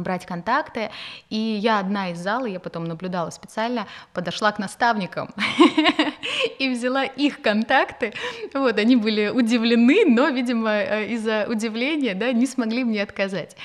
брать 0.00 0.24
контакты. 0.24 0.90
И 1.28 1.36
я 1.36 1.78
одна 1.78 2.12
из 2.12 2.18
зала, 2.18 2.46
я 2.46 2.58
потом 2.58 2.84
наблюдала 2.84 3.28
специально, 3.28 3.86
подошла 4.14 4.50
к 4.50 4.58
наставникам 4.58 5.28
и 6.58 6.68
взяла 6.68 7.04
их 7.04 7.40
контакты. 7.40 8.12
Вот, 8.54 8.78
они 8.78 8.96
были 8.96 9.28
удивлены, 9.28 10.04
но, 10.06 10.28
видимо, 10.28 10.70
э, 10.70 11.12
из-за 11.12 11.46
удивления, 11.48 12.14
да, 12.14 12.32
не 12.32 12.46
смогли 12.46 12.84
мне 12.84 13.02
отказать. 13.02 13.56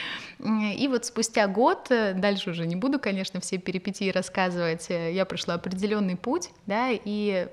И 0.43 0.87
вот 0.89 1.05
спустя 1.05 1.47
год, 1.47 1.87
э, 1.89 2.13
дальше 2.13 2.49
уже 2.49 2.67
не 2.67 2.75
буду, 2.75 2.99
конечно, 2.99 3.39
все 3.39 3.57
перипетии 3.57 4.09
рассказывать, 4.09 4.89
э, 4.89 5.13
я 5.13 5.25
прошла 5.25 5.53
определенный 5.53 6.17
путь, 6.17 6.49
да, 6.65 6.89
и 6.91 7.47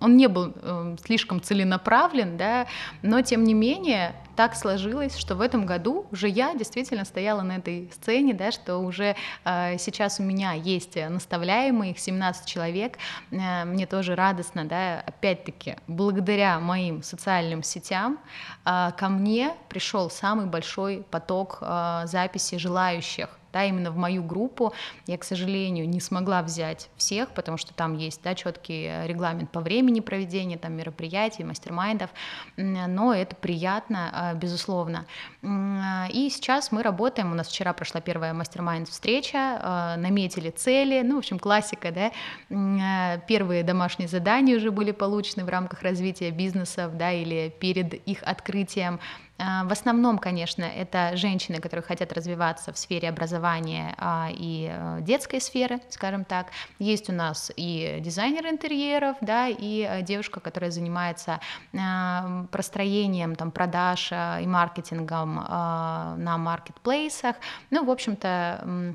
он 0.00 0.16
не 0.16 0.28
был 0.28 0.52
эм, 0.62 0.98
слишком 0.98 1.40
целенаправлен, 1.40 2.36
да, 2.36 2.66
но 3.02 3.22
тем 3.22 3.44
не 3.44 3.54
менее 3.54 4.14
так 4.36 4.56
сложилось, 4.56 5.16
что 5.16 5.36
в 5.36 5.40
этом 5.40 5.64
году 5.64 6.06
уже 6.10 6.28
я 6.28 6.54
действительно 6.54 7.04
стояла 7.04 7.42
на 7.42 7.56
этой 7.56 7.90
сцене, 7.92 8.34
да, 8.34 8.50
что 8.50 8.78
уже 8.78 9.16
э, 9.44 9.78
сейчас 9.78 10.20
у 10.20 10.22
меня 10.22 10.52
есть 10.52 10.96
наставляемые, 10.96 11.92
их 11.92 11.98
17 11.98 12.46
человек, 12.46 12.98
э, 13.30 13.64
мне 13.64 13.86
тоже 13.86 14.14
радостно, 14.14 14.64
да, 14.64 15.02
опять-таки, 15.06 15.76
благодаря 15.86 16.58
моим 16.60 17.02
социальным 17.02 17.62
сетям 17.62 18.18
э, 18.64 18.90
ко 18.96 19.08
мне 19.08 19.54
пришел 19.68 20.10
самый 20.10 20.46
большой 20.46 21.04
поток 21.10 21.58
э, 21.60 22.02
записи 22.34 22.58
желающих 22.58 23.28
да, 23.54 23.64
именно 23.64 23.92
в 23.92 23.96
мою 23.96 24.24
группу. 24.24 24.74
Я, 25.06 25.16
к 25.16 25.22
сожалению, 25.22 25.88
не 25.88 26.00
смогла 26.00 26.42
взять 26.42 26.90
всех, 26.96 27.30
потому 27.30 27.56
что 27.56 27.72
там 27.72 27.96
есть 27.96 28.20
да, 28.24 28.34
четкий 28.34 28.90
регламент 29.06 29.52
по 29.52 29.60
времени 29.60 30.00
проведения 30.00 30.58
там, 30.58 30.72
мероприятий, 30.72 31.44
мастер-майндов, 31.44 32.10
но 32.56 33.14
это 33.14 33.36
приятно, 33.36 34.10
а, 34.12 34.34
безусловно. 34.34 35.06
И 35.44 36.28
сейчас 36.32 36.72
мы 36.72 36.82
работаем, 36.82 37.30
у 37.30 37.36
нас 37.36 37.46
вчера 37.46 37.72
прошла 37.72 38.00
первая 38.00 38.34
мастер-майнд 38.34 38.88
встреча, 38.88 39.94
наметили 39.98 40.50
цели, 40.50 41.02
ну, 41.04 41.14
в 41.14 41.18
общем, 41.18 41.38
классика, 41.38 41.92
да, 41.92 43.20
первые 43.28 43.62
домашние 43.62 44.08
задания 44.08 44.56
уже 44.56 44.72
были 44.72 44.90
получены 44.90 45.44
в 45.44 45.48
рамках 45.48 45.82
развития 45.82 46.32
бизнесов, 46.32 46.96
да, 46.96 47.12
или 47.12 47.54
перед 47.60 47.94
их 47.94 48.18
открытием, 48.24 48.98
в 49.36 49.72
основном, 49.72 50.18
конечно, 50.18 50.62
это 50.62 51.16
женщины, 51.16 51.60
которые 51.60 51.82
хотят 51.82 52.12
развиваться 52.12 52.72
в 52.72 52.78
сфере 52.78 53.08
образования 53.08 53.94
а, 53.98 54.28
и 54.32 54.70
э, 54.70 55.00
детской 55.00 55.40
сферы, 55.40 55.80
скажем 55.90 56.24
так. 56.24 56.48
Есть 56.78 57.10
у 57.10 57.12
нас 57.12 57.50
и 57.56 57.98
дизайнер 58.00 58.46
интерьеров, 58.46 59.16
да, 59.20 59.48
и 59.48 59.82
э, 59.82 60.02
девушка, 60.02 60.38
которая 60.38 60.70
занимается 60.70 61.40
а, 61.76 62.46
простроением 62.52 63.34
там, 63.34 63.50
продаж 63.50 64.12
и 64.12 64.46
маркетингом 64.46 65.34
на 65.34 66.36
маркетплейсах. 66.38 67.36
Ну, 67.70 67.84
в 67.84 67.90
общем-то, 67.90 68.94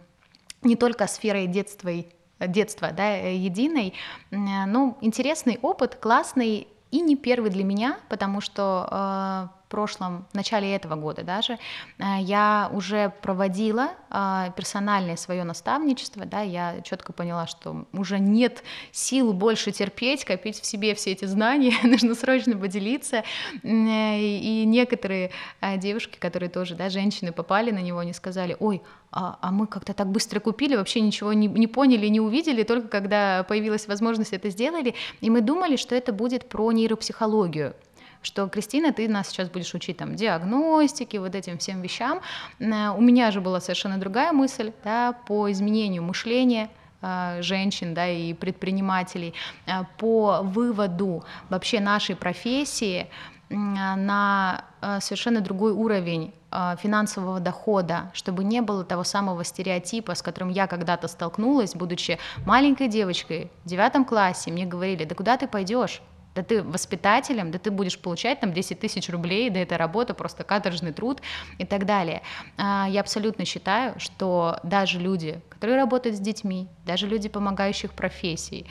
не 0.61 0.75
только 0.75 1.07
сферой 1.07 1.47
детства, 1.47 1.91
детства 2.39 2.91
да, 2.91 3.15
единой. 3.15 3.93
Ну, 4.31 4.97
интересный 5.01 5.59
опыт, 5.61 5.95
классный 5.95 6.67
и 6.91 7.01
не 7.01 7.15
первый 7.15 7.49
для 7.49 7.63
меня, 7.63 7.99
потому 8.07 8.41
что 8.41 9.51
прошлом, 9.69 10.25
в 10.31 10.35
начале 10.35 10.75
этого 10.75 10.95
года 10.95 11.23
даже, 11.23 11.53
э, 11.53 12.03
я 12.21 12.69
уже 12.73 13.13
проводила 13.21 13.91
э, 14.09 14.51
персональное 14.55 15.15
свое 15.15 15.43
наставничество, 15.43 16.25
да, 16.25 16.41
я 16.41 16.81
четко 16.81 17.13
поняла, 17.13 17.47
что 17.47 17.85
уже 17.93 18.19
нет 18.19 18.63
сил 18.91 19.31
больше 19.33 19.71
терпеть, 19.71 20.25
копить 20.25 20.59
в 20.59 20.65
себе 20.65 20.95
все 20.95 21.11
эти 21.11 21.25
знания, 21.25 21.73
нужно 21.83 22.15
срочно 22.15 22.57
поделиться, 22.57 23.23
и 23.63 24.63
некоторые 24.65 25.31
э, 25.61 25.77
девушки, 25.77 26.17
которые 26.17 26.49
тоже, 26.49 26.75
да, 26.75 26.89
женщины 26.89 27.31
попали 27.31 27.71
на 27.71 27.79
него, 27.79 27.99
они 27.99 28.13
сказали, 28.13 28.57
ой, 28.59 28.81
а, 29.11 29.39
а 29.41 29.51
мы 29.51 29.65
как-то 29.65 29.93
так 29.93 30.07
быстро 30.07 30.39
купили, 30.39 30.75
вообще 30.75 31.01
ничего 31.01 31.33
не, 31.33 31.47
не 31.47 31.67
поняли, 31.67 32.07
не 32.07 32.19
увидели, 32.19 32.63
только 32.63 32.87
когда 32.87 33.43
появилась 33.43 33.87
возможность 33.87 34.33
это 34.33 34.49
сделали, 34.49 34.93
и 35.21 35.29
мы 35.29 35.41
думали, 35.41 35.77
что 35.77 35.95
это 35.95 36.13
будет 36.13 36.47
про 36.47 36.71
нейропсихологию, 36.71 37.75
что, 38.21 38.47
Кристина, 38.47 38.91
ты 38.91 39.07
нас 39.07 39.29
сейчас 39.29 39.49
будешь 39.49 39.73
учить 39.73 39.97
там 39.97 40.15
диагностике, 40.15 41.19
вот 41.19 41.35
этим 41.35 41.57
всем 41.57 41.81
вещам. 41.81 42.21
Э, 42.59 42.89
у 42.89 43.01
меня 43.01 43.31
же 43.31 43.41
была 43.41 43.59
совершенно 43.59 43.97
другая 43.97 44.31
мысль 44.31 44.71
да, 44.83 45.13
по 45.25 45.51
изменению 45.51 46.03
мышления, 46.03 46.69
э, 47.01 47.41
женщин 47.41 47.93
да, 47.93 48.07
и 48.07 48.33
предпринимателей 48.33 49.33
э, 49.65 49.83
по 49.97 50.41
выводу 50.43 51.23
вообще 51.49 51.79
нашей 51.79 52.15
профессии 52.15 53.07
на 53.51 54.63
совершенно 54.99 55.41
другой 55.41 55.71
уровень 55.71 56.35
финансового 56.51 57.39
дохода, 57.39 58.11
чтобы 58.13 58.43
не 58.43 58.61
было 58.61 58.83
того 58.83 59.03
самого 59.03 59.43
стереотипа, 59.43 60.13
с 60.13 60.21
которым 60.21 60.49
я 60.49 60.67
когда-то 60.67 61.07
столкнулась, 61.07 61.73
будучи 61.73 62.19
маленькой 62.45 62.89
девочкой 62.89 63.51
в 63.63 63.67
девятом 63.67 64.05
классе, 64.05 64.51
мне 64.51 64.67
говорили, 64.67 65.03
да 65.03 65.15
куда 65.15 65.35
ты 65.35 65.47
пойдешь? 65.47 66.03
Да 66.35 66.43
ты 66.43 66.63
воспитателем, 66.63 67.51
да 67.51 67.59
ты 67.59 67.71
будешь 67.71 67.99
получать 67.99 68.39
там 68.39 68.53
10 68.53 68.79
тысяч 68.79 69.09
рублей, 69.09 69.49
да 69.49 69.59
это 69.59 69.77
работа, 69.77 70.13
просто 70.13 70.43
каторжный 70.43 70.93
труд 70.93 71.21
и 71.57 71.65
так 71.65 71.85
далее. 71.85 72.21
А, 72.57 72.87
я 72.89 73.01
абсолютно 73.01 73.45
считаю, 73.45 73.99
что 73.99 74.59
даже 74.63 74.99
люди, 74.99 75.41
которые 75.49 75.77
работают 75.77 76.17
с 76.17 76.19
детьми, 76.19 76.67
даже 76.85 77.07
люди 77.07 77.29
помогающих 77.29 77.93
профессий, 77.93 78.65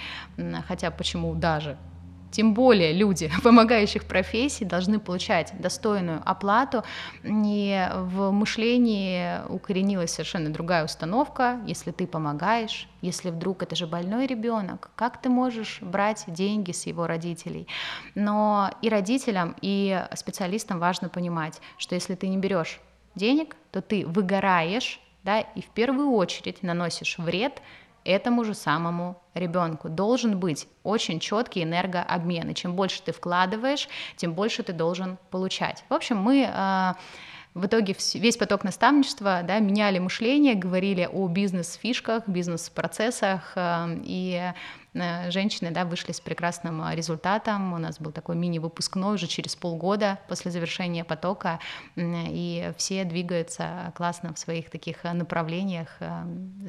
хотя 0.66 0.90
почему 0.90 1.34
даже, 1.34 1.76
тем 2.30 2.54
более 2.54 2.92
люди 2.92 3.30
помогающих 3.42 4.04
профессий 4.04 4.64
должны 4.64 4.98
получать 4.98 5.52
достойную 5.58 6.22
оплату. 6.24 6.84
И 7.24 7.88
в 7.94 8.30
мышлении 8.30 9.46
укоренилась 9.48 10.12
совершенно 10.12 10.50
другая 10.50 10.84
установка. 10.84 11.60
Если 11.66 11.90
ты 11.90 12.06
помогаешь, 12.06 12.88
если 13.00 13.30
вдруг 13.30 13.62
это 13.62 13.76
же 13.76 13.86
больной 13.86 14.26
ребенок, 14.26 14.90
как 14.96 15.20
ты 15.20 15.28
можешь 15.28 15.78
брать 15.80 16.24
деньги 16.26 16.72
с 16.72 16.86
его 16.86 17.06
родителей? 17.06 17.66
Но 18.14 18.70
и 18.82 18.88
родителям, 18.88 19.54
и 19.60 20.04
специалистам 20.14 20.78
важно 20.78 21.08
понимать, 21.08 21.60
что 21.76 21.94
если 21.94 22.14
ты 22.14 22.28
не 22.28 22.36
берешь 22.36 22.80
денег, 23.14 23.56
то 23.70 23.80
ты 23.80 24.06
выгораешь, 24.06 25.00
да, 25.24 25.40
и 25.40 25.60
в 25.60 25.66
первую 25.66 26.12
очередь 26.12 26.62
наносишь 26.62 27.18
вред 27.18 27.60
этому 28.04 28.44
же 28.44 28.54
самому 28.54 29.20
ребенку. 29.38 29.88
Должен 29.88 30.38
быть 30.38 30.66
очень 30.82 31.20
четкий 31.20 31.62
энергообмен. 31.62 32.50
И 32.50 32.54
чем 32.54 32.74
больше 32.74 33.02
ты 33.02 33.12
вкладываешь, 33.12 33.88
тем 34.16 34.34
больше 34.34 34.62
ты 34.62 34.72
должен 34.72 35.18
получать. 35.30 35.84
В 35.88 35.94
общем, 35.94 36.18
мы 36.18 36.48
э, 36.50 36.92
в 37.54 37.66
итоге 37.66 37.96
весь 38.14 38.36
поток 38.36 38.64
наставничества 38.64 39.42
да, 39.42 39.58
меняли 39.58 39.98
мышление, 39.98 40.54
говорили 40.54 41.08
о 41.10 41.28
бизнес-фишках, 41.28 42.28
бизнес-процессах, 42.28 43.52
э, 43.56 44.00
и 44.04 44.52
э, 44.94 45.30
женщины 45.30 45.70
да, 45.70 45.84
вышли 45.84 46.12
с 46.12 46.20
прекрасным 46.20 46.82
результатом. 46.92 47.72
У 47.72 47.78
нас 47.78 47.98
был 47.98 48.12
такой 48.12 48.36
мини-выпускной 48.36 49.14
уже 49.14 49.26
через 49.26 49.56
полгода 49.56 50.18
после 50.28 50.50
завершения 50.50 51.04
потока, 51.04 51.60
и 51.96 52.72
все 52.76 53.04
двигаются 53.04 53.92
классно 53.94 54.32
в 54.34 54.38
своих 54.38 54.70
таких 54.70 55.04
направлениях, 55.04 55.88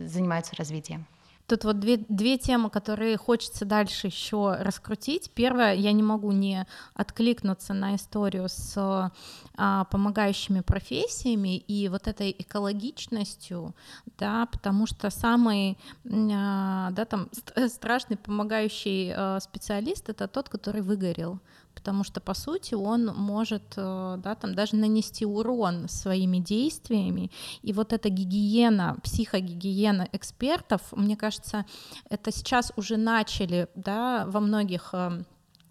занимаются 0.05 0.55
развитием. 0.55 1.05
Тут 1.49 1.63
вот 1.63 1.79
две, 1.79 1.97
две 1.97 2.37
темы, 2.37 2.69
которые 2.69 3.17
хочется 3.17 3.65
дальше 3.65 4.05
еще 4.05 4.55
раскрутить. 4.59 5.31
Первое, 5.31 5.73
я 5.73 5.91
не 5.93 6.03
могу 6.03 6.31
не 6.31 6.67
откликнуться 6.93 7.73
на 7.73 7.95
историю 7.95 8.47
с 8.47 9.11
а, 9.57 9.85
помогающими 9.85 10.61
профессиями 10.61 11.57
и 11.57 11.89
вот 11.89 12.07
этой 12.07 12.35
экологичностью, 12.37 13.73
да, 14.19 14.45
потому 14.45 14.85
что 14.85 15.09
самый, 15.09 15.79
а, 16.05 16.91
да, 16.91 17.05
там 17.05 17.29
страшный 17.67 18.17
помогающий 18.17 19.11
а, 19.15 19.39
специалист 19.39 20.07
это 20.07 20.27
тот, 20.27 20.49
который 20.49 20.81
выгорел, 20.81 21.39
потому 21.79 22.03
что 22.03 22.19
по 22.19 22.33
сути 22.33 22.75
он 22.75 23.05
может 23.05 23.73
э, 23.77 24.17
да, 24.21 24.35
там, 24.35 24.53
даже 24.53 24.75
нанести 24.75 25.25
урон 25.25 25.87
своими 25.87 26.37
действиями, 26.37 27.31
и 27.61 27.73
вот 27.73 27.93
эта 27.93 28.09
гигиена, 28.09 28.97
психогигиена 29.01 30.09
экспертов, 30.11 30.81
мне 30.91 31.15
кажется, 31.15 31.65
это 32.09 32.31
сейчас 32.31 32.73
уже 32.75 32.97
начали 32.97 33.69
да, 33.75 34.25
во 34.27 34.41
многих 34.41 34.89
э, 34.91 35.23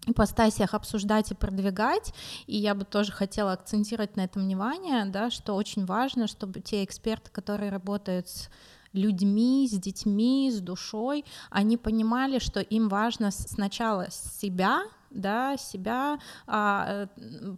ипостасиях 0.07 0.73
обсуждать 0.73 1.29
и 1.31 1.35
продвигать, 1.35 2.13
и 2.47 2.57
я 2.57 2.73
бы 2.73 2.85
тоже 2.85 3.11
хотела 3.11 3.53
акцентировать 3.53 4.15
на 4.15 4.21
этом 4.21 4.41
внимание, 4.41 5.05
да, 5.05 5.29
что 5.29 5.53
очень 5.53 5.85
важно, 5.85 6.25
чтобы 6.25 6.59
те 6.59 6.83
эксперты, 6.83 7.29
которые 7.29 7.69
работают 7.69 8.29
с 8.29 8.49
людьми, 8.93 9.67
с 9.71 9.77
детьми, 9.77 10.49
с 10.51 10.59
душой, 10.59 11.23
они 11.51 11.77
понимали, 11.77 12.39
что 12.39 12.59
им 12.59 12.89
важно 12.89 13.29
сначала 13.29 14.09
себя 14.09 14.81
да, 15.11 15.57
себя 15.57 16.19
а, 16.47 17.07
э, 17.17 17.55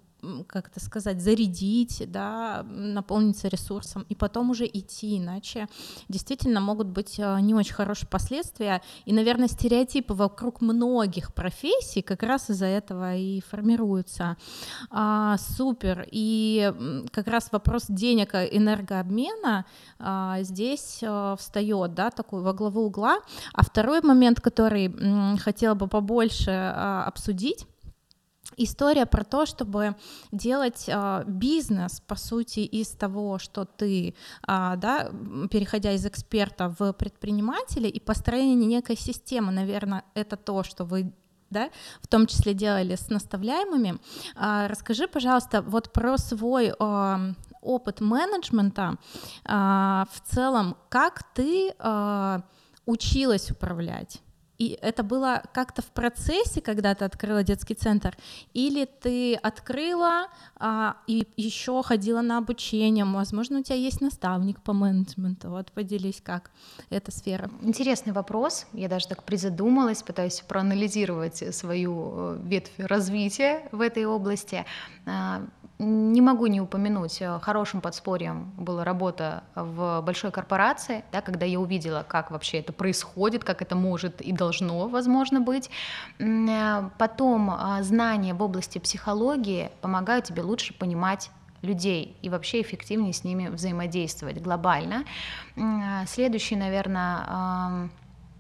как 0.48 0.68
это 0.70 0.80
сказать, 0.80 1.22
зарядить, 1.22 2.04
да, 2.12 2.64
наполниться 2.64 3.48
ресурсом 3.48 4.06
и 4.10 4.16
потом 4.16 4.50
уже 4.50 4.66
идти, 4.66 5.18
иначе 5.18 5.68
действительно 6.10 6.62
могут 6.62 6.88
быть 6.88 7.20
а, 7.20 7.40
не 7.40 7.54
очень 7.54 7.74
хорошие 7.74 8.08
последствия. 8.08 8.82
И, 9.06 9.14
наверное, 9.14 9.48
стереотипы 9.48 10.14
вокруг 10.14 10.62
многих 10.62 11.34
профессий 11.34 12.02
как 12.02 12.24
раз 12.24 12.50
из-за 12.50 12.66
этого 12.66 13.16
и 13.16 13.42
формируются. 13.42 14.38
А, 14.90 15.38
супер. 15.38 16.08
И 16.12 16.74
как 17.12 17.28
раз 17.28 17.52
вопрос 17.52 17.86
денег 17.88 18.36
и 18.36 18.58
энергообмена 18.58 19.66
а, 20.00 20.42
здесь 20.42 21.00
а, 21.04 21.36
встает, 21.38 21.94
да, 21.94 22.12
такой 22.12 22.42
во 22.42 22.54
главу 22.54 22.86
угла. 22.86 23.20
А 23.54 23.64
второй 23.64 24.02
момент, 24.02 24.40
который 24.40 24.92
хотела 25.38 25.74
бы 25.74 25.88
побольше 25.88 26.52
а, 26.52 27.06
обсудить, 27.06 27.66
история 28.58 29.06
про 29.06 29.24
то, 29.24 29.46
чтобы 29.46 29.96
делать 30.32 30.86
э, 30.88 31.24
бизнес, 31.28 32.02
по 32.02 32.16
сути, 32.16 32.60
из 32.60 32.90
того, 32.90 33.40
что 33.40 33.66
ты, 33.66 34.10
э, 34.10 34.14
да, 34.48 35.12
переходя 35.50 35.92
из 35.94 36.06
эксперта 36.06 36.74
в 36.78 36.94
предпринимателя 36.94 37.90
и 37.90 38.00
построение 38.00 38.56
некой 38.68 38.98
системы, 38.98 39.52
наверное, 39.52 40.04
это 40.14 40.38
то, 40.38 40.64
что 40.64 40.86
вы 40.86 41.14
да, 41.52 41.70
в 42.02 42.08
том 42.08 42.26
числе 42.28 42.54
делали 42.54 42.96
с 42.96 43.10
наставляемыми. 43.10 44.00
А, 44.36 44.68
расскажи, 44.68 45.08
пожалуйста, 45.08 45.62
вот 45.62 45.92
про 45.92 46.18
свой 46.18 46.74
а, 46.80 47.34
опыт 47.62 48.00
менеджмента 48.00 48.96
а, 49.46 50.08
в 50.12 50.22
целом, 50.22 50.78
как 50.90 51.24
ты 51.34 51.74
а, 51.78 52.44
училась 52.86 53.52
управлять? 53.52 54.22
И 54.62 54.78
это 54.80 55.02
было 55.02 55.42
как-то 55.54 55.82
в 55.82 55.88
процессе, 55.88 56.62
когда 56.62 56.94
ты 56.94 57.04
открыла 57.04 57.42
детский 57.42 57.74
центр, 57.74 58.16
или 58.54 58.86
ты 58.86 59.34
открыла 59.34 60.28
а, 60.56 60.98
и 61.08 61.28
еще 61.36 61.82
ходила 61.82 62.22
на 62.22 62.38
обучение, 62.38 63.04
возможно, 63.04 63.62
у 63.62 63.64
тебя 63.64 63.78
есть 63.78 64.02
наставник 64.02 64.62
по 64.62 64.74
менеджменту, 64.74 65.50
вот 65.50 65.72
поделись, 65.72 66.22
как 66.24 66.52
эта 66.92 67.12
сфера. 67.12 67.50
Интересный 67.64 68.14
вопрос, 68.14 68.68
я 68.74 68.88
даже 68.88 69.08
так 69.08 69.24
призадумалась, 69.24 70.04
пытаюсь 70.04 70.42
проанализировать 70.42 71.56
свою 71.56 72.12
э, 72.14 72.40
ветвь 72.44 72.74
развития 72.78 73.68
в 73.72 73.82
этой 73.82 74.06
области. 74.06 74.64
Не 75.84 76.22
могу 76.22 76.46
не 76.46 76.62
упомянуть, 76.62 77.24
э, 77.24 77.40
хорошим 77.42 77.82
подспорьем 77.82 78.52
была 78.56 78.84
работа 78.84 79.44
в 79.56 80.02
большой 80.02 80.30
корпорации, 80.30 81.04
да, 81.12 81.22
когда 81.22 81.48
я 81.48 81.60
увидела, 81.60 82.06
как 82.08 82.30
вообще 82.30 82.60
это 82.60 82.72
происходит, 82.72 83.44
как 83.44 83.64
это 83.64 83.76
может 83.76 84.22
и 84.22 84.32
должно, 84.32 84.88
возможно, 84.88 85.42
быть. 85.42 85.72
Э, 86.20 86.88
потом 87.00 87.50
а, 87.50 87.82
знания 87.82 88.36
в 88.36 88.44
области 88.44 88.78
психологии 88.78 89.72
помогают 89.82 90.26
тебе 90.26 90.44
лучше 90.44 90.76
понимать 90.76 91.32
людей 91.64 92.16
и 92.22 92.30
вообще 92.30 92.62
эффективнее 92.62 93.14
с 93.14 93.24
ними 93.24 93.48
взаимодействовать 93.48 94.40
глобально. 94.40 95.06
Э, 95.56 96.06
следующий, 96.06 96.58
наверное, 96.58 97.90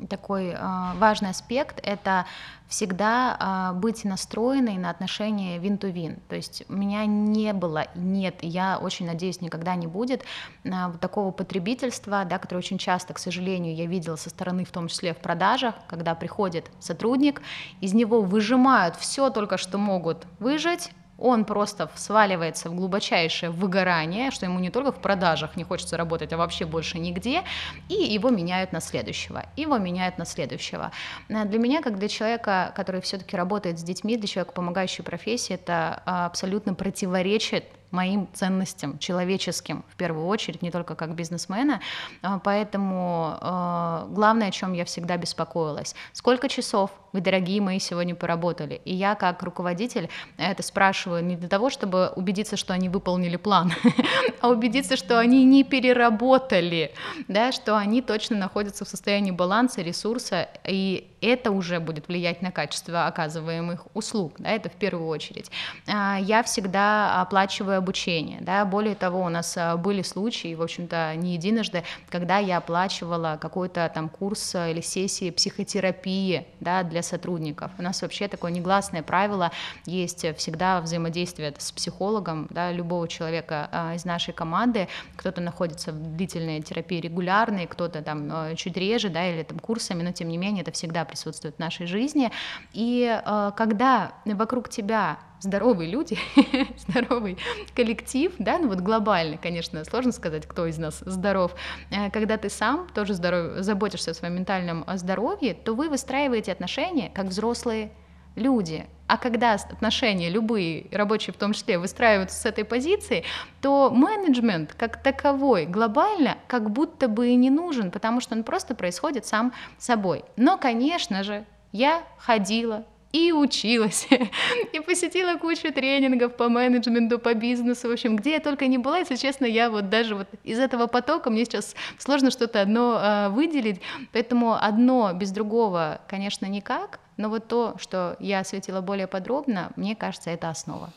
такой 0.07 0.49
э, 0.49 0.57
важный 0.97 1.29
аспект— 1.29 1.79
это 1.83 2.25
всегда 2.67 3.71
э, 3.73 3.77
быть 3.77 4.05
настроенной 4.05 4.77
на 4.77 4.89
отношения 4.89 5.57
вин-то-вин. 5.57 6.19
То 6.29 6.35
есть 6.35 6.63
у 6.69 6.73
меня 6.73 7.05
не 7.05 7.53
было, 7.53 7.87
нет, 7.95 8.35
я 8.41 8.79
очень 8.81 9.05
надеюсь, 9.05 9.41
никогда 9.41 9.75
не 9.75 9.87
будет 9.87 10.23
э, 10.63 10.69
такого 10.99 11.31
потребительства, 11.31 12.23
да, 12.25 12.39
которое 12.39 12.59
очень 12.59 12.77
часто, 12.77 13.13
к 13.13 13.19
сожалению, 13.19 13.75
я 13.75 13.85
видела 13.85 14.15
со 14.15 14.29
стороны, 14.29 14.65
в 14.65 14.71
том 14.71 14.87
числе 14.87 15.13
в 15.13 15.17
продажах, 15.17 15.75
когда 15.87 16.15
приходит 16.15 16.71
сотрудник, 16.79 17.41
из 17.81 17.93
него 17.93 18.21
выжимают 18.21 18.95
все 18.95 19.29
только, 19.29 19.57
что 19.57 19.77
могут 19.77 20.25
выжать, 20.39 20.91
он 21.21 21.45
просто 21.45 21.89
сваливается 21.95 22.69
в 22.69 22.75
глубочайшее 22.75 23.51
выгорание, 23.51 24.31
что 24.31 24.45
ему 24.45 24.59
не 24.59 24.69
только 24.69 24.91
в 24.91 24.99
продажах 25.01 25.55
не 25.55 25.63
хочется 25.63 25.95
работать, 25.97 26.33
а 26.33 26.37
вообще 26.37 26.65
больше 26.65 26.99
нигде, 26.99 27.43
и 27.89 27.93
его 27.93 28.29
меняют 28.29 28.71
на 28.71 28.81
следующего, 28.81 29.45
его 29.55 29.77
меняют 29.77 30.17
на 30.17 30.25
следующего. 30.25 30.91
Э, 31.29 31.45
для 31.45 31.59
меня, 31.59 31.81
как 31.81 31.99
для 31.99 32.07
человека, 32.07 32.73
который 32.75 33.01
все-таки 33.01 33.37
работает 33.37 33.79
с 33.79 33.83
детьми, 33.83 34.17
для 34.17 34.27
человека, 34.27 34.53
помогающей 34.53 35.03
профессии, 35.03 35.53
это 35.53 36.01
а, 36.05 36.25
абсолютно 36.25 36.73
противоречит 36.73 37.65
моим 37.91 38.27
ценностям 38.33 38.97
человеческим 38.99 39.83
в 39.89 39.95
первую 39.95 40.27
очередь, 40.27 40.61
не 40.61 40.71
только 40.71 40.95
как 40.95 41.13
бизнесмена. 41.15 41.81
А, 42.21 42.39
поэтому 42.39 43.37
э, 43.39 44.05
главное, 44.09 44.47
о 44.47 44.51
чем 44.51 44.73
я 44.73 44.85
всегда 44.85 45.17
беспокоилась, 45.17 45.95
сколько 46.13 46.49
часов 46.49 46.91
вы, 47.13 47.19
дорогие 47.19 47.61
мои, 47.61 47.79
сегодня 47.79 48.15
поработали. 48.15 48.81
И 48.85 48.93
я 48.93 49.15
как 49.15 49.43
руководитель 49.43 50.09
это 50.37 50.63
спрашиваю 50.63 51.23
не 51.23 51.35
для 51.35 51.49
того, 51.49 51.69
чтобы 51.69 52.11
убедиться, 52.15 52.55
что 52.55 52.73
они 52.73 52.89
выполнили 52.89 53.35
план, 53.35 53.73
а 54.41 54.49
убедиться, 54.49 54.95
что 54.95 55.19
они 55.19 55.43
не 55.43 55.63
переработали, 55.63 56.93
да, 57.27 57.51
что 57.51 57.77
они 57.77 58.01
точно 58.01 58.37
находятся 58.37 58.85
в 58.85 58.87
состоянии 58.87 59.31
баланса, 59.31 59.81
ресурса, 59.81 60.47
и 60.63 61.11
это 61.21 61.51
уже 61.51 61.79
будет 61.79 62.07
влиять 62.07 62.41
на 62.41 62.51
качество 62.51 63.05
оказываемых 63.05 63.85
услуг, 63.93 64.35
да, 64.39 64.49
это 64.49 64.69
в 64.69 64.73
первую 64.73 65.07
очередь. 65.07 65.51
А, 65.87 66.17
я 66.19 66.43
всегда 66.43 67.21
оплачиваю 67.21 67.80
обучение, 67.81 68.39
да, 68.41 68.63
более 68.63 68.95
того, 68.95 69.21
у 69.21 69.29
нас 69.29 69.57
а, 69.57 69.75
были 69.75 70.03
случаи, 70.03 70.53
в 70.53 70.61
общем-то, 70.61 71.15
не 71.15 71.33
единожды, 71.33 71.83
когда 72.09 72.37
я 72.37 72.57
оплачивала 72.57 73.37
какой-то 73.41 73.91
там 73.93 74.07
курс 74.07 74.55
или 74.55 74.81
сессии 74.81 75.31
психотерапии, 75.31 76.45
да, 76.59 76.83
для 76.83 77.01
сотрудников. 77.01 77.71
У 77.79 77.81
нас 77.81 78.01
вообще 78.01 78.27
такое 78.27 78.51
негласное 78.51 79.01
правило 79.03 79.51
есть 79.85 80.25
всегда 80.37 80.79
взаимодействие 80.81 81.53
с 81.57 81.71
психологом, 81.71 82.47
да, 82.51 82.71
любого 82.71 83.07
человека 83.07 83.67
а, 83.71 83.95
из 83.95 84.05
нашей 84.05 84.33
команды, 84.33 84.87
кто-то 85.15 85.41
находится 85.41 85.91
в 85.91 86.15
длительной 86.15 86.61
терапии 86.61 87.01
регулярной, 87.01 87.65
кто-то 87.65 88.01
там 88.01 88.55
чуть 88.55 88.77
реже, 88.77 89.09
да, 89.09 89.27
или 89.27 89.43
там 89.43 89.59
курсами, 89.59 90.03
но 90.03 90.11
тем 90.11 90.29
не 90.29 90.37
менее 90.37 90.61
это 90.61 90.71
всегда 90.71 91.03
присутствует 91.03 91.55
в 91.55 91.59
нашей 91.59 91.87
жизни. 91.87 92.31
И 92.73 93.19
когда 93.55 94.13
вокруг 94.25 94.69
тебя 94.69 95.17
здоровые 95.41 95.89
люди, 95.89 96.17
здоровый 96.77 97.37
коллектив, 97.75 98.33
да, 98.39 98.57
ну 98.57 98.67
вот 98.67 98.79
глобально, 98.79 99.37
конечно, 99.37 99.83
сложно 99.85 100.11
сказать, 100.11 100.47
кто 100.47 100.65
из 100.67 100.77
нас 100.77 100.99
здоров, 101.05 101.53
э, 101.89 102.09
когда 102.11 102.37
ты 102.37 102.49
сам 102.49 102.87
тоже 102.93 103.13
здоров, 103.13 103.63
заботишься 103.63 104.11
о 104.11 104.13
своем 104.13 104.35
ментальном 104.35 104.85
здоровье, 104.95 105.53
то 105.53 105.73
вы 105.73 105.89
выстраиваете 105.89 106.51
отношения 106.51 107.11
как 107.13 107.25
взрослые 107.25 107.91
люди. 108.35 108.85
А 109.07 109.17
когда 109.17 109.53
отношения, 109.53 110.29
любые, 110.29 110.87
рабочие 110.91 111.33
в 111.33 111.37
том 111.37 111.51
числе, 111.51 111.77
выстраиваются 111.77 112.39
с 112.39 112.45
этой 112.45 112.63
позиции, 112.63 113.25
то 113.61 113.89
менеджмент 113.89 114.73
как 114.73 115.03
таковой 115.03 115.65
глобально 115.65 116.37
как 116.47 116.71
будто 116.71 117.09
бы 117.09 117.29
и 117.29 117.35
не 117.35 117.49
нужен, 117.49 117.91
потому 117.91 118.21
что 118.21 118.35
он 118.35 118.43
просто 118.43 118.73
происходит 118.73 119.25
сам 119.25 119.51
собой. 119.77 120.23
Но, 120.37 120.57
конечно 120.57 121.23
же, 121.23 121.45
я 121.73 122.03
ходила 122.17 122.85
и 123.13 123.31
училась, 123.31 124.07
и 124.73 124.79
посетила 124.79 125.37
кучу 125.37 125.71
тренингов 125.73 126.35
по 126.35 126.49
менеджменту, 126.49 127.19
по 127.19 127.33
бизнесу, 127.33 127.89
в 127.89 127.91
общем, 127.91 128.15
где 128.15 128.31
я 128.31 128.39
только 128.39 128.67
не 128.67 128.77
была, 128.77 128.99
если 128.99 129.15
честно, 129.15 129.45
я 129.45 129.69
вот 129.69 129.89
даже 129.89 130.15
вот 130.15 130.27
из 130.43 130.59
этого 130.59 130.87
потока 130.87 131.29
мне 131.29 131.45
сейчас 131.45 131.75
сложно 131.97 132.31
что-то 132.31 132.61
одно 132.61 132.99
э, 133.01 133.29
выделить, 133.29 133.81
поэтому 134.13 134.53
одно 134.53 135.11
без 135.13 135.31
другого, 135.31 136.01
конечно, 136.07 136.45
никак, 136.45 136.99
но 137.17 137.29
вот 137.29 137.47
то, 137.47 137.75
что 137.77 138.15
я 138.19 138.39
осветила 138.39 138.81
более 138.81 139.07
подробно, 139.07 139.71
мне 139.75 139.95
кажется, 139.95 140.29
это 140.29 140.49
основа. 140.49 140.91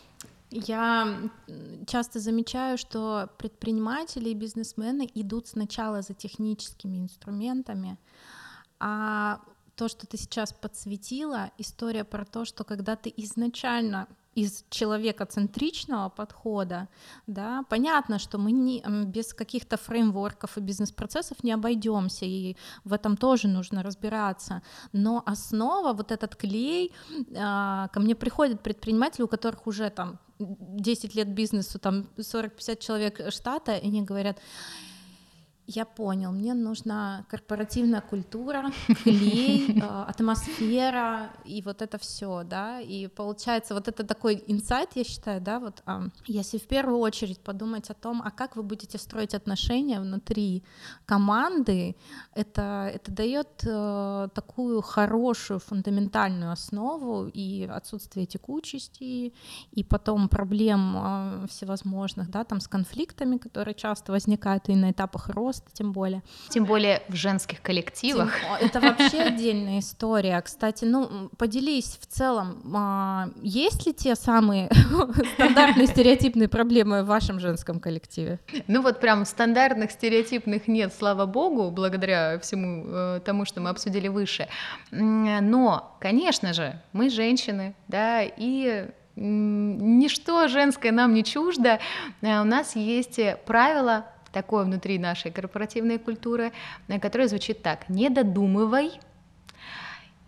Я 0.50 1.16
часто 1.86 2.20
замечаю, 2.20 2.78
что 2.78 3.28
предприниматели 3.38 4.28
и 4.28 4.34
бизнесмены 4.34 5.10
идут 5.14 5.48
сначала 5.48 6.00
за 6.00 6.14
техническими 6.14 6.98
инструментами, 6.98 7.98
А 8.78 9.40
то, 9.76 9.88
что 9.88 10.06
ты 10.06 10.16
сейчас 10.16 10.52
подсветила, 10.52 11.50
история 11.58 12.04
про 12.04 12.24
то, 12.24 12.44
что 12.44 12.64
когда 12.64 12.96
ты 12.96 13.12
изначально 13.16 14.08
из 14.34 14.64
человека-центричного 14.68 16.08
подхода, 16.08 16.88
да, 17.26 17.64
понятно, 17.68 18.18
что 18.18 18.38
мы 18.38 18.52
не, 18.52 18.82
без 19.06 19.32
каких-то 19.32 19.76
фреймворков 19.76 20.58
и 20.58 20.60
бизнес-процессов 20.60 21.44
не 21.44 21.52
обойдемся, 21.52 22.24
и 22.24 22.56
в 22.84 22.92
этом 22.92 23.16
тоже 23.16 23.48
нужно 23.48 23.82
разбираться. 23.82 24.62
Но 24.92 25.22
основа, 25.24 25.92
вот 25.92 26.10
этот 26.10 26.36
клей, 26.36 26.92
а, 27.36 27.88
ко 27.88 28.00
мне 28.00 28.14
приходят 28.14 28.60
предприниматели, 28.60 29.22
у 29.22 29.28
которых 29.28 29.66
уже 29.66 29.90
там 29.90 30.18
10 30.38 31.14
лет 31.14 31.28
бизнесу, 31.28 31.78
там 31.78 32.06
40-50 32.16 32.78
человек 32.80 33.32
штата, 33.32 33.76
и 33.76 33.86
они 33.86 34.02
говорят, 34.02 34.38
я 35.66 35.84
понял, 35.84 36.32
мне 36.32 36.54
нужна 36.54 37.24
корпоративная 37.28 38.00
культура, 38.00 38.70
клей, 39.02 39.80
э, 39.80 40.04
атмосфера 40.08 41.30
и 41.44 41.62
вот 41.62 41.82
это 41.82 41.98
все, 41.98 42.42
да, 42.44 42.80
и 42.80 43.06
получается 43.06 43.74
вот 43.74 43.88
это 43.88 44.04
такой 44.04 44.42
инсайт, 44.46 44.90
я 44.94 45.04
считаю, 45.04 45.40
да, 45.40 45.60
вот 45.60 45.82
если 46.26 46.58
в 46.58 46.66
первую 46.66 46.98
очередь 46.98 47.40
подумать 47.40 47.90
о 47.90 47.94
том, 47.94 48.22
а 48.24 48.30
как 48.30 48.56
вы 48.56 48.62
будете 48.62 48.98
строить 48.98 49.34
отношения 49.34 50.00
внутри 50.00 50.62
команды, 51.06 51.96
это, 52.34 52.90
это 52.94 53.12
дает 53.12 53.48
э, 53.66 54.28
такую 54.34 54.82
хорошую 54.82 55.60
фундаментальную 55.60 56.52
основу 56.52 57.28
и 57.28 57.64
отсутствие 57.64 58.26
текучести, 58.26 59.32
и 59.72 59.84
потом 59.84 60.28
проблем 60.28 60.96
э, 60.96 61.46
всевозможных, 61.48 62.30
да, 62.30 62.44
там 62.44 62.60
с 62.60 62.68
конфликтами, 62.68 63.38
которые 63.38 63.74
часто 63.74 64.12
возникают 64.12 64.68
и 64.68 64.76
на 64.76 64.90
этапах 64.90 65.28
роста, 65.28 65.53
роста, 65.54 65.70
тем 65.72 65.92
более. 65.92 66.22
Тем 66.48 66.64
более 66.64 67.02
в 67.08 67.14
женских 67.14 67.62
коллективах. 67.62 68.32
Тем, 68.40 68.68
это 68.68 68.80
вообще 68.80 69.22
отдельная 69.22 69.78
история. 69.78 70.40
Кстати, 70.40 70.84
ну, 70.84 71.30
поделись 71.38 71.98
в 72.00 72.06
целом, 72.06 72.62
а, 72.74 73.28
есть 73.42 73.86
ли 73.86 73.92
те 73.92 74.14
самые 74.14 74.70
стандартные 75.34 75.86
стереотипные 75.86 76.48
проблемы 76.48 77.02
в 77.02 77.06
вашем 77.06 77.40
женском 77.40 77.80
коллективе? 77.80 78.40
Ну 78.66 78.82
вот 78.82 79.00
прям 79.00 79.24
стандартных 79.24 79.90
стереотипных 79.90 80.68
нет, 80.68 80.92
слава 80.96 81.26
богу, 81.26 81.70
благодаря 81.70 82.38
всему 82.38 82.84
э, 82.86 83.20
тому, 83.24 83.44
что 83.44 83.60
мы 83.60 83.70
обсудили 83.70 84.08
выше. 84.08 84.48
Но, 84.90 85.96
конечно 86.00 86.52
же, 86.52 86.80
мы 86.92 87.10
женщины, 87.10 87.74
да, 87.88 88.22
и 88.22 88.86
ничто 89.16 90.48
женское 90.48 90.90
нам 90.90 91.14
не 91.14 91.22
чуждо. 91.22 91.78
Э, 92.20 92.40
у 92.40 92.44
нас 92.44 92.74
есть 92.76 93.20
правила 93.46 94.06
такое 94.34 94.64
внутри 94.64 94.98
нашей 94.98 95.30
корпоративной 95.30 95.98
культуры, 95.98 96.52
э, 96.88 97.00
которое 97.00 97.28
звучит 97.28 97.62
так. 97.62 97.88
Не 97.88 98.10
додумывай, 98.10 98.92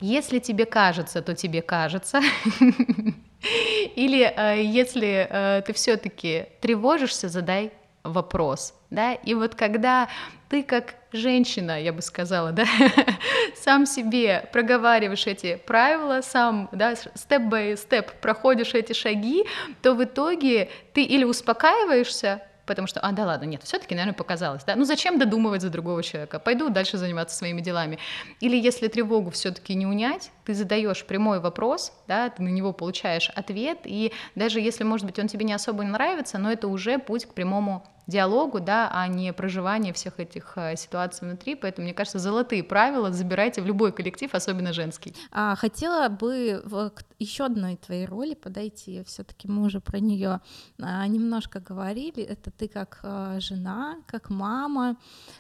если 0.00 0.38
тебе 0.38 0.64
кажется, 0.64 1.20
то 1.22 1.34
тебе 1.34 1.60
кажется. 1.60 2.20
Или 3.96 4.22
э, 4.22 4.62
если 4.62 5.26
э, 5.28 5.62
ты 5.66 5.72
все-таки 5.72 6.46
тревожишься, 6.60 7.28
задай 7.28 7.72
вопрос, 8.02 8.74
да, 8.90 9.14
и 9.14 9.34
вот 9.34 9.56
когда 9.56 10.08
ты 10.48 10.62
как 10.62 10.94
женщина, 11.12 11.82
я 11.82 11.92
бы 11.92 12.02
сказала, 12.02 12.52
да, 12.52 12.66
сам 13.56 13.84
себе 13.86 14.48
проговариваешь 14.52 15.26
эти 15.26 15.56
правила, 15.56 16.20
сам, 16.22 16.68
да, 16.72 16.94
степ-бай-степ 16.94 18.12
проходишь 18.20 18.74
эти 18.74 18.92
шаги, 18.92 19.44
то 19.82 19.94
в 19.94 20.04
итоге 20.04 20.68
ты 20.92 21.02
или 21.02 21.24
успокаиваешься, 21.24 22.42
потому 22.66 22.86
что, 22.86 23.00
а, 23.00 23.12
да 23.12 23.24
ладно, 23.24 23.44
нет, 23.44 23.62
все-таки, 23.62 23.94
наверное, 23.94 24.16
показалось, 24.16 24.64
да, 24.64 24.76
ну 24.76 24.84
зачем 24.84 25.18
додумывать 25.18 25.62
за 25.62 25.70
другого 25.70 26.02
человека, 26.02 26.38
пойду 26.38 26.68
дальше 26.68 26.98
заниматься 26.98 27.36
своими 27.36 27.60
делами. 27.60 27.98
Или 28.40 28.56
если 28.56 28.88
тревогу 28.88 29.30
все-таки 29.30 29.74
не 29.74 29.86
унять, 29.86 30.30
ты 30.44 30.54
задаешь 30.54 31.04
прямой 31.04 31.40
вопрос, 31.40 31.92
да, 32.08 32.28
ты 32.28 32.42
на 32.42 32.48
него 32.48 32.72
получаешь 32.72 33.30
ответ, 33.34 33.80
и 33.84 34.12
даже 34.34 34.60
если, 34.60 34.84
может 34.84 35.06
быть, 35.06 35.18
он 35.18 35.28
тебе 35.28 35.44
не 35.44 35.52
особо 35.52 35.82
нравится, 35.84 36.38
но 36.38 36.50
это 36.52 36.68
уже 36.68 36.98
путь 36.98 37.26
к 37.26 37.34
прямому 37.34 37.84
диалогу, 38.06 38.60
да, 38.60 38.88
а 38.92 39.08
не 39.08 39.32
проживание 39.32 39.92
всех 39.92 40.20
этих 40.20 40.52
э, 40.56 40.76
ситуаций 40.76 41.26
внутри. 41.26 41.54
Поэтому, 41.54 41.86
мне 41.86 41.94
кажется, 41.94 42.18
золотые 42.18 42.62
правила 42.62 43.12
забирайте 43.12 43.60
в 43.62 43.66
любой 43.66 43.92
коллектив, 43.92 44.32
особенно 44.34 44.72
женский. 44.72 45.14
А, 45.32 45.56
хотела 45.56 46.08
бы 46.08 46.62
к 46.94 47.04
еще 47.18 47.46
одной 47.46 47.76
твоей 47.76 48.06
роли 48.06 48.34
подойти. 48.34 49.02
Все-таки 49.04 49.48
мы 49.48 49.64
уже 49.64 49.80
про 49.80 49.98
нее 49.98 50.40
а, 50.80 51.06
немножко 51.06 51.60
говорили. 51.60 52.22
Это 52.22 52.50
ты 52.50 52.68
как 52.68 53.00
а, 53.02 53.40
жена, 53.40 53.96
как 54.06 54.30
мама. 54.30 54.96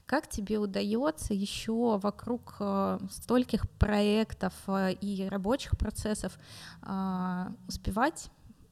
Как 0.06 0.28
тебе 0.28 0.58
удается 0.58 1.34
еще 1.34 1.98
вокруг 1.98 2.56
а, 2.60 2.98
стольких 3.10 3.68
проектов 3.70 4.52
и 4.68 5.28
рабочих 5.30 5.76
процессов 5.78 6.38
успевать 7.68 8.30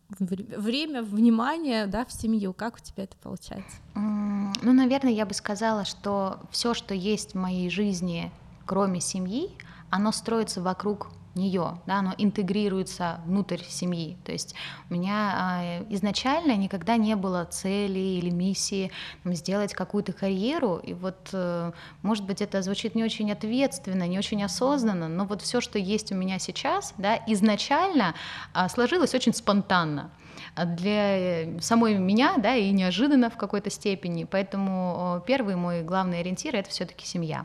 время, 0.09 1.03
внимание 1.03 1.87
да, 1.87 2.05
в 2.05 2.13
семью. 2.13 2.53
Как 2.53 2.77
у 2.77 2.79
тебя 2.79 3.05
это 3.05 3.17
получается? 3.17 3.77
Ну, 3.95 4.73
наверное, 4.73 5.13
я 5.13 5.27
бы 5.27 5.35
сказала, 5.35 5.85
что 5.85 6.41
все, 6.51 6.75
что 6.75 6.95
есть 6.95 7.33
в 7.33 7.39
моей 7.39 7.71
жизни, 7.71 8.31
кроме 8.67 9.01
семьи, 9.01 9.51
оно 9.91 10.13
строится 10.13 10.63
вокруг 10.63 11.09
нее, 11.37 11.81
да, 11.87 11.97
оно 11.97 12.15
интегрируется 12.19 13.21
внутрь 13.27 13.61
семьи. 13.69 14.17
То 14.25 14.33
есть 14.33 14.55
у 14.91 14.95
меня 14.95 15.61
э, 15.63 15.85
изначально 15.95 16.57
никогда 16.57 16.97
не 16.97 17.17
было 17.17 17.45
цели 17.45 17.99
или 17.99 18.31
миссии 18.31 18.91
там, 19.23 19.35
сделать 19.35 19.75
какую-то 19.75 20.13
карьеру, 20.13 20.77
и 20.77 20.95
вот, 20.95 21.31
э, 21.33 21.73
может 22.03 22.25
быть, 22.25 22.41
это 22.41 22.63
звучит 22.63 22.95
не 22.95 23.05
очень 23.05 23.31
ответственно, 23.33 24.07
не 24.07 24.19
очень 24.19 24.43
осознанно, 24.43 25.09
но 25.09 25.25
вот 25.25 25.43
все, 25.43 25.61
что 25.61 25.79
есть 25.79 26.13
у 26.13 26.15
меня 26.15 26.39
сейчас, 26.39 26.95
да, 26.99 27.19
изначально 27.27 28.15
э, 28.55 28.69
сложилось 28.69 29.15
очень 29.15 29.35
спонтанно 29.35 30.11
для 30.57 31.61
самой 31.61 31.97
меня, 31.99 32.35
да, 32.39 32.55
и 32.55 32.71
неожиданно 32.71 33.31
в 33.31 33.37
какой-то 33.37 33.71
степени. 33.71 34.25
Поэтому 34.25 35.23
первый 35.27 35.57
мой 35.57 35.83
главный 35.83 36.21
ориентир 36.21 36.55
это 36.55 36.71
все-таки 36.71 37.07
семья. 37.07 37.45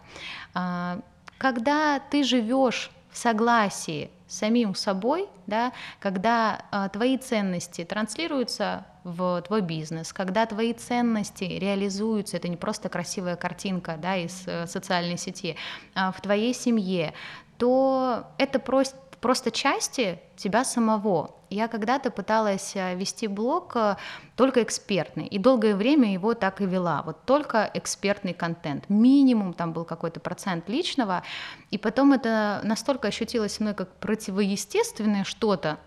Когда 1.38 2.00
ты 2.12 2.24
живешь 2.24 2.92
в 3.12 3.18
согласии 3.18 4.10
с 4.28 4.38
самим 4.38 4.76
собой, 4.76 5.28
да, 5.48 5.74
когда 6.00 6.66
э, 6.72 6.90
твои 6.94 7.18
ценности 7.18 7.84
транслируются 7.84 8.86
в 9.04 9.42
твой 9.42 9.62
бизнес, 9.62 10.14
когда 10.14 10.46
твои 10.46 10.74
ценности 10.74 11.44
реализуются, 11.46 12.38
это 12.38 12.48
не 12.48 12.58
просто 12.58 12.90
красивая 12.90 13.36
картинка 13.36 13.98
да, 14.00 14.18
из 14.18 14.44
э, 14.46 14.68
социальной 14.68 15.18
сети, 15.18 15.56
а 15.96 16.12
в 16.12 16.22
твоей 16.22 16.54
семье, 16.54 17.14
то 17.58 18.28
это 18.38 18.60
просто 18.60 18.98
просто 19.22 19.52
части 19.52 20.20
тебя 20.36 20.64
самого. 20.64 21.36
Я 21.50 21.68
когда-то 21.68 22.12
пыталась 22.12 22.76
э, 22.76 22.96
вести 22.96 23.28
блог 23.28 23.76
э, 23.76 23.96
только 24.36 24.64
экспертный, 24.64 25.26
и 25.26 25.40
долгое 25.40 25.76
время 25.76 26.14
его 26.14 26.34
так 26.34 26.62
и 26.62 26.66
вела, 26.66 27.02
вот 27.04 27.26
только 27.26 27.70
экспертный 27.74 28.34
контент, 28.34 28.90
минимум 28.90 29.54
там 29.54 29.74
был 29.74 29.84
какой-то 29.84 30.20
процент 30.20 30.70
личного, 30.70 31.24
и 31.72 31.78
потом 31.78 32.14
это 32.14 32.62
настолько 32.64 33.08
ощутилось 33.08 33.60
мной 33.60 33.74
как 33.74 33.92
противоестественное 33.96 35.24
что-то, 35.24 35.80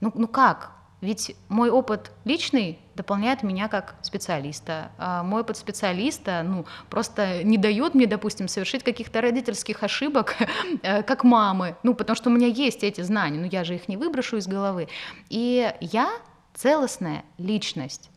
ну, 0.00 0.12
ну 0.14 0.26
как, 0.26 0.72
ведь 1.00 1.36
мой 1.48 1.70
опыт 1.70 2.10
личный 2.24 2.78
дополняет 2.94 3.42
меня 3.42 3.68
как 3.68 3.96
специалиста. 4.02 4.90
А 4.96 5.22
мой 5.22 5.42
опыт 5.42 5.56
специалиста 5.58 6.42
ну, 6.42 6.64
просто 6.88 7.44
не 7.44 7.58
дает 7.58 7.94
мне, 7.94 8.06
допустим, 8.06 8.48
совершить 8.48 8.82
каких-то 8.82 9.20
родительских 9.20 9.82
ошибок, 9.82 10.36
э, 10.82 11.02
как 11.02 11.22
мамы. 11.22 11.76
Ну, 11.82 11.94
потому 11.94 12.16
что 12.16 12.30
у 12.30 12.32
меня 12.32 12.46
есть 12.46 12.82
эти 12.82 13.02
знания, 13.02 13.38
но 13.38 13.46
я 13.46 13.64
же 13.64 13.74
их 13.74 13.88
не 13.88 13.96
выброшу 13.96 14.38
из 14.38 14.46
головы. 14.46 14.88
И 15.28 15.70
я 15.80 16.10
целостная 16.54 17.24
личность 17.36 18.10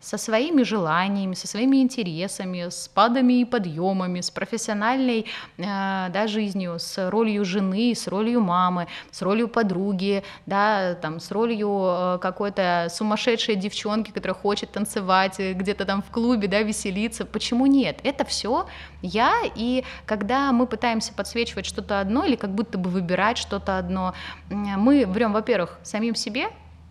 со 0.00 0.16
своими 0.16 0.62
желаниями, 0.62 1.34
со 1.34 1.48
своими 1.48 1.78
интересами, 1.78 2.68
с 2.68 2.88
падами 2.88 3.40
и 3.40 3.44
подъемами, 3.44 4.20
с 4.20 4.30
профессиональной 4.30 5.26
э, 5.56 5.62
да, 6.10 6.26
жизнью, 6.28 6.78
с 6.78 7.10
ролью 7.10 7.44
жены, 7.44 7.94
с 7.94 8.06
ролью 8.06 8.40
мамы, 8.40 8.86
с 9.10 9.22
ролью 9.22 9.48
подруги, 9.48 10.22
да, 10.46 10.94
там, 10.94 11.18
с 11.18 11.30
ролью 11.32 11.84
э, 11.84 12.18
какой-то 12.20 12.88
сумасшедшей 12.90 13.56
девчонки, 13.56 14.12
которая 14.12 14.34
хочет 14.36 14.70
танцевать 14.70 15.40
э, 15.40 15.52
где-то 15.52 15.84
там 15.84 16.02
в 16.02 16.10
клубе, 16.10 16.46
да, 16.46 16.62
веселиться. 16.62 17.26
Почему 17.26 17.66
нет? 17.66 17.98
Это 18.04 18.24
все 18.24 18.66
я, 19.02 19.42
и 19.56 19.84
когда 20.06 20.52
мы 20.52 20.66
пытаемся 20.66 21.12
подсвечивать 21.12 21.66
что-то 21.66 22.00
одно 22.00 22.24
или 22.24 22.36
как 22.36 22.50
будто 22.54 22.78
бы 22.78 22.88
выбирать 22.88 23.38
что-то 23.38 23.78
одно, 23.78 24.14
мы 24.48 25.06
врем, 25.06 25.32
во-первых, 25.32 25.78
самим 25.82 26.14
себе, 26.14 26.48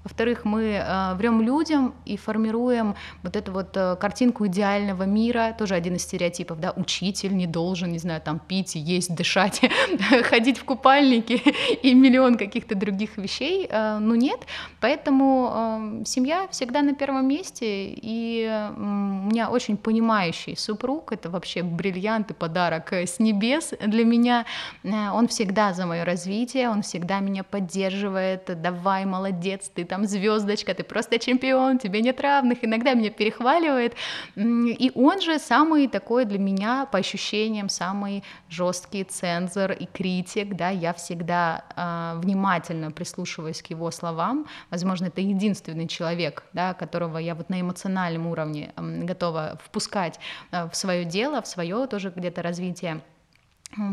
Во-вторых, 0.08 0.45
мы 0.45 0.64
э, 0.64 1.16
врем 1.16 1.41
людям 1.41 1.93
и 2.05 2.16
формируем 2.16 2.95
вот 3.24 3.36
эту 3.36 3.51
вот 3.51 3.76
э, 3.76 3.97
картинку 3.97 4.47
идеального 4.47 5.03
мира, 5.03 5.53
тоже 5.58 5.76
один 5.76 5.95
из 5.95 6.03
стереотипов, 6.03 6.62
да, 6.62 6.72
учитель 6.78 7.36
не 7.36 7.45
должен, 7.45 7.91
не 7.91 7.99
знаю, 7.99 8.22
там 8.22 8.39
пить, 8.39 8.76
есть, 8.76 9.14
дышать, 9.14 9.60
ходить 10.24 10.60
в 10.60 10.64
купальнике 10.64 11.41
и 11.84 11.93
миллион 11.93 12.38
каких-то 12.38 12.74
других 12.76 13.18
вещей, 13.18 13.68
э, 13.70 13.97
ну 13.99 14.16
нет, 14.16 14.39
поэтому 14.80 16.03
семья 16.05 16.47
всегда 16.51 16.82
на 16.84 16.95
первом 16.95 17.28
месте, 17.28 17.66
и 17.66 18.49
у 18.78 18.82
меня 19.30 19.49
очень 19.49 19.76
понимающий 19.76 20.55
супруг, 20.55 21.12
это 21.12 21.30
вообще 21.30 21.64
бриллиант 21.64 22.32
и 22.32 22.34
подарок 22.34 22.93
с 22.93 23.20
небес 23.20 23.74
для 23.86 24.05
меня, 24.05 24.45
он 24.86 25.28
всегда 25.28 25.74
за 25.74 25.86
мое 25.86 26.05
развитие, 26.05 26.70
он 26.70 26.82
всегда 26.82 27.20
меня 27.20 27.43
поддерживает, 27.43 28.62
давай, 28.62 29.03
молодец, 29.05 29.70
ты 29.74 29.84
там 29.84 29.97
звездочка, 30.06 30.74
ты 30.74 30.84
просто 30.84 31.20
чемпион, 31.20 31.80
тебе 31.80 32.02
нет 32.02 32.22
равных, 32.22 32.64
иногда 32.64 32.93
меня 32.93 33.10
перехваливает, 33.10 33.95
и 34.36 34.91
он 34.95 35.22
же 35.22 35.39
самый 35.39 35.88
такой 35.88 36.26
для 36.26 36.39
меня, 36.39 36.86
по 36.91 37.00
ощущениям, 37.00 37.70
самый 37.70 38.24
жесткий 38.50 39.04
цензор 39.04 39.72
и 39.72 39.86
критик, 39.86 40.56
да, 40.56 40.70
я 40.70 40.93
всегда 40.93 41.64
э, 41.76 42.20
внимательно 42.20 42.91
прислушиваюсь 42.91 43.62
к 43.62 43.68
его 43.68 43.91
словам, 43.91 44.48
возможно, 44.70 45.08
это 45.08 45.22
единственный 45.22 45.88
человек, 45.88 46.43
да, 46.54 46.74
которого 46.74 47.18
я 47.18 47.36
вот 47.36 47.50
на 47.50 47.62
эмоциональном 47.62 48.28
уровне 48.28 48.74
э, 48.76 49.04
готова 49.04 49.60
впускать 49.64 50.20
э, 50.52 50.70
в 50.70 50.76
свое 50.76 51.06
дело, 51.06 51.41
в 51.41 51.48
свое 51.48 51.88
тоже 51.88 52.12
где-то 52.16 52.41
развитие. 52.41 53.02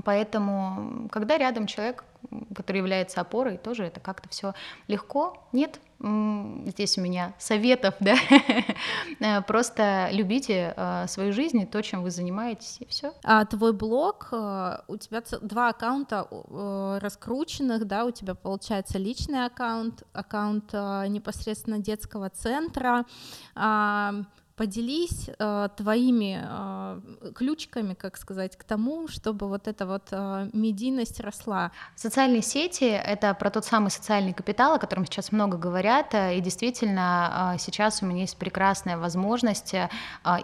Поэтому, 0.04 1.08
когда 1.10 1.36
рядом 1.36 1.66
человек, 1.66 2.04
который 2.54 2.78
является 2.78 3.20
опорой, 3.20 3.58
тоже 3.58 3.84
это 3.84 4.00
как-то 4.00 4.28
все 4.28 4.54
легко. 4.86 5.46
Нет, 5.52 5.80
здесь 6.66 6.98
у 6.98 7.00
меня 7.00 7.34
советов, 7.38 7.94
да, 8.00 8.16
э, 9.20 9.42
просто 9.42 10.08
любите 10.12 10.74
э, 10.76 11.06
свою 11.08 11.32
жизнь 11.32 11.60
и 11.60 11.66
то, 11.66 11.82
чем 11.82 12.02
вы 12.02 12.10
занимаетесь, 12.10 12.76
и 12.80 12.86
все. 12.86 13.14
А 13.24 13.44
твой 13.44 13.72
блог, 13.72 14.28
э, 14.32 14.78
у 14.86 14.96
тебя 14.96 15.22
два 15.40 15.70
аккаунта 15.70 16.26
раскрученных, 17.00 17.86
да, 17.86 18.04
у 18.04 18.10
тебя 18.10 18.34
получается 18.34 18.98
личный 18.98 19.44
аккаунт, 19.44 20.02
аккаунт 20.12 20.72
непосредственно 20.72 21.78
детского 21.78 22.30
центра, 22.30 23.04
Поделись 24.56 25.30
э, 25.36 25.68
твоими 25.76 26.40
э, 26.40 27.32
ключиками, 27.34 27.94
как 27.94 28.16
сказать, 28.16 28.56
к 28.56 28.62
тому, 28.62 29.08
чтобы 29.08 29.48
вот 29.48 29.66
эта 29.66 29.84
вот 29.84 30.08
э, 30.12 30.48
медийность 30.52 31.18
росла. 31.18 31.72
Социальные 31.96 32.42
сети— 32.42 32.84
это 32.84 33.34
про 33.34 33.50
тот 33.50 33.64
самый 33.64 33.90
социальный 33.90 34.32
капитал, 34.32 34.74
о 34.74 34.78
котором 34.78 35.06
сейчас 35.06 35.32
много 35.32 35.58
говорят, 35.58 36.14
э, 36.14 36.36
и 36.38 36.40
действительно 36.40 37.54
э, 37.56 37.58
сейчас 37.58 38.00
у 38.00 38.06
меня 38.06 38.20
есть 38.20 38.36
прекрасная 38.36 38.96
возможность 38.96 39.74
э, 39.74 39.88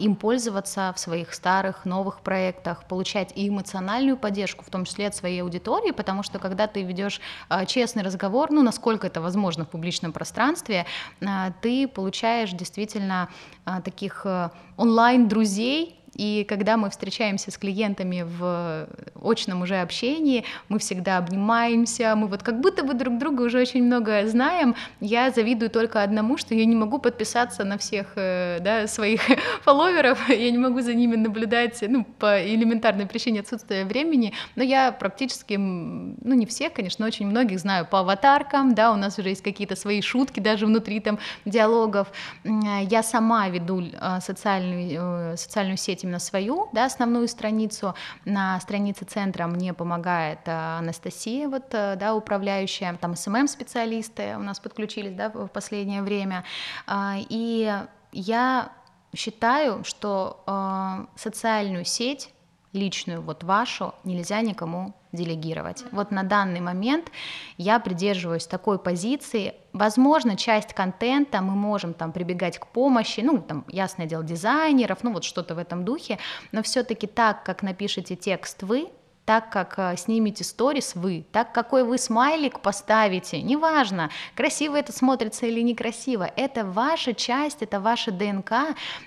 им 0.01 0.17
пользоваться 0.17 0.93
в 0.97 0.99
своих 0.99 1.33
старых, 1.33 1.85
новых 1.85 2.23
проектах, 2.23 2.89
получать 2.89 3.33
и 3.37 3.49
эмоциональную 3.49 4.17
поддержку, 4.17 4.65
в 4.65 4.71
том 4.71 4.87
числе 4.87 5.07
от 5.07 5.15
своей 5.15 5.41
аудитории, 5.43 5.93
потому 5.93 6.25
что 6.25 6.41
когда 6.41 6.67
ты 6.67 6.83
ведешь 6.83 7.21
э, 7.49 7.65
честный 7.67 8.03
разговор, 8.03 8.51
ну, 8.51 8.63
насколько 8.63 9.07
это 9.07 9.21
возможно 9.21 9.65
в 9.65 9.69
публичном 9.69 10.13
пространстве, 10.13 10.85
э, 11.21 11.27
ты 11.63 11.87
получаешь 11.87 12.51
действительно 12.51 13.29
э, 13.67 13.81
такие 13.85 14.00
таких 14.01 14.23
э, 14.25 14.49
онлайн-друзей, 14.79 16.00
и 16.21 16.45
когда 16.45 16.77
мы 16.77 16.91
встречаемся 16.91 17.51
с 17.51 17.57
клиентами 17.57 18.27
в 18.27 18.87
очном 19.23 19.63
уже 19.63 19.81
общении, 19.81 20.45
мы 20.69 20.79
всегда 20.79 21.17
обнимаемся, 21.17 22.15
мы 22.15 22.27
вот 22.27 22.43
как 22.43 22.61
будто 22.61 22.85
бы 22.85 22.93
друг 22.93 23.17
друга 23.17 23.41
уже 23.41 23.59
очень 23.59 23.83
много 23.83 24.27
знаем. 24.27 24.75
Я 25.01 25.31
завидую 25.31 25.71
только 25.71 26.03
одному, 26.03 26.37
что 26.37 26.55
я 26.55 26.67
не 26.67 26.77
могу 26.77 26.99
подписаться 26.99 27.65
на 27.65 27.79
всех 27.79 28.13
э, 28.17 28.59
да, 28.61 28.87
своих 28.87 29.23
фолловеров, 29.63 30.19
я 30.29 30.51
не 30.51 30.59
могу 30.59 30.83
за 30.83 30.93
ними 30.93 31.17
наблюдать, 31.17 31.83
ну, 31.89 32.05
по 32.05 32.45
элементарной 32.45 33.07
причине 33.07 33.41
отсутствия 33.41 33.87
времени, 33.87 34.35
но 34.57 34.63
я 34.63 34.93
практически, 34.93 35.55
ну, 35.55 36.35
не 36.35 36.45
всех, 36.45 36.75
конечно, 36.75 37.07
очень 37.07 37.29
многих 37.29 37.61
знаю 37.61 37.87
по 37.87 38.01
аватаркам, 38.01 38.75
да, 38.75 38.93
у 38.93 38.97
нас 38.97 39.19
уже 39.19 39.31
есть 39.31 39.43
какие-то 39.43 39.75
свои 39.75 40.03
шутки 40.03 40.41
даже 40.41 40.67
внутри 40.67 41.01
там 41.01 41.19
диалогов. 41.47 42.13
Я 42.45 43.03
сама 43.03 43.49
веду 43.49 43.81
э, 43.81 44.21
социальную, 44.21 45.33
э, 45.33 45.37
социальную 45.39 45.79
сеть 45.79 46.05
именно 46.11 46.19
свою, 46.19 46.69
да, 46.73 46.87
основную 46.87 47.29
страницу. 47.29 47.95
На 48.25 48.59
странице 48.61 49.05
центра 49.05 49.47
мне 49.47 49.73
помогает 49.73 50.41
э, 50.47 50.79
Анастасия, 50.79 51.49
вот, 51.49 51.73
э, 51.73 51.97
да, 51.97 52.15
управляющая, 52.15 52.97
там 53.01 53.15
СММ-специалисты 53.15 54.37
у 54.37 54.41
нас 54.43 54.59
подключились, 54.59 55.15
да, 55.15 55.29
в 55.29 55.49
последнее 55.49 56.03
время. 56.03 56.45
А, 56.87 57.15
и 57.17 57.73
я 58.13 58.73
считаю, 59.15 59.85
что 59.85 60.43
э, 60.47 61.07
социальную 61.17 61.85
сеть 61.85 62.31
личную, 62.73 63.23
вот 63.23 63.45
вашу, 63.45 63.95
нельзя 64.05 64.41
никому 64.41 64.95
делегировать. 65.13 65.85
Вот 65.93 66.11
на 66.11 66.23
данный 66.23 66.61
момент 66.61 67.11
я 67.57 67.81
придерживаюсь 67.81 68.47
такой 68.47 68.79
позиции. 68.79 69.55
Возможно, 69.73 70.37
часть 70.37 70.73
контента 70.73 71.41
мы 71.41 71.53
можем 71.53 71.95
там 71.95 72.13
прибегать 72.13 72.59
к 72.59 72.67
помощи, 72.67 73.21
ну, 73.21 73.39
там, 73.39 73.65
ясное 73.69 74.07
дело, 74.07 74.23
дизайнеров, 74.23 75.03
ну, 75.03 75.13
вот 75.13 75.25
что-то 75.25 75.55
в 75.55 75.59
этом 75.59 75.85
духе, 75.85 76.19
но 76.53 76.63
все-таки 76.63 77.07
так, 77.07 77.45
как 77.45 77.63
напишите 77.63 78.17
текст 78.17 78.63
вы, 78.63 78.89
так, 79.31 79.49
как 79.49 79.79
э, 79.79 79.97
снимете 79.97 80.43
сторис 80.43 80.97
вы, 80.97 81.25
так, 81.31 81.53
какой 81.53 81.85
вы 81.85 81.99
смайлик 81.99 82.59
поставите, 82.59 83.41
неважно, 83.41 84.11
красиво 84.35 84.75
это 84.75 84.93
смотрится 84.93 85.47
или 85.47 85.61
некрасиво, 85.61 86.29
это 86.35 86.65
ваша 86.65 87.15
часть, 87.15 87.63
это 87.63 87.79
ваша 87.79 88.11
ДНК, 88.11 88.51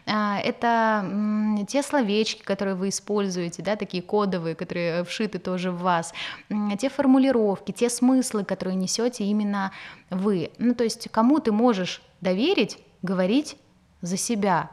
а, 0.05 0.39
это 0.39 1.65
те 1.67 1.83
словечки, 1.83 2.41
которые 2.41 2.75
вы 2.75 2.87
используете, 2.87 3.61
да, 3.63 3.75
такие 3.75 4.01
кодовые, 4.01 4.55
которые 4.55 5.03
вшиты 5.03 5.39
тоже 5.39 5.71
в 5.71 5.79
вас, 5.79 6.13
те 6.79 6.87
формулировки, 6.87 7.73
те 7.73 7.89
смыслы, 7.89 8.45
которые 8.45 8.75
несете 8.77 9.25
именно 9.25 9.73
вы. 10.09 10.51
Ну, 10.57 10.73
то 10.73 10.85
есть 10.85 11.09
кому 11.11 11.39
ты 11.39 11.51
можешь 11.51 12.01
доверить 12.21 12.77
говорить 13.01 13.57
за 13.99 14.15
себя, 14.15 14.71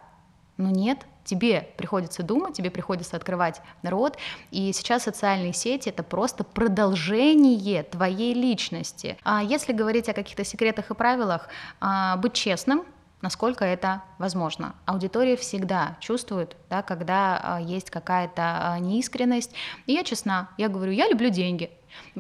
но 0.58 0.70
нет, 0.70 1.06
тебе 1.30 1.68
приходится 1.76 2.24
думать, 2.24 2.54
тебе 2.54 2.70
приходится 2.70 3.16
открывать 3.16 3.62
народ, 3.82 4.18
и 4.50 4.72
сейчас 4.72 5.04
социальные 5.04 5.52
сети 5.52 5.88
это 5.88 6.02
просто 6.02 6.42
продолжение 6.42 7.84
твоей 7.84 8.34
личности. 8.34 9.16
А 9.22 9.42
если 9.42 9.72
говорить 9.72 10.08
о 10.08 10.12
каких-то 10.12 10.44
секретах 10.44 10.90
и 10.90 10.94
правилах, 10.94 11.48
а, 11.80 12.16
быть 12.16 12.32
честным, 12.32 12.84
насколько 13.22 13.64
это 13.64 14.02
возможно. 14.18 14.74
Аудитория 14.86 15.36
всегда 15.36 15.96
чувствует, 16.00 16.56
да, 16.68 16.82
когда 16.82 17.40
а, 17.42 17.60
есть 17.60 17.90
какая-то 17.90 18.42
а, 18.42 18.78
неискренность. 18.80 19.52
И 19.86 19.92
я 19.92 20.02
честна, 20.02 20.48
я 20.58 20.68
говорю, 20.68 20.90
я 20.90 21.08
люблю 21.08 21.30
деньги. 21.30 21.70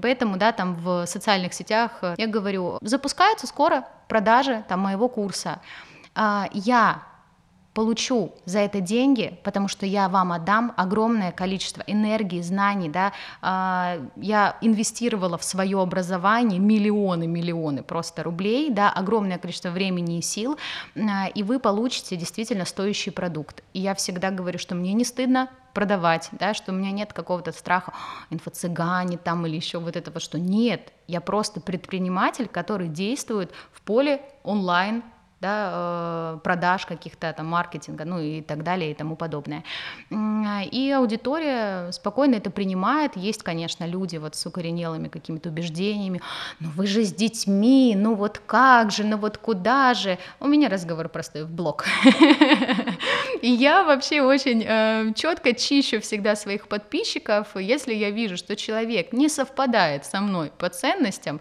Поэтому, 0.00 0.36
да, 0.36 0.52
там 0.52 0.76
в 0.76 1.06
социальных 1.06 1.54
сетях 1.54 1.98
э, 2.02 2.14
я 2.18 2.26
говорю, 2.26 2.78
запускаются 2.82 3.46
скоро 3.46 3.86
продажи 4.08 4.64
там 4.68 4.80
моего 4.80 5.08
курса. 5.08 5.60
Я 6.52 7.02
получу 7.74 8.34
за 8.46 8.60
это 8.60 8.80
деньги, 8.80 9.38
потому 9.44 9.68
что 9.68 9.86
я 9.86 10.08
вам 10.08 10.32
отдам 10.32 10.72
огромное 10.76 11.30
количество 11.30 11.82
энергии, 11.86 12.40
знаний, 12.40 12.88
да, 12.88 13.12
а, 13.42 13.98
я 14.16 14.56
инвестировала 14.60 15.38
в 15.38 15.44
свое 15.44 15.80
образование 15.80 16.58
миллионы, 16.58 17.26
миллионы 17.26 17.82
просто 17.82 18.22
рублей, 18.22 18.70
да, 18.70 18.90
огромное 18.90 19.38
количество 19.38 19.70
времени 19.70 20.18
и 20.18 20.22
сил, 20.22 20.58
а, 20.96 21.28
и 21.28 21.42
вы 21.42 21.60
получите 21.60 22.16
действительно 22.16 22.64
стоящий 22.64 23.10
продукт. 23.10 23.62
И 23.72 23.80
я 23.80 23.94
всегда 23.94 24.30
говорю, 24.30 24.58
что 24.58 24.74
мне 24.74 24.92
не 24.92 25.04
стыдно 25.04 25.48
продавать, 25.72 26.28
да, 26.32 26.54
что 26.54 26.72
у 26.72 26.74
меня 26.74 26.90
нет 26.90 27.12
какого-то 27.12 27.52
страха 27.52 27.92
инфо-цыгане 28.30 29.18
там 29.18 29.46
или 29.46 29.54
еще 29.54 29.78
вот 29.78 29.96
этого, 29.96 30.18
что 30.18 30.38
нет, 30.38 30.92
я 31.06 31.20
просто 31.20 31.60
предприниматель, 31.60 32.48
который 32.48 32.88
действует 32.88 33.52
в 33.72 33.80
поле 33.82 34.22
онлайн 34.42 35.04
да, 35.40 36.34
э, 36.34 36.38
продаж 36.44 36.84
каких-то 36.84 37.32
там 37.32 37.46
маркетинга, 37.46 38.04
ну 38.04 38.20
и 38.20 38.42
так 38.42 38.62
далее 38.62 38.90
и 38.90 38.94
тому 38.94 39.16
подобное. 39.16 39.64
И 40.10 40.94
аудитория 40.94 41.90
спокойно 41.92 42.36
это 42.36 42.50
принимает. 42.50 43.16
Есть, 43.16 43.42
конечно, 43.42 43.86
люди 43.86 44.18
вот 44.18 44.34
с 44.34 44.46
укоренелыми 44.46 45.08
какими-то 45.08 45.48
убеждениями. 45.48 46.20
Ну 46.60 46.68
вы 46.76 46.86
же 46.86 47.04
с 47.04 47.12
детьми, 47.12 47.94
ну 47.96 48.14
вот 48.14 48.40
как 48.46 48.90
же, 48.90 49.04
ну 49.04 49.16
вот 49.16 49.38
куда 49.38 49.94
же? 49.94 50.18
У 50.40 50.46
меня 50.46 50.68
разговор 50.68 51.08
простой 51.08 51.44
в 51.44 51.50
блог. 51.50 51.84
И 53.42 53.48
я 53.50 53.82
вообще 53.82 54.20
очень 54.20 54.62
э, 54.66 55.12
четко 55.14 55.54
чищу 55.54 56.00
всегда 56.00 56.36
своих 56.36 56.68
подписчиков. 56.68 57.56
Если 57.56 57.94
я 57.94 58.10
вижу, 58.10 58.36
что 58.36 58.56
человек 58.56 59.14
не 59.14 59.30
совпадает 59.30 60.04
со 60.04 60.20
мной 60.20 60.52
по 60.58 60.68
ценностям, 60.68 61.40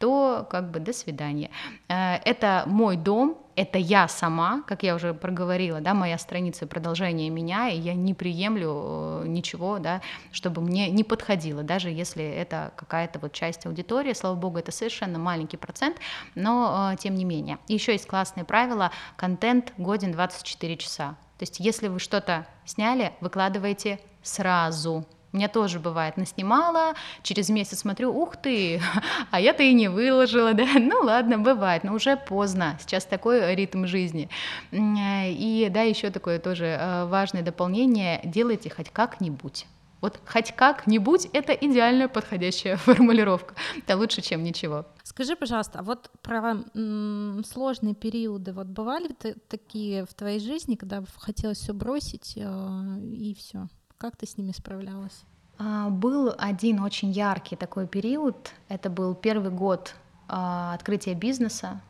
то 0.00 0.46
как 0.50 0.70
бы 0.70 0.80
до 0.80 0.92
свидания. 0.92 1.50
Э, 1.88 2.16
это 2.24 2.64
мой 2.66 2.96
дом, 2.96 3.38
это 3.54 3.78
я 3.78 4.08
сама, 4.08 4.62
как 4.66 4.82
я 4.82 4.94
уже 4.94 5.12
проговорила, 5.12 5.80
да, 5.80 5.92
моя 5.92 6.16
страница 6.16 6.66
продолжение 6.66 7.28
меня, 7.28 7.68
и 7.68 7.78
я 7.78 7.92
не 7.92 8.14
приемлю 8.14 8.70
э, 8.70 9.24
ничего, 9.26 9.78
да, 9.78 10.00
чтобы 10.32 10.62
мне 10.62 10.88
не 10.88 11.04
подходило, 11.04 11.62
даже 11.62 11.90
если 11.90 12.24
это 12.24 12.72
какая-то 12.76 13.18
вот 13.18 13.32
часть 13.32 13.66
аудитории, 13.66 14.14
слава 14.14 14.36
богу, 14.36 14.58
это 14.58 14.72
совершенно 14.72 15.18
маленький 15.18 15.58
процент, 15.58 15.98
но 16.34 16.92
э, 16.92 16.96
тем 16.96 17.14
не 17.14 17.26
менее. 17.26 17.58
еще 17.68 17.92
есть 17.92 18.06
классные 18.06 18.44
правила, 18.44 18.90
контент 19.16 19.74
годен 19.76 20.12
24 20.12 20.76
часа, 20.78 21.10
то 21.38 21.42
есть 21.42 21.60
если 21.60 21.88
вы 21.88 21.98
что-то 21.98 22.46
сняли, 22.64 23.12
выкладывайте 23.20 24.00
сразу, 24.22 25.04
у 25.32 25.36
меня 25.36 25.48
тоже 25.48 25.78
бывает, 25.78 26.16
наснимала, 26.16 26.94
через 27.22 27.48
месяц 27.50 27.80
смотрю, 27.80 28.12
ух 28.12 28.36
ты, 28.36 28.80
а 29.30 29.40
я-то 29.40 29.62
и 29.62 29.72
не 29.72 29.88
выложила, 29.88 30.52
да, 30.54 30.66
ну 30.78 31.00
ладно, 31.02 31.38
бывает, 31.38 31.84
но 31.84 31.94
уже 31.94 32.16
поздно, 32.16 32.76
сейчас 32.80 33.04
такой 33.04 33.54
ритм 33.54 33.86
жизни. 33.86 34.28
И 34.72 35.68
да, 35.70 35.82
еще 35.82 36.10
такое 36.10 36.38
тоже 36.38 36.66
э, 36.66 37.04
важное 37.06 37.42
дополнение, 37.42 38.20
делайте 38.24 38.70
хоть 38.70 38.90
как-нибудь. 38.90 39.66
Вот 40.00 40.18
хоть 40.26 40.52
как-нибудь 40.52 41.26
это 41.32 41.52
идеальная 41.52 42.08
подходящая 42.08 42.76
формулировка. 42.78 43.54
Это 43.78 43.96
лучше, 43.96 44.22
чем 44.22 44.42
ничего. 44.42 44.86
Скажи, 45.04 45.36
пожалуйста, 45.36 45.80
а 45.80 45.82
вот 45.82 46.10
про 46.22 46.56
м, 46.74 47.42
сложные 47.44 47.94
периоды, 47.94 48.52
вот 48.52 48.66
бывали 48.66 49.14
такие 49.48 50.06
в 50.06 50.14
твоей 50.14 50.40
жизни, 50.40 50.76
когда 50.76 51.02
хотелось 51.18 51.58
все 51.58 51.74
бросить 51.74 52.34
э, 52.36 53.00
и 53.12 53.34
все? 53.34 53.68
Как 54.00 54.16
ты 54.16 54.26
с 54.26 54.38
ними 54.38 54.52
справлялась? 54.52 55.24
А, 55.58 55.90
был 55.90 56.34
один 56.38 56.80
очень 56.80 57.10
яркий 57.10 57.54
такой 57.54 57.86
период. 57.86 58.50
Это 58.70 58.88
был 58.88 59.14
первый 59.14 59.50
год 59.50 59.94
а, 60.26 60.72
открытия 60.72 61.12
бизнеса 61.12 61.82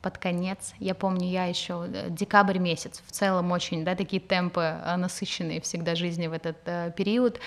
под 0.00 0.16
конец. 0.16 0.72
Я 0.78 0.94
помню, 0.94 1.28
я 1.28 1.44
еще 1.44 1.86
э, 1.86 2.08
декабрь 2.08 2.56
месяц. 2.56 3.02
В 3.06 3.12
целом 3.12 3.52
очень, 3.52 3.84
да, 3.84 3.94
такие 3.94 4.22
темпы 4.22 4.62
а, 4.62 4.96
насыщенные 4.96 5.60
всегда 5.60 5.96
жизни 5.96 6.28
в 6.28 6.32
этот 6.32 6.56
uh, 6.64 6.94
период. 6.94 7.38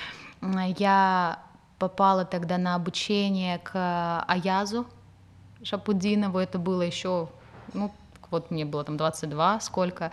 Я 0.78 1.40
попала 1.80 2.24
тогда 2.24 2.60
на 2.60 2.76
обучение 2.76 3.58
к 3.58 4.24
Аязу 4.28 4.86
Шапудинову. 5.64 6.38
Это 6.38 6.60
было 6.60 6.84
еще, 6.84 7.30
ну, 7.74 7.92
вот 8.30 8.52
мне 8.52 8.64
было 8.64 8.84
там 8.84 8.96
22, 8.96 9.60
сколько. 9.62 10.12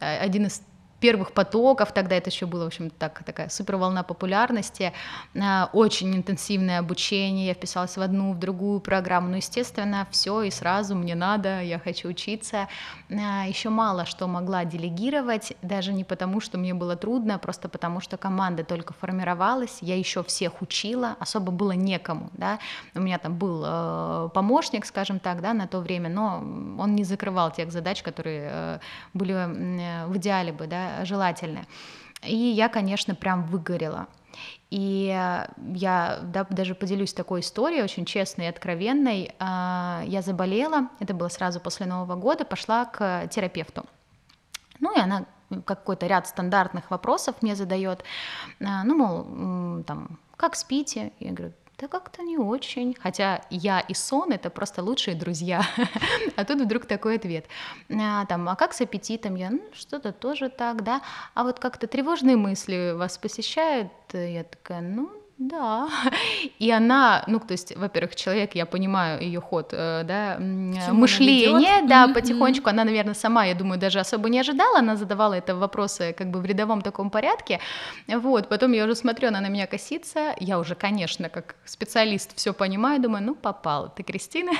Э, 0.00 0.18
один 0.18 0.44
из 0.44 0.60
первых 1.00 1.32
потоков, 1.32 1.92
тогда 1.92 2.16
это 2.16 2.30
еще 2.30 2.46
было, 2.46 2.64
в 2.64 2.66
общем, 2.66 2.90
так, 2.90 3.22
такая 3.24 3.48
супер 3.48 3.76
волна 3.76 4.02
популярности, 4.02 4.92
а, 5.40 5.70
очень 5.72 6.14
интенсивное 6.14 6.80
обучение, 6.80 7.46
я 7.46 7.54
вписалась 7.54 7.96
в 7.96 8.00
одну, 8.00 8.32
в 8.32 8.38
другую 8.38 8.80
программу, 8.80 9.28
ну, 9.28 9.36
естественно, 9.36 10.06
все 10.10 10.42
и 10.42 10.50
сразу 10.50 10.96
мне 10.96 11.14
надо, 11.14 11.62
я 11.62 11.78
хочу 11.78 12.08
учиться. 12.08 12.68
А, 13.10 13.46
еще 13.46 13.68
мало 13.68 14.04
что 14.04 14.26
могла 14.26 14.64
делегировать, 14.64 15.52
даже 15.62 15.92
не 15.92 16.04
потому, 16.04 16.40
что 16.40 16.58
мне 16.58 16.74
было 16.74 16.96
трудно, 16.96 17.36
а 17.36 17.38
просто 17.38 17.68
потому, 17.68 18.00
что 18.00 18.16
команда 18.16 18.64
только 18.64 18.92
формировалась, 18.92 19.78
я 19.80 19.96
еще 19.96 20.22
всех 20.24 20.62
учила, 20.62 21.16
особо 21.20 21.52
было 21.52 21.72
некому, 21.72 22.30
да, 22.32 22.58
у 22.94 23.00
меня 23.00 23.18
там 23.18 23.36
был 23.36 23.62
э, 23.64 24.28
помощник, 24.34 24.86
скажем 24.86 25.20
так, 25.20 25.40
да, 25.42 25.54
на 25.54 25.66
то 25.66 25.80
время, 25.80 26.08
но 26.08 26.38
он 26.78 26.94
не 26.94 27.04
закрывал 27.04 27.52
тех 27.52 27.70
задач, 27.70 28.02
которые 28.02 28.50
э, 28.50 28.78
были 29.14 29.34
э, 29.34 30.06
в 30.06 30.16
идеале 30.16 30.52
бы, 30.52 30.66
да, 30.66 30.87
желательное. 31.04 31.66
И 32.22 32.36
я, 32.36 32.68
конечно, 32.68 33.14
прям 33.14 33.44
выгорела. 33.44 34.08
И 34.70 35.06
я 35.06 36.18
да, 36.22 36.46
даже 36.50 36.74
поделюсь 36.74 37.14
такой 37.14 37.40
историей, 37.40 37.82
очень 37.82 38.04
честной 38.04 38.46
и 38.46 38.48
откровенной. 38.48 39.34
А, 39.38 40.02
я 40.06 40.20
заболела, 40.20 40.88
это 41.00 41.14
было 41.14 41.28
сразу 41.28 41.60
после 41.60 41.86
Нового 41.86 42.16
года, 42.16 42.44
пошла 42.44 42.84
к 42.84 43.28
терапевту. 43.28 43.86
Ну 44.80 44.94
и 44.96 45.00
она 45.00 45.24
какой-то 45.64 46.06
ряд 46.06 46.26
стандартных 46.26 46.90
вопросов 46.90 47.36
мне 47.40 47.56
задает. 47.56 48.04
А, 48.60 48.84
ну, 48.84 48.94
мол, 48.94 49.84
там, 49.84 50.18
как 50.36 50.54
спите? 50.54 51.12
Я 51.18 51.32
говорю, 51.32 51.54
да 51.78 51.88
как-то 51.88 52.22
не 52.22 52.36
очень. 52.36 52.96
Хотя 52.98 53.42
я 53.50 53.80
и 53.80 53.94
сон— 53.94 54.32
это 54.32 54.50
просто 54.50 54.82
лучшие 54.82 55.16
друзья. 55.16 55.62
а 56.36 56.44
тут 56.44 56.60
вдруг 56.60 56.86
такой 56.86 57.16
ответ. 57.16 57.46
А, 57.90 58.26
там, 58.26 58.48
а 58.48 58.56
как 58.56 58.72
с 58.72 58.80
аппетитом? 58.80 59.36
Я, 59.36 59.50
ну, 59.50 59.62
что-то 59.72 60.12
тоже 60.12 60.48
так, 60.48 60.82
да. 60.82 61.02
А 61.34 61.44
вот 61.44 61.60
как-то 61.60 61.86
тревожные 61.86 62.36
мысли 62.36 62.94
вас 62.96 63.18
посещают? 63.18 63.92
Я 64.12 64.44
такая, 64.44 64.80
ну, 64.80 65.10
да. 65.38 65.88
И 66.58 66.70
она, 66.70 67.24
ну, 67.26 67.38
то 67.38 67.52
есть, 67.52 67.76
во-первых, 67.76 68.16
человек, 68.16 68.54
я 68.54 68.66
понимаю 68.66 69.22
ее 69.22 69.40
ход, 69.40 69.68
э, 69.72 70.02
да, 70.04 70.36
мышление, 70.38 71.86
да, 71.86 72.06
mm-hmm. 72.06 72.14
потихонечку, 72.14 72.68
она, 72.68 72.84
наверное, 72.84 73.14
сама, 73.14 73.44
я 73.44 73.54
думаю, 73.54 73.78
даже 73.78 74.00
особо 74.00 74.28
не 74.28 74.40
ожидала, 74.40 74.80
она 74.80 74.96
задавала 74.96 75.34
это 75.34 75.54
вопросы 75.54 76.12
как 76.12 76.30
бы 76.30 76.40
в 76.40 76.44
рядовом 76.44 76.82
таком 76.82 77.10
порядке, 77.10 77.60
вот, 78.08 78.48
потом 78.48 78.72
я 78.72 78.84
уже 78.84 78.96
смотрю, 78.96 79.28
она 79.28 79.40
на 79.40 79.48
меня 79.48 79.66
косится, 79.66 80.34
я 80.40 80.58
уже, 80.58 80.74
конечно, 80.74 81.28
как 81.28 81.54
специалист 81.64 82.36
все 82.36 82.52
понимаю, 82.52 83.00
думаю, 83.00 83.24
ну, 83.24 83.34
попала 83.34 83.88
ты, 83.88 84.02
Кристина, 84.02 84.52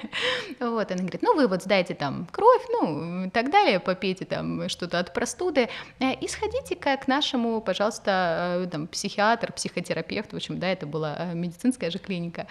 вот, 0.60 0.90
она 0.90 1.00
говорит, 1.00 1.22
ну, 1.22 1.34
вы 1.34 1.48
вот 1.48 1.62
сдайте 1.62 1.94
там 1.94 2.28
кровь, 2.30 2.62
ну, 2.80 3.24
и 3.24 3.30
так 3.30 3.50
далее, 3.50 3.80
попейте 3.80 4.26
там 4.26 4.68
что-то 4.68 4.98
от 4.98 5.14
простуды, 5.14 5.68
э, 5.98 6.12
и 6.14 6.28
сходите-ка 6.28 6.96
к 6.98 7.08
нашему, 7.08 7.60
пожалуйста, 7.62 8.60
э, 8.64 8.66
там, 8.70 8.86
психиатр, 8.86 9.52
психотерапевт, 9.52 10.25
терапевт, 10.26 10.32
в 10.32 10.36
общем, 10.36 10.58
да, 10.58 10.68
это 10.68 10.86
была 10.86 11.16
э, 11.18 11.34
медицинская 11.34 11.90
же 11.90 11.98
клиника. 11.98 12.46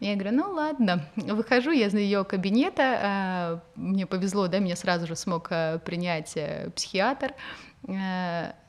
Я 0.00 0.14
говорю, 0.14 0.36
ну 0.36 0.50
ладно, 0.52 1.06
выхожу 1.16 1.70
я 1.70 1.86
из 1.86 1.94
ее 1.94 2.24
кабинета, 2.24 3.62
э, 3.76 3.80
мне 3.80 4.06
повезло, 4.06 4.48
да, 4.48 4.58
меня 4.58 4.76
сразу 4.76 5.06
же 5.06 5.16
смог 5.16 5.48
э, 5.50 5.78
принять 5.84 6.36
психиатр, 6.74 7.34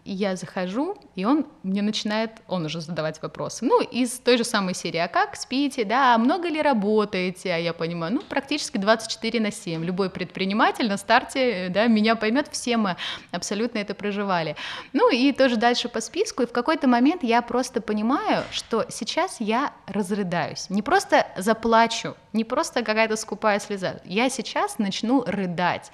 и 0.05 0.13
я 0.13 0.35
захожу, 0.35 0.95
и 1.15 1.25
он 1.25 1.47
мне 1.63 1.81
начинает, 1.81 2.31
он 2.47 2.65
уже 2.65 2.79
задавать 2.79 3.21
вопросы. 3.23 3.65
Ну, 3.65 3.81
из 3.81 4.19
той 4.19 4.37
же 4.37 4.43
самой 4.43 4.75
серии, 4.75 4.99
а 4.99 5.07
как 5.07 5.35
спите, 5.35 5.83
да, 5.83 6.15
много 6.19 6.47
ли 6.47 6.61
работаете, 6.61 7.51
а 7.51 7.57
я 7.57 7.73
понимаю, 7.73 8.13
ну, 8.13 8.21
практически 8.21 8.77
24 8.77 9.39
на 9.39 9.51
7. 9.51 9.83
Любой 9.83 10.11
предприниматель 10.11 10.87
на 10.87 10.97
старте, 10.97 11.69
да, 11.69 11.87
меня 11.87 12.15
поймет, 12.15 12.47
все 12.51 12.77
мы 12.77 12.97
абсолютно 13.31 13.79
это 13.79 13.95
проживали. 13.95 14.55
Ну, 14.93 15.11
и 15.11 15.31
тоже 15.31 15.57
дальше 15.57 15.89
по 15.89 16.01
списку, 16.01 16.43
и 16.43 16.45
в 16.45 16.51
какой-то 16.51 16.87
момент 16.87 17.23
я 17.23 17.41
просто 17.41 17.81
понимаю, 17.81 18.43
что 18.51 18.85
сейчас 18.89 19.37
я 19.39 19.73
разрыдаюсь, 19.87 20.69
не 20.69 20.83
просто 20.83 21.25
заплачу, 21.35 22.15
не 22.31 22.43
просто 22.43 22.83
какая-то 22.83 23.15
скупая 23.15 23.59
слеза, 23.59 24.01
я 24.05 24.29
сейчас 24.29 24.77
начну 24.77 25.23
рыдать. 25.25 25.91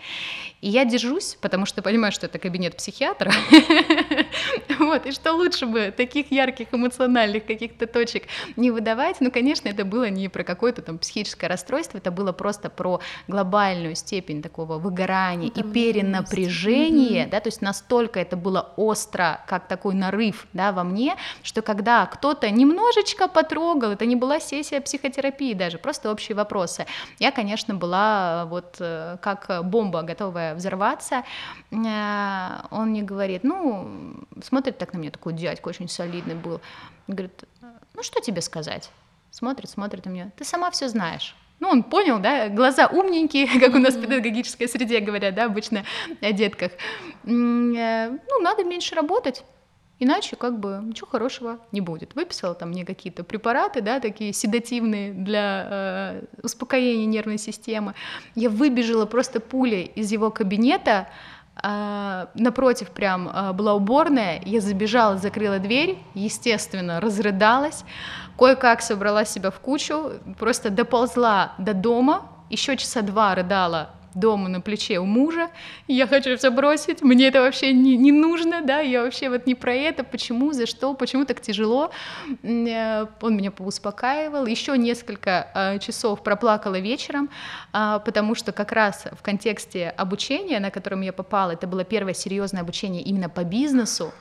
И 0.60 0.70
я 0.70 0.84
держусь, 0.84 1.38
потому 1.40 1.66
что 1.66 1.82
понимаю, 1.82 2.12
что 2.12 2.26
это 2.26 2.40
кабинет 2.40 2.76
психиатра, 2.76 3.32
Вот, 4.80 5.06
и 5.06 5.12
что 5.12 5.34
лучше 5.34 5.66
бы 5.66 5.94
таких 5.96 6.32
ярких 6.32 6.68
эмоциональных 6.72 7.46
каких-то 7.46 7.88
точек 7.88 8.24
не 8.56 8.72
выдавать. 8.72 9.18
Ну, 9.20 9.32
конечно, 9.32 9.70
это 9.70 9.86
было 9.86 10.10
не 10.10 10.28
про 10.28 10.44
какое-то 10.44 10.82
там 10.82 10.98
психическое 10.98 11.48
расстройство, 11.48 11.98
это 11.98 12.12
было 12.12 12.32
просто 12.32 12.70
про 12.70 13.00
глобальную 13.28 13.96
степень 13.96 14.42
такого 14.42 14.78
выгорания 14.78 15.50
и 15.50 15.64
перенапряжения, 15.64 17.28
да, 17.28 17.40
то 17.40 17.50
есть 17.50 17.62
настолько 17.62 18.20
это 18.20 18.36
было 18.38 18.74
остро, 18.76 19.42
как 19.48 19.68
такой 19.68 19.94
нарыв, 19.94 20.48
да, 20.54 20.72
во 20.72 20.84
мне, 20.84 21.16
что 21.44 21.62
когда 21.62 22.06
кто-то 22.06 22.50
немножечко 22.50 23.28
потрогал, 23.28 23.92
это 23.92 24.06
не 24.06 24.16
была 24.16 24.40
сессия 24.40 24.82
психотерапии 24.82 25.54
даже, 25.54 25.78
просто 25.78 26.12
общие 26.12 26.36
вопросы, 26.36 26.86
я, 27.20 27.32
конечно, 27.32 27.76
была 27.76 28.46
вот 28.46 28.78
э, 28.80 29.18
как 29.22 29.64
бомба, 29.66 30.02
готовая 30.02 30.56
взорваться, 30.56 31.24
э, 31.72 32.48
он 32.72 32.90
мне 32.90 33.04
говорит, 33.04 33.44
ну, 33.44 33.91
смотрит 34.44 34.78
так 34.78 34.94
на 34.94 34.98
меня, 34.98 35.12
такой 35.12 35.34
дядька 35.34 35.68
очень 35.70 35.88
солидный 35.88 36.36
был. 36.36 36.62
Говорит, 37.08 37.44
ну 37.94 38.04
что 38.04 38.20
тебе 38.22 38.42
сказать? 38.42 38.92
Смотрит, 39.32 39.70
смотрит 39.70 40.06
на 40.06 40.10
меня. 40.10 40.32
Ты 40.38 40.44
сама 40.44 40.72
все 40.72 40.90
знаешь. 40.90 41.36
Ну, 41.62 41.70
он 41.70 41.84
понял, 41.84 42.18
да, 42.20 42.50
глаза 42.50 42.88
умненькие, 42.88 43.48
как 43.60 43.76
у 43.76 43.80
нас 43.80 43.96
в 43.96 44.02
педагогической 44.02 44.68
среде 44.68 45.00
говорят, 45.00 45.36
да, 45.36 45.46
обычно 45.46 45.86
о 46.20 46.32
детках. 46.32 46.72
Э, 46.72 46.78
ну, 47.26 48.40
надо 48.42 48.64
меньше 48.64 48.96
работать, 48.96 49.44
иначе 50.00 50.36
как 50.36 50.60
бы 50.60 50.82
ничего 50.84 51.08
хорошего 51.08 51.60
не 51.72 51.80
будет. 51.80 52.16
Выписала 52.16 52.56
там 52.56 52.70
мне 52.70 52.84
какие-то 52.84 53.24
препараты, 53.24 53.82
да, 53.82 54.00
такие 54.00 54.34
седативные 54.34 55.14
для 55.14 55.68
э, 55.70 56.24
успокоения 56.42 57.06
нервной 57.06 57.38
системы. 57.38 57.94
Я 58.34 58.50
выбежала 58.50 59.06
просто 59.06 59.40
пулей 59.40 59.84
из 59.84 60.12
его 60.12 60.32
кабинета, 60.32 61.10
напротив 62.34 62.90
прям 62.90 63.30
а, 63.32 63.54
была 63.54 63.74
уборная, 63.74 64.42
я 64.46 64.62
забежала, 64.62 65.18
закрыла 65.18 65.60
дверь, 65.60 66.00
естественно, 66.14 67.00
разрыдалась, 67.00 67.84
кое-как 68.38 68.82
собрала 68.82 69.26
себя 69.26 69.52
в 69.52 69.60
кучу, 69.60 70.14
просто 70.40 70.70
доползла 70.70 71.54
до 71.58 71.74
дома, 71.74 72.24
еще 72.50 72.76
часа 72.78 73.02
два 73.02 73.36
рыдала 73.36 73.90
дома 74.16 74.50
на 74.50 74.62
плече 74.62 75.00
у 75.00 75.06
мужа, 75.06 75.50
я 75.88 76.08
хочу 76.08 76.38
все 76.38 76.50
бросить, 76.50 77.02
мне 77.02 77.28
это 77.28 77.42
вообще 77.42 77.74
не, 77.74 77.98
не 77.98 78.12
нужно, 78.12 78.62
да, 78.62 78.80
я 78.80 79.04
вообще 79.04 79.30
вот 79.30 79.46
не 79.48 79.56
про 79.56 79.74
это, 79.74 80.04
почему, 80.04 80.54
за 80.54 80.66
что, 80.66 80.94
почему 80.94 81.26
так 81.26 81.42
тяжело. 81.42 81.92
Э, 82.44 83.06
он 83.22 83.38
меня 83.38 83.52
успокаивал, 83.60 84.46
еще 84.46 84.78
несколько 84.78 85.48
э, 85.54 85.80
часов 85.80 86.24
проплакала 86.24 86.80
вечером, 86.80 87.30
э, 87.74 88.00
потому 88.04 88.36
что 88.36 88.52
как 88.52 88.72
раз 88.72 89.06
в 89.12 89.22
контексте 89.22 89.90
обучения, 89.90 90.60
на 90.60 90.72
котором 90.72 91.02
я 91.02 91.14
попала, 91.14 91.52
это 91.52 91.68
было 91.68 91.84
первое 91.84 92.14
серьезное 92.14 92.62
обучение 92.62 93.02
именно 93.02 93.30
по 93.30 93.44
бизнесу, 93.44 94.14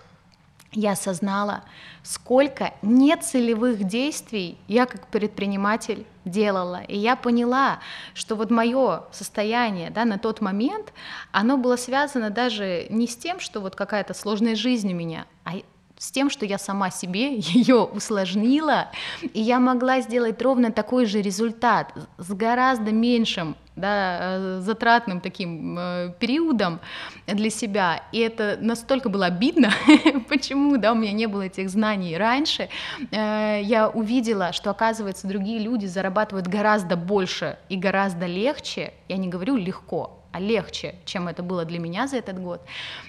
я 0.72 0.92
осознала, 0.92 1.64
сколько 2.02 2.74
нецелевых 2.82 3.84
действий 3.84 4.56
я 4.68 4.86
как 4.86 5.08
предприниматель 5.08 6.06
делала. 6.24 6.82
И 6.82 6.96
я 6.96 7.16
поняла, 7.16 7.80
что 8.14 8.36
вот 8.36 8.50
мое 8.50 9.04
состояние 9.10 9.90
да, 9.90 10.04
на 10.04 10.18
тот 10.18 10.40
момент, 10.40 10.92
оно 11.32 11.56
было 11.56 11.76
связано 11.76 12.30
даже 12.30 12.86
не 12.90 13.06
с 13.06 13.16
тем, 13.16 13.40
что 13.40 13.60
вот 13.60 13.74
какая-то 13.74 14.14
сложная 14.14 14.54
жизнь 14.54 14.92
у 14.92 14.96
меня, 14.96 15.26
а 15.44 15.56
с 16.00 16.10
тем, 16.10 16.30
что 16.30 16.46
я 16.46 16.58
сама 16.58 16.90
себе 16.90 17.36
ее 17.38 17.82
усложнила, 17.82 18.88
и 19.22 19.40
я 19.40 19.60
могла 19.60 20.00
сделать 20.00 20.40
ровно 20.42 20.72
такой 20.72 21.04
же 21.04 21.20
результат 21.20 21.92
с 22.18 22.32
гораздо 22.32 22.90
меньшим 22.90 23.54
да, 23.76 24.18
э, 24.20 24.60
затратным 24.60 25.20
таким 25.20 25.78
э, 25.78 26.14
периодом 26.18 26.80
для 27.26 27.50
себя. 27.50 28.02
И 28.12 28.18
это 28.18 28.56
настолько 28.60 29.10
было 29.10 29.26
обидно, 29.26 29.70
почему 30.28 30.78
да, 30.78 30.92
у 30.92 30.94
меня 30.94 31.12
не 31.12 31.26
было 31.26 31.42
этих 31.42 31.68
знаний 31.68 32.16
раньше. 32.16 32.70
Э, 33.10 33.60
я 33.62 33.88
увидела, 33.88 34.52
что, 34.52 34.70
оказывается, 34.70 35.28
другие 35.28 35.58
люди 35.58 35.86
зарабатывают 35.86 36.46
гораздо 36.46 36.96
больше 36.96 37.58
и 37.68 37.76
гораздо 37.76 38.24
легче. 38.24 38.94
Я 39.08 39.18
не 39.18 39.28
говорю 39.28 39.56
легко, 39.56 40.18
а 40.32 40.40
легче, 40.40 40.94
чем 41.04 41.28
это 41.28 41.42
было 41.42 41.66
для 41.66 41.78
меня 41.78 42.06
за 42.06 42.16
этот 42.16 42.40
год. 42.40 42.62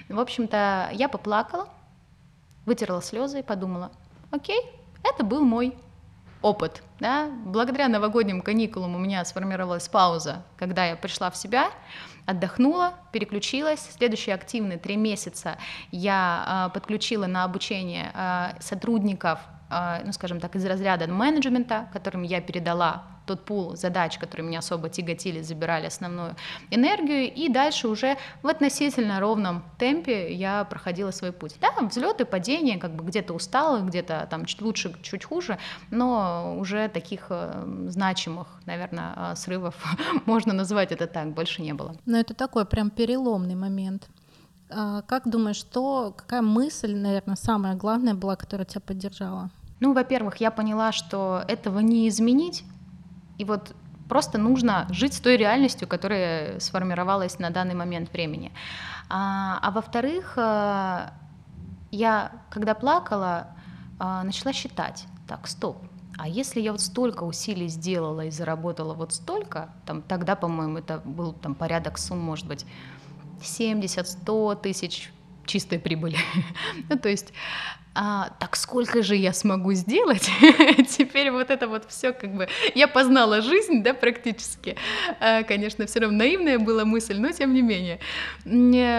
В 0.09 0.19
общем-то, 0.19 0.89
я 0.93 1.07
поплакала, 1.07 1.69
вытерла 2.65 3.01
слезы 3.01 3.39
и 3.39 3.43
подумала, 3.43 3.91
окей, 4.31 4.61
это 5.03 5.23
был 5.23 5.43
мой 5.43 5.75
опыт. 6.41 6.83
Да? 6.99 7.29
Благодаря 7.45 7.87
новогодним 7.87 8.41
каникулам 8.41 8.95
у 8.95 8.99
меня 8.99 9.23
сформировалась 9.25 9.87
пауза, 9.87 10.43
когда 10.57 10.85
я 10.85 10.95
пришла 10.95 11.29
в 11.29 11.37
себя, 11.37 11.69
отдохнула, 12.25 12.93
переключилась. 13.11 13.89
Следующие 13.91 14.35
активные 14.35 14.77
три 14.77 14.97
месяца 14.97 15.57
я 15.91 16.67
э, 16.69 16.73
подключила 16.73 17.27
на 17.27 17.43
обучение 17.43 18.11
э, 18.13 18.59
сотрудников, 18.59 19.39
ну, 20.03 20.11
скажем 20.11 20.39
так, 20.39 20.55
из 20.55 20.65
разряда 20.65 21.07
менеджмента, 21.07 21.87
которым 21.93 22.23
я 22.23 22.41
передала 22.41 23.03
тот 23.25 23.45
пул 23.45 23.75
задач, 23.75 24.17
которые 24.17 24.47
меня 24.47 24.59
особо 24.59 24.89
тяготили, 24.89 25.41
забирали 25.41 25.85
основную 25.85 26.35
энергию, 26.69 27.33
и 27.33 27.49
дальше 27.49 27.87
уже 27.87 28.17
в 28.41 28.47
относительно 28.47 29.19
ровном 29.19 29.63
темпе 29.77 30.33
я 30.33 30.63
проходила 30.65 31.11
свой 31.11 31.31
путь. 31.31 31.55
Да, 31.61 31.69
взлеты, 31.81 32.25
падения, 32.25 32.77
как 32.77 32.95
бы 32.95 33.03
где-то 33.05 33.33
устала, 33.33 33.79
где-то 33.79 34.27
там 34.29 34.45
чуть 34.45 34.61
лучше, 34.61 34.93
чуть 35.01 35.23
хуже, 35.23 35.57
но 35.91 36.57
уже 36.59 36.89
таких 36.89 37.27
э, 37.29 37.63
значимых, 37.87 38.47
наверное, 38.65 39.13
э, 39.15 39.35
срывов, 39.35 39.75
можно 40.25 40.53
назвать 40.53 40.91
это 40.91 41.07
так, 41.07 41.33
больше 41.33 41.61
не 41.61 41.73
было. 41.73 41.95
Но 42.05 42.17
это 42.17 42.33
такой 42.33 42.65
прям 42.65 42.89
переломный 42.89 43.55
момент. 43.55 44.09
А 44.69 45.01
как 45.01 45.29
думаешь, 45.29 45.57
что, 45.57 46.13
какая 46.15 46.41
мысль, 46.41 46.95
наверное, 46.95 47.35
самая 47.35 47.75
главная 47.75 48.13
была, 48.13 48.35
которая 48.35 48.65
тебя 48.65 48.81
поддержала? 48.81 49.51
Ну, 49.81 49.93
во-первых, 49.93 50.37
я 50.37 50.51
поняла, 50.51 50.91
что 50.91 51.43
этого 51.47 51.79
не 51.79 52.07
изменить, 52.07 52.63
и 53.39 53.43
вот 53.43 53.75
просто 54.07 54.37
нужно 54.37 54.87
жить 54.91 55.15
с 55.15 55.19
той 55.19 55.37
реальностью, 55.37 55.87
которая 55.87 56.59
сформировалась 56.59 57.39
на 57.39 57.49
данный 57.49 57.73
момент 57.73 58.13
времени. 58.13 58.51
А, 59.09 59.57
а 59.59 59.71
во-вторых, 59.71 60.33
э, 60.37 61.09
я, 61.91 62.31
когда 62.51 62.75
плакала, 62.75 63.47
э, 63.99 64.21
начала 64.23 64.53
считать, 64.53 65.05
так, 65.27 65.47
стоп, 65.47 65.77
а 66.17 66.27
если 66.27 66.61
я 66.61 66.73
вот 66.73 66.81
столько 66.81 67.23
усилий 67.23 67.67
сделала 67.67 68.25
и 68.25 68.29
заработала 68.29 68.93
вот 68.93 69.13
столько, 69.13 69.69
там, 69.87 70.03
тогда, 70.03 70.35
по-моему, 70.35 70.77
это 70.77 71.01
был 71.03 71.33
там 71.33 71.55
порядок 71.55 71.97
сумм, 71.97 72.19
может 72.19 72.45
быть, 72.45 72.67
70-100 73.41 74.61
тысяч 74.61 75.11
чистой 75.51 75.79
прибыли. 75.79 76.17
ну, 76.89 76.97
то 76.97 77.09
есть 77.09 77.33
а, 77.93 78.29
так 78.39 78.55
сколько 78.55 79.03
же 79.03 79.15
я 79.15 79.33
смогу 79.33 79.73
сделать? 79.73 80.29
Теперь 80.89 81.29
вот 81.29 81.49
это 81.49 81.67
вот 81.67 81.83
все 81.89 82.13
как 82.13 82.33
бы... 82.33 82.47
Я 82.73 82.87
познала 82.87 83.41
жизнь, 83.41 83.83
да, 83.83 83.93
практически. 83.93 84.77
А, 85.19 85.43
конечно, 85.43 85.85
все 85.85 85.99
равно 85.99 86.19
наивная 86.19 86.57
была 86.57 86.85
мысль, 86.85 87.19
но 87.19 87.31
тем 87.31 87.53
не 87.53 87.61
менее. 87.61 87.99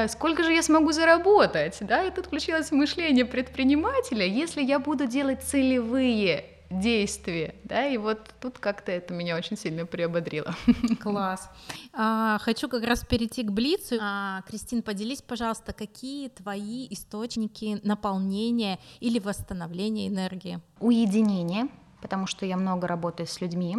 Сколько 0.09 0.45
же 0.45 0.53
я 0.53 0.63
смогу 0.63 0.93
заработать? 0.93 1.79
Да, 1.81 2.05
и 2.05 2.11
тут 2.11 2.27
включилось 2.27 2.71
мышление 2.71 3.25
предпринимателя. 3.25 4.27
Если 4.27 4.63
я 4.63 4.79
буду 4.79 5.07
делать 5.07 5.43
целевые 5.43 6.52
действие, 6.81 7.55
да, 7.65 7.87
и 7.87 7.97
вот 7.97 8.35
тут 8.41 8.59
как-то 8.59 8.93
это 8.93 9.15
меня 9.15 9.37
очень 9.37 9.57
сильно 9.57 9.87
приободрило. 9.87 10.55
Класс. 11.01 11.51
А, 11.93 12.39
хочу 12.41 12.69
как 12.69 12.85
раз 12.85 13.05
перейти 13.05 13.43
к 13.43 13.51
Блицу. 13.51 13.97
А, 14.01 14.43
Кристин, 14.49 14.83
поделись, 14.83 15.23
пожалуйста, 15.23 15.73
какие 15.73 16.29
твои 16.29 16.87
источники 16.91 17.81
наполнения 17.83 18.79
или 19.01 19.19
восстановления 19.19 20.09
энергии? 20.09 20.61
Уединение, 20.81 21.69
потому 22.01 22.27
что 22.27 22.47
я 22.47 22.57
много 22.57 22.87
работаю 22.87 23.27
с 23.27 23.41
людьми. 23.41 23.79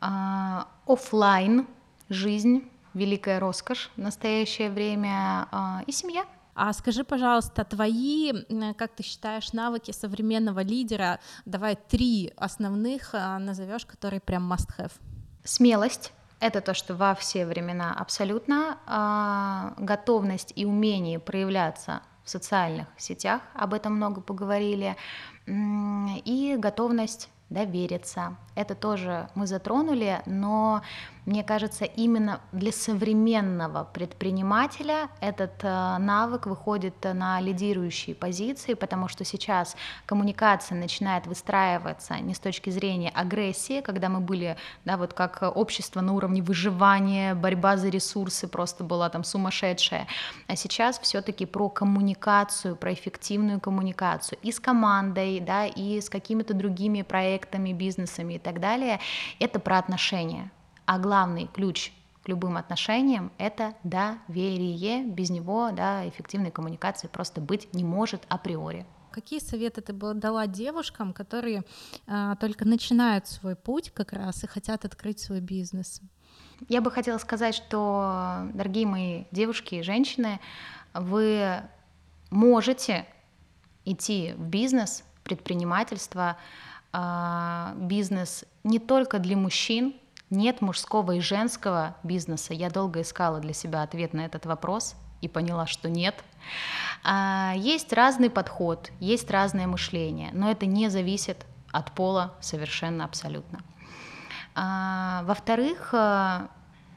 А, 0.00 0.68
офлайн 0.86 1.66
жизнь, 2.08 2.68
великая 2.94 3.38
роскошь 3.38 3.90
в 3.96 4.00
настоящее 4.00 4.70
время 4.70 5.48
а, 5.50 5.82
и 5.86 5.92
семья— 5.92 6.24
а 6.62 6.74
скажи, 6.74 7.04
пожалуйста, 7.04 7.64
твои, 7.64 8.34
как 8.76 8.90
ты 8.94 9.02
считаешь, 9.02 9.54
навыки 9.54 9.92
современного 9.92 10.60
лидера, 10.60 11.18
давай 11.46 11.74
три 11.74 12.34
основных 12.36 13.14
а, 13.14 13.38
назовешь, 13.38 13.86
которые 13.86 14.20
прям 14.20 14.52
must 14.52 14.68
have. 14.76 14.92
Смелость, 15.42 16.12
это 16.38 16.60
то, 16.60 16.74
что 16.74 16.94
во 16.94 17.14
все 17.14 17.46
времена 17.46 17.94
абсолютно. 17.98 18.76
А, 18.86 19.72
готовность 19.78 20.52
и 20.54 20.66
умение 20.66 21.18
проявляться 21.18 22.02
в 22.24 22.28
социальных 22.28 22.88
сетях, 22.98 23.40
об 23.54 23.72
этом 23.72 23.94
много 23.94 24.20
поговорили. 24.20 24.98
И 25.46 26.56
готовность 26.58 27.30
довериться. 27.50 28.36
Это 28.54 28.74
тоже 28.74 29.28
мы 29.34 29.46
затронули, 29.46 30.22
но 30.26 30.82
мне 31.26 31.44
кажется, 31.44 31.84
именно 31.84 32.40
для 32.50 32.72
современного 32.72 33.84
предпринимателя 33.84 35.08
этот 35.20 35.62
э, 35.62 35.96
навык 35.98 36.46
выходит 36.46 36.94
на 37.02 37.40
лидирующие 37.40 38.16
позиции, 38.16 38.74
потому 38.74 39.06
что 39.08 39.24
сейчас 39.24 39.76
коммуникация 40.06 40.78
начинает 40.78 41.26
выстраиваться 41.26 42.18
не 42.18 42.34
с 42.34 42.40
точки 42.40 42.70
зрения 42.70 43.10
агрессии, 43.10 43.80
когда 43.80 44.08
мы 44.08 44.20
были, 44.20 44.56
да, 44.84 44.96
вот 44.96 45.12
как 45.12 45.42
общество 45.54 46.00
на 46.00 46.14
уровне 46.14 46.42
выживания, 46.42 47.34
борьба 47.34 47.76
за 47.76 47.88
ресурсы 47.90 48.48
просто 48.48 48.82
была 48.82 49.08
там 49.10 49.22
сумасшедшая, 49.22 50.06
а 50.48 50.56
сейчас 50.56 50.98
все-таки 50.98 51.46
про 51.46 51.68
коммуникацию, 51.68 52.76
про 52.76 52.92
эффективную 52.92 53.60
коммуникацию 53.60 54.38
и 54.42 54.52
с 54.52 54.58
командой, 54.58 55.40
да, 55.40 55.66
и 55.66 56.00
с 56.00 56.08
какими-то 56.08 56.54
другими 56.54 57.02
проектами, 57.02 57.39
бизнесами 57.72 58.34
и 58.34 58.38
так 58.38 58.60
далее. 58.60 59.00
Это 59.38 59.58
про 59.58 59.78
отношения 59.78 60.50
а 60.90 60.98
главный 60.98 61.46
ключ 61.46 61.92
к 62.24 62.28
любым 62.28 62.56
отношениям— 62.56 63.30
это 63.38 63.74
доверие. 63.84 65.04
Без 65.04 65.30
него 65.30 65.70
да, 65.70 66.08
эффективной 66.08 66.50
коммуникации 66.50 67.06
просто 67.06 67.40
быть 67.40 67.72
не 67.72 67.84
может 67.84 68.26
априори. 68.28 68.84
Какие 69.12 69.38
советы 69.38 69.82
ты 69.82 69.92
бы 69.92 70.14
дала 70.14 70.48
девушкам, 70.48 71.12
которые 71.12 71.62
а, 72.08 72.34
только 72.34 72.64
начинают 72.64 73.28
свой 73.28 73.54
путь 73.54 73.92
как 73.92 74.12
раз 74.12 74.42
и 74.42 74.48
хотят 74.48 74.84
открыть 74.84 75.20
свой 75.20 75.40
бизнес? 75.40 76.00
Я 76.68 76.80
бы 76.80 76.90
хотела 76.90 77.18
сказать, 77.18 77.54
что, 77.54 78.48
дорогие 78.52 78.86
мои 78.86 79.24
девушки 79.30 79.76
и 79.76 79.82
женщины, 79.82 80.40
вы 80.92 81.62
можете 82.30 83.06
идти 83.84 84.34
в 84.36 84.48
бизнес, 84.48 85.04
предпринимательство, 85.22 86.36
бизнес 86.92 88.44
не 88.64 88.78
только 88.78 89.18
для 89.18 89.36
мужчин, 89.36 89.94
нет 90.30 90.60
мужского 90.60 91.12
и 91.12 91.20
женского 91.20 91.96
бизнеса. 92.02 92.54
Я 92.54 92.70
долго 92.70 93.02
искала 93.02 93.40
для 93.40 93.52
себя 93.52 93.82
ответ 93.82 94.12
на 94.12 94.20
этот 94.20 94.46
вопрос 94.46 94.94
и 95.20 95.28
поняла, 95.28 95.66
что 95.66 95.90
нет. 95.90 96.14
А, 97.02 97.52
есть 97.56 97.92
разный 97.92 98.30
подход, 98.30 98.90
есть 99.00 99.30
разное 99.30 99.66
мышление, 99.66 100.30
но 100.32 100.50
это 100.50 100.66
не 100.66 100.88
зависит 100.88 101.44
от 101.72 101.92
пола 101.92 102.34
совершенно 102.40 103.04
абсолютно. 103.04 103.60
А, 104.54 105.22
во-вторых, 105.24 105.90
а, 105.92 106.48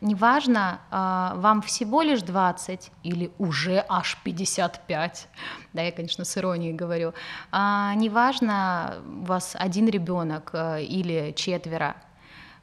неважно, 0.04 0.80
вам 0.92 1.62
всего 1.62 2.02
лишь 2.02 2.22
20 2.22 2.92
или 3.04 3.32
уже 3.40 3.84
аж 3.90 4.18
55, 4.24 5.28
да, 5.74 5.82
я, 5.82 5.92
конечно, 5.92 6.26
с 6.26 6.38
иронией 6.38 6.74
говорю, 6.74 7.14
неважно, 7.52 8.96
у 9.06 9.26
вас 9.26 9.56
один 9.58 9.88
ребенок 9.88 10.54
или 10.54 11.34
четверо, 11.36 11.96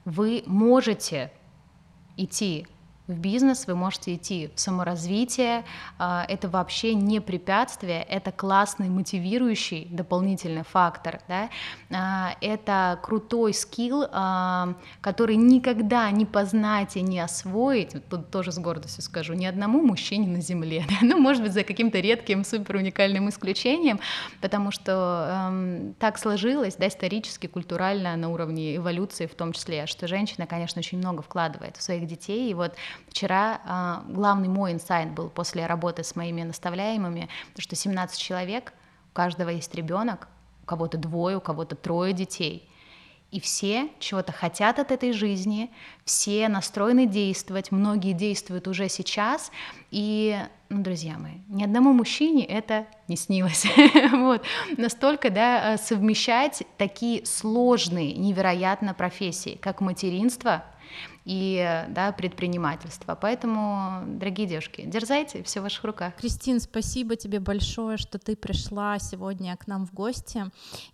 вы 0.05 0.43
можете 0.47 1.33
идти 2.17 2.67
в 3.11 3.19
бизнес, 3.19 3.67
вы 3.67 3.75
можете 3.75 4.15
идти 4.15 4.51
в 4.55 4.61
саморазвитие. 4.61 5.65
А, 5.99 6.25
это 6.29 6.49
вообще 6.49 6.95
не 6.95 7.21
препятствие, 7.21 8.03
это 8.03 8.33
классный 8.33 8.89
мотивирующий 8.89 9.89
дополнительный 9.91 10.65
фактор. 10.65 11.21
Да? 11.29 11.51
А, 11.91 12.35
это 12.41 12.99
крутой 13.03 13.55
скилл, 13.55 14.07
а, 14.11 14.75
который 15.01 15.37
никогда 15.37 16.11
не 16.11 16.27
познать 16.27 16.97
и 16.97 17.03
не 17.03 17.21
освоить, 17.21 17.97
тут 18.09 18.31
тоже 18.31 18.53
с 18.53 18.59
гордостью 18.59 19.03
скажу, 19.03 19.35
ни 19.35 19.45
одному 19.45 19.83
мужчине 19.83 20.29
на 20.29 20.41
Земле. 20.41 20.85
Да? 20.91 20.97
Ну, 21.03 21.19
может 21.19 21.43
быть, 21.43 21.53
за 21.53 21.63
каким-то 21.63 22.01
редким, 22.01 22.45
супер 22.45 22.77
уникальным 22.77 23.29
исключением, 23.29 24.01
потому 24.41 24.71
что 24.71 25.49
эм, 25.51 25.95
так 25.99 26.19
сложилось, 26.19 26.77
да, 26.77 26.89
исторически, 26.89 27.47
культурально, 27.47 28.17
на 28.17 28.29
уровне 28.29 28.77
эволюции 28.77 29.27
в 29.27 29.35
том 29.35 29.53
числе, 29.53 29.87
что 29.87 30.09
женщина, 30.09 30.47
конечно, 30.47 30.81
очень 30.81 30.99
много 30.99 31.23
вкладывает 31.23 31.77
в 31.77 31.83
своих 31.83 32.07
детей. 32.07 32.51
И 32.51 32.55
вот 32.55 32.75
вчера 33.09 34.03
э, 34.07 34.13
главный 34.13 34.49
мой 34.49 34.73
инсайт 34.73 35.11
был 35.11 35.29
после 35.29 35.67
работы 35.67 36.05
с 36.05 36.17
моими 36.17 36.43
наставляемыми, 36.43 37.29
что 37.59 37.77
17 37.77 38.19
человек, 38.19 38.73
у 39.11 39.15
каждого 39.15 39.51
есть 39.51 39.75
ребенок, 39.75 40.29
у 40.63 40.67
кого-то 40.67 40.99
двое, 40.99 41.37
у 41.37 41.41
кого-то 41.41 41.77
трое 41.77 42.13
детей. 42.13 42.69
И 43.31 43.39
все 43.39 43.89
чего-то 44.01 44.33
хотят 44.33 44.81
от 44.81 44.91
этой 44.91 45.13
жизни, 45.13 45.71
все 46.05 46.49
настроены 46.49 47.07
действовать, 47.07 47.71
многие 47.71 48.13
действуют 48.13 48.67
уже 48.67 48.89
сейчас. 48.89 49.53
И, 49.93 50.37
ну, 50.69 50.83
друзья 50.83 51.17
мои, 51.17 51.35
ни 51.49 51.63
одному 51.63 51.93
мужчине 51.93 52.45
это 52.45 52.87
не 53.07 53.17
снилось. 53.17 53.67
вот. 54.13 54.43
Настолько, 54.77 55.31
да, 55.31 55.77
совмещать 55.79 56.65
такие 56.77 57.25
сложные, 57.25 58.15
невероятно 58.15 58.95
профессии, 58.95 59.57
как 59.61 59.81
материнство— 59.81 60.65
и 61.25 61.87
да, 61.91 62.13
предпринимательства. 62.13 63.17
Поэтому, 63.21 64.03
дорогие 64.07 64.47
девушки, 64.47 64.83
дерзайте, 64.87 65.43
все 65.43 65.61
в 65.61 65.65
ваших 65.65 65.85
руках. 65.85 66.15
Кристин, 66.17 66.61
спасибо 66.61 67.17
тебе 67.17 67.41
большое, 67.41 67.97
что 67.97 68.19
ты 68.19 68.37
пришла 68.37 68.99
сегодня 68.99 69.57
к 69.57 69.67
нам 69.67 69.87
в 69.87 69.93
гости. 69.93 70.45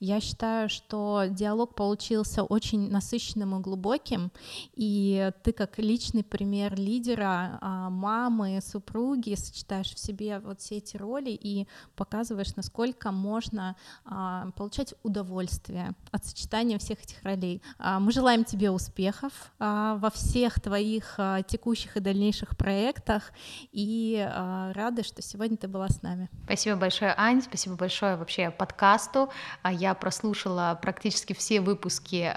Я 0.00 0.20
считаю, 0.20 0.68
что 0.68 1.24
диалог 1.28 1.74
получился 1.74 2.42
очень 2.42 2.90
насыщенным 2.90 3.56
и 3.56 3.60
глубоким, 3.60 4.30
и 4.74 5.30
ты 5.42 5.52
как 5.52 5.78
личный 5.78 6.24
пример 6.24 6.74
лидера, 6.78 7.58
а, 7.60 7.90
мамы, 7.90 8.60
супруги 8.62 9.34
сочетаешь 9.34 9.94
в 9.94 9.98
себе 9.98 10.40
вот 10.40 10.60
все 10.60 10.76
эти 10.76 10.96
роли 10.96 11.30
и 11.30 11.66
показываешь, 11.94 12.56
насколько 12.56 13.12
можно 13.12 13.76
а, 14.04 14.50
получать 14.56 14.94
удовольствие 15.02 15.94
от 16.10 16.24
сочетания 16.24 16.78
всех 16.78 17.02
этих 17.02 17.22
ролей. 17.22 17.62
А, 17.78 18.00
мы 18.00 18.12
желаем 18.12 18.44
тебе 18.44 18.70
успехов 18.70 19.52
во 19.58 20.10
всех 20.16 20.60
твоих 20.60 21.14
а, 21.18 21.42
текущих 21.42 21.96
и 21.96 22.00
дальнейших 22.00 22.56
проектах 22.56 23.32
и 23.72 24.18
а, 24.18 24.72
рада, 24.72 25.04
что 25.04 25.22
сегодня 25.22 25.56
ты 25.56 25.68
была 25.68 25.88
с 25.88 26.02
нами. 26.02 26.28
Спасибо 26.44 26.76
большое, 26.76 27.14
Ань, 27.16 27.42
спасибо 27.42 27.76
большое 27.76 28.16
вообще 28.16 28.50
подкасту. 28.50 29.30
А 29.62 29.72
Я 29.72 29.94
прослушала 29.94 30.78
практически 30.80 31.32
все 31.32 31.60
выпуски 31.60 32.32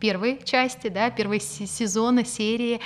первой 0.00 0.42
части, 0.44 0.88
да, 0.88 1.10
первой 1.10 1.40
сезона, 1.40 2.24
серии. 2.24 2.80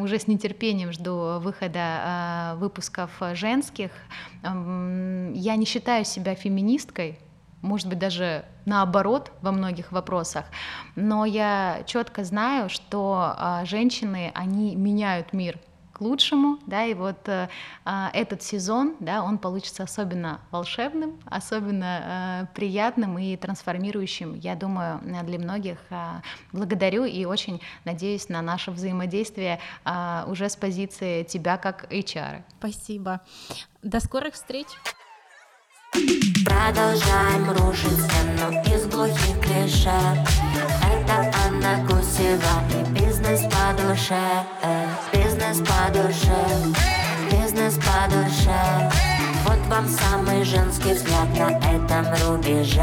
Уже 0.00 0.18
с 0.18 0.26
нетерпением 0.26 0.92
жду 0.92 1.38
выхода 1.40 2.54
выпусков 2.58 3.10
женских. 3.32 3.90
Я 4.42 5.56
не 5.56 5.64
считаю 5.64 6.04
себя 6.04 6.34
феминисткой, 6.34 7.18
может 7.62 7.88
быть, 7.88 7.98
даже 7.98 8.44
наоборот 8.66 9.32
во 9.42 9.52
многих 9.52 9.92
вопросах, 9.92 10.44
но 10.96 11.24
я 11.24 11.82
четко 11.86 12.24
знаю, 12.24 12.68
что 12.68 13.34
а, 13.36 13.64
женщины, 13.64 14.30
они 14.34 14.76
меняют 14.76 15.32
мир 15.32 15.58
к 15.98 16.00
лучшему, 16.00 16.58
да, 16.66 16.84
и 16.84 16.94
вот 16.94 17.28
э, 17.28 17.48
а, 17.84 18.10
этот 18.14 18.42
сезон, 18.42 18.94
да, 19.00 19.22
он 19.22 19.36
получится 19.38 19.82
особенно 19.82 20.40
волшебным, 20.52 21.20
особенно 21.24 22.44
э, 22.44 22.54
приятным 22.54 23.18
и 23.18 23.36
трансформирующим, 23.36 24.34
я 24.34 24.54
думаю, 24.54 25.00
для 25.24 25.38
многих. 25.38 25.78
Э, 25.90 26.20
благодарю 26.52 27.04
и 27.04 27.24
очень 27.24 27.60
надеюсь 27.84 28.28
на 28.28 28.42
наше 28.42 28.70
взаимодействие 28.70 29.58
э, 29.84 30.24
уже 30.28 30.48
с 30.48 30.56
позиции 30.56 31.24
тебя 31.24 31.56
как 31.56 31.92
HR. 31.92 32.42
Спасибо. 32.58 33.20
До 33.82 33.98
скорых 33.98 34.34
встреч! 34.34 34.68
Продолжаем 36.44 37.50
рушить 37.50 38.00
стену 38.00 38.62
из 38.64 38.86
глухих 38.86 39.40
клише. 39.40 39.90
Это 40.82 41.32
Анна 41.46 41.84
Гусева 41.86 42.62
и 42.70 42.90
бизнес 42.92 43.40
по 43.42 43.82
душе 43.82 44.44
Бизнес 45.12 45.58
по 45.58 45.92
душе, 45.92 46.36
бизнес 47.30 47.74
по 47.74 48.08
душе 48.10 48.90
Вот 49.44 49.58
вам 49.68 49.88
самый 49.88 50.44
женский 50.44 50.92
взгляд 50.92 51.28
на 51.38 51.58
этом 51.58 52.06
рубеже 52.26 52.82